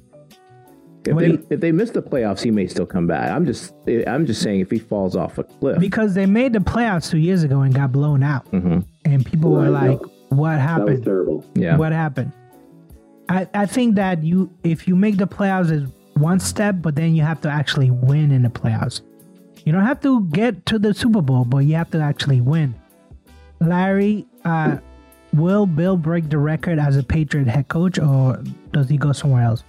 [1.06, 3.30] If they, do you- if they miss the playoffs, he may still come back.
[3.30, 3.74] I'm just
[4.06, 5.78] I'm just saying if he falls off a cliff.
[5.78, 9.50] because they made the playoffs two years ago and got blown out, hmm and people
[9.50, 10.08] were Right, like, no.
[10.30, 11.04] "What That was happened?
[11.04, 11.44] terrible.
[11.56, 11.76] Yeah.
[11.76, 12.32] What happened?"
[13.28, 17.14] I I think that you if you make the playoffs is one step, but then
[17.14, 19.00] you have to actually win in the playoffs.
[19.64, 22.74] You don't have to get to the Super Bowl, but you have to actually win.
[23.60, 24.76] Larry, uh,
[25.32, 28.42] will Bill break the record as a Patriot head coach, or
[28.72, 29.64] does he go somewhere else?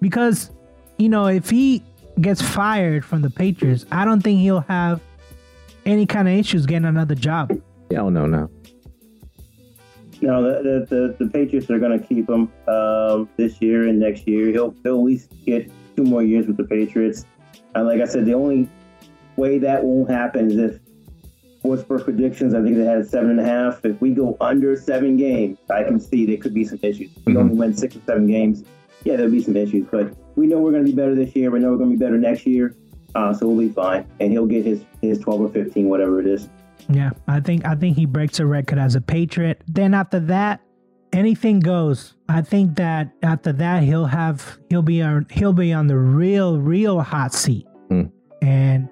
[0.00, 0.50] Because
[0.98, 1.82] you know, if he
[2.20, 5.00] gets fired from the Patriots, I don't think he'll have
[5.84, 7.52] any kind of issues getting another job.
[7.96, 8.50] Oh no, no.
[10.22, 13.98] No, the the, the, the Patriots are going to keep him um, this year and
[14.00, 14.50] next year.
[14.50, 17.24] He'll he'll at least get two more years with the Patriots.
[17.74, 18.68] And like I said, the only
[19.36, 20.80] way that won't happen is if
[21.86, 22.54] for predictions.
[22.54, 23.84] I think they had seven and a half.
[23.84, 27.10] If we go under seven games, I can see there could be some issues.
[27.16, 27.38] If we Mhm.
[27.40, 28.62] only win six or seven games,
[29.04, 29.86] yeah, there'll be some issues.
[29.90, 31.50] But we know we're going to be better this year.
[31.50, 32.74] We know we're going to be better next year.
[33.16, 36.26] Uh, so we'll be fine, and he'll get his his twelve or fifteen, whatever it
[36.26, 36.48] is.
[36.88, 39.62] Yeah, I think I think he breaks a record as a Patriot.
[39.66, 40.60] Then after that,
[41.12, 42.14] anything goes.
[42.28, 46.58] I think that after that he'll have he'll be on he'll be on the real
[46.58, 48.02] real hot seat, Hmm.
[48.42, 48.88] and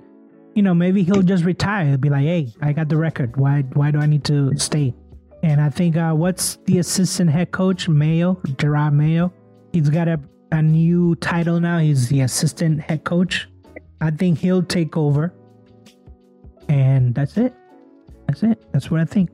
[0.54, 1.86] you know maybe he'll just retire.
[1.86, 3.36] He'll be like, hey, I got the record.
[3.36, 4.94] Why why do I need to stay?
[5.42, 9.32] And I think uh, what's the assistant head coach Mayo Jerod Mayo?
[9.72, 10.18] He's got a
[10.52, 11.78] a new title now.
[11.78, 13.48] He's the assistant head coach.
[14.00, 15.32] I think he'll take over,
[16.68, 17.54] and that's it.
[18.26, 18.60] That's it.
[18.72, 19.30] That's what I think.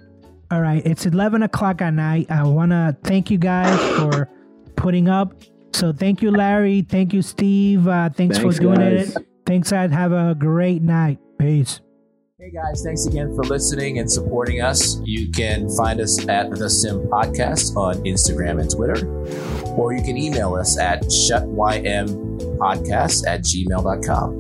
[0.51, 0.83] All right.
[0.85, 2.29] It's 11 o'clock at night.
[2.31, 4.29] I want to thank you guys for
[4.77, 5.33] putting up.
[5.73, 6.83] So thank you, Larry.
[6.83, 7.87] Thank you, Steve.
[7.87, 9.15] Uh, thanks, Thanks, for doing guys.
[9.17, 9.25] it.
[9.47, 9.93] Thanks, guys.
[9.93, 11.19] Have a great night.
[11.39, 11.81] Peace.
[12.39, 14.99] Hey guys, thanks again for listening and supporting us.
[15.05, 19.07] You can find us at The Sim Podcast on Instagram and Twitter,
[19.73, 24.40] or you can email us at shutYmpodcast at gmail.com.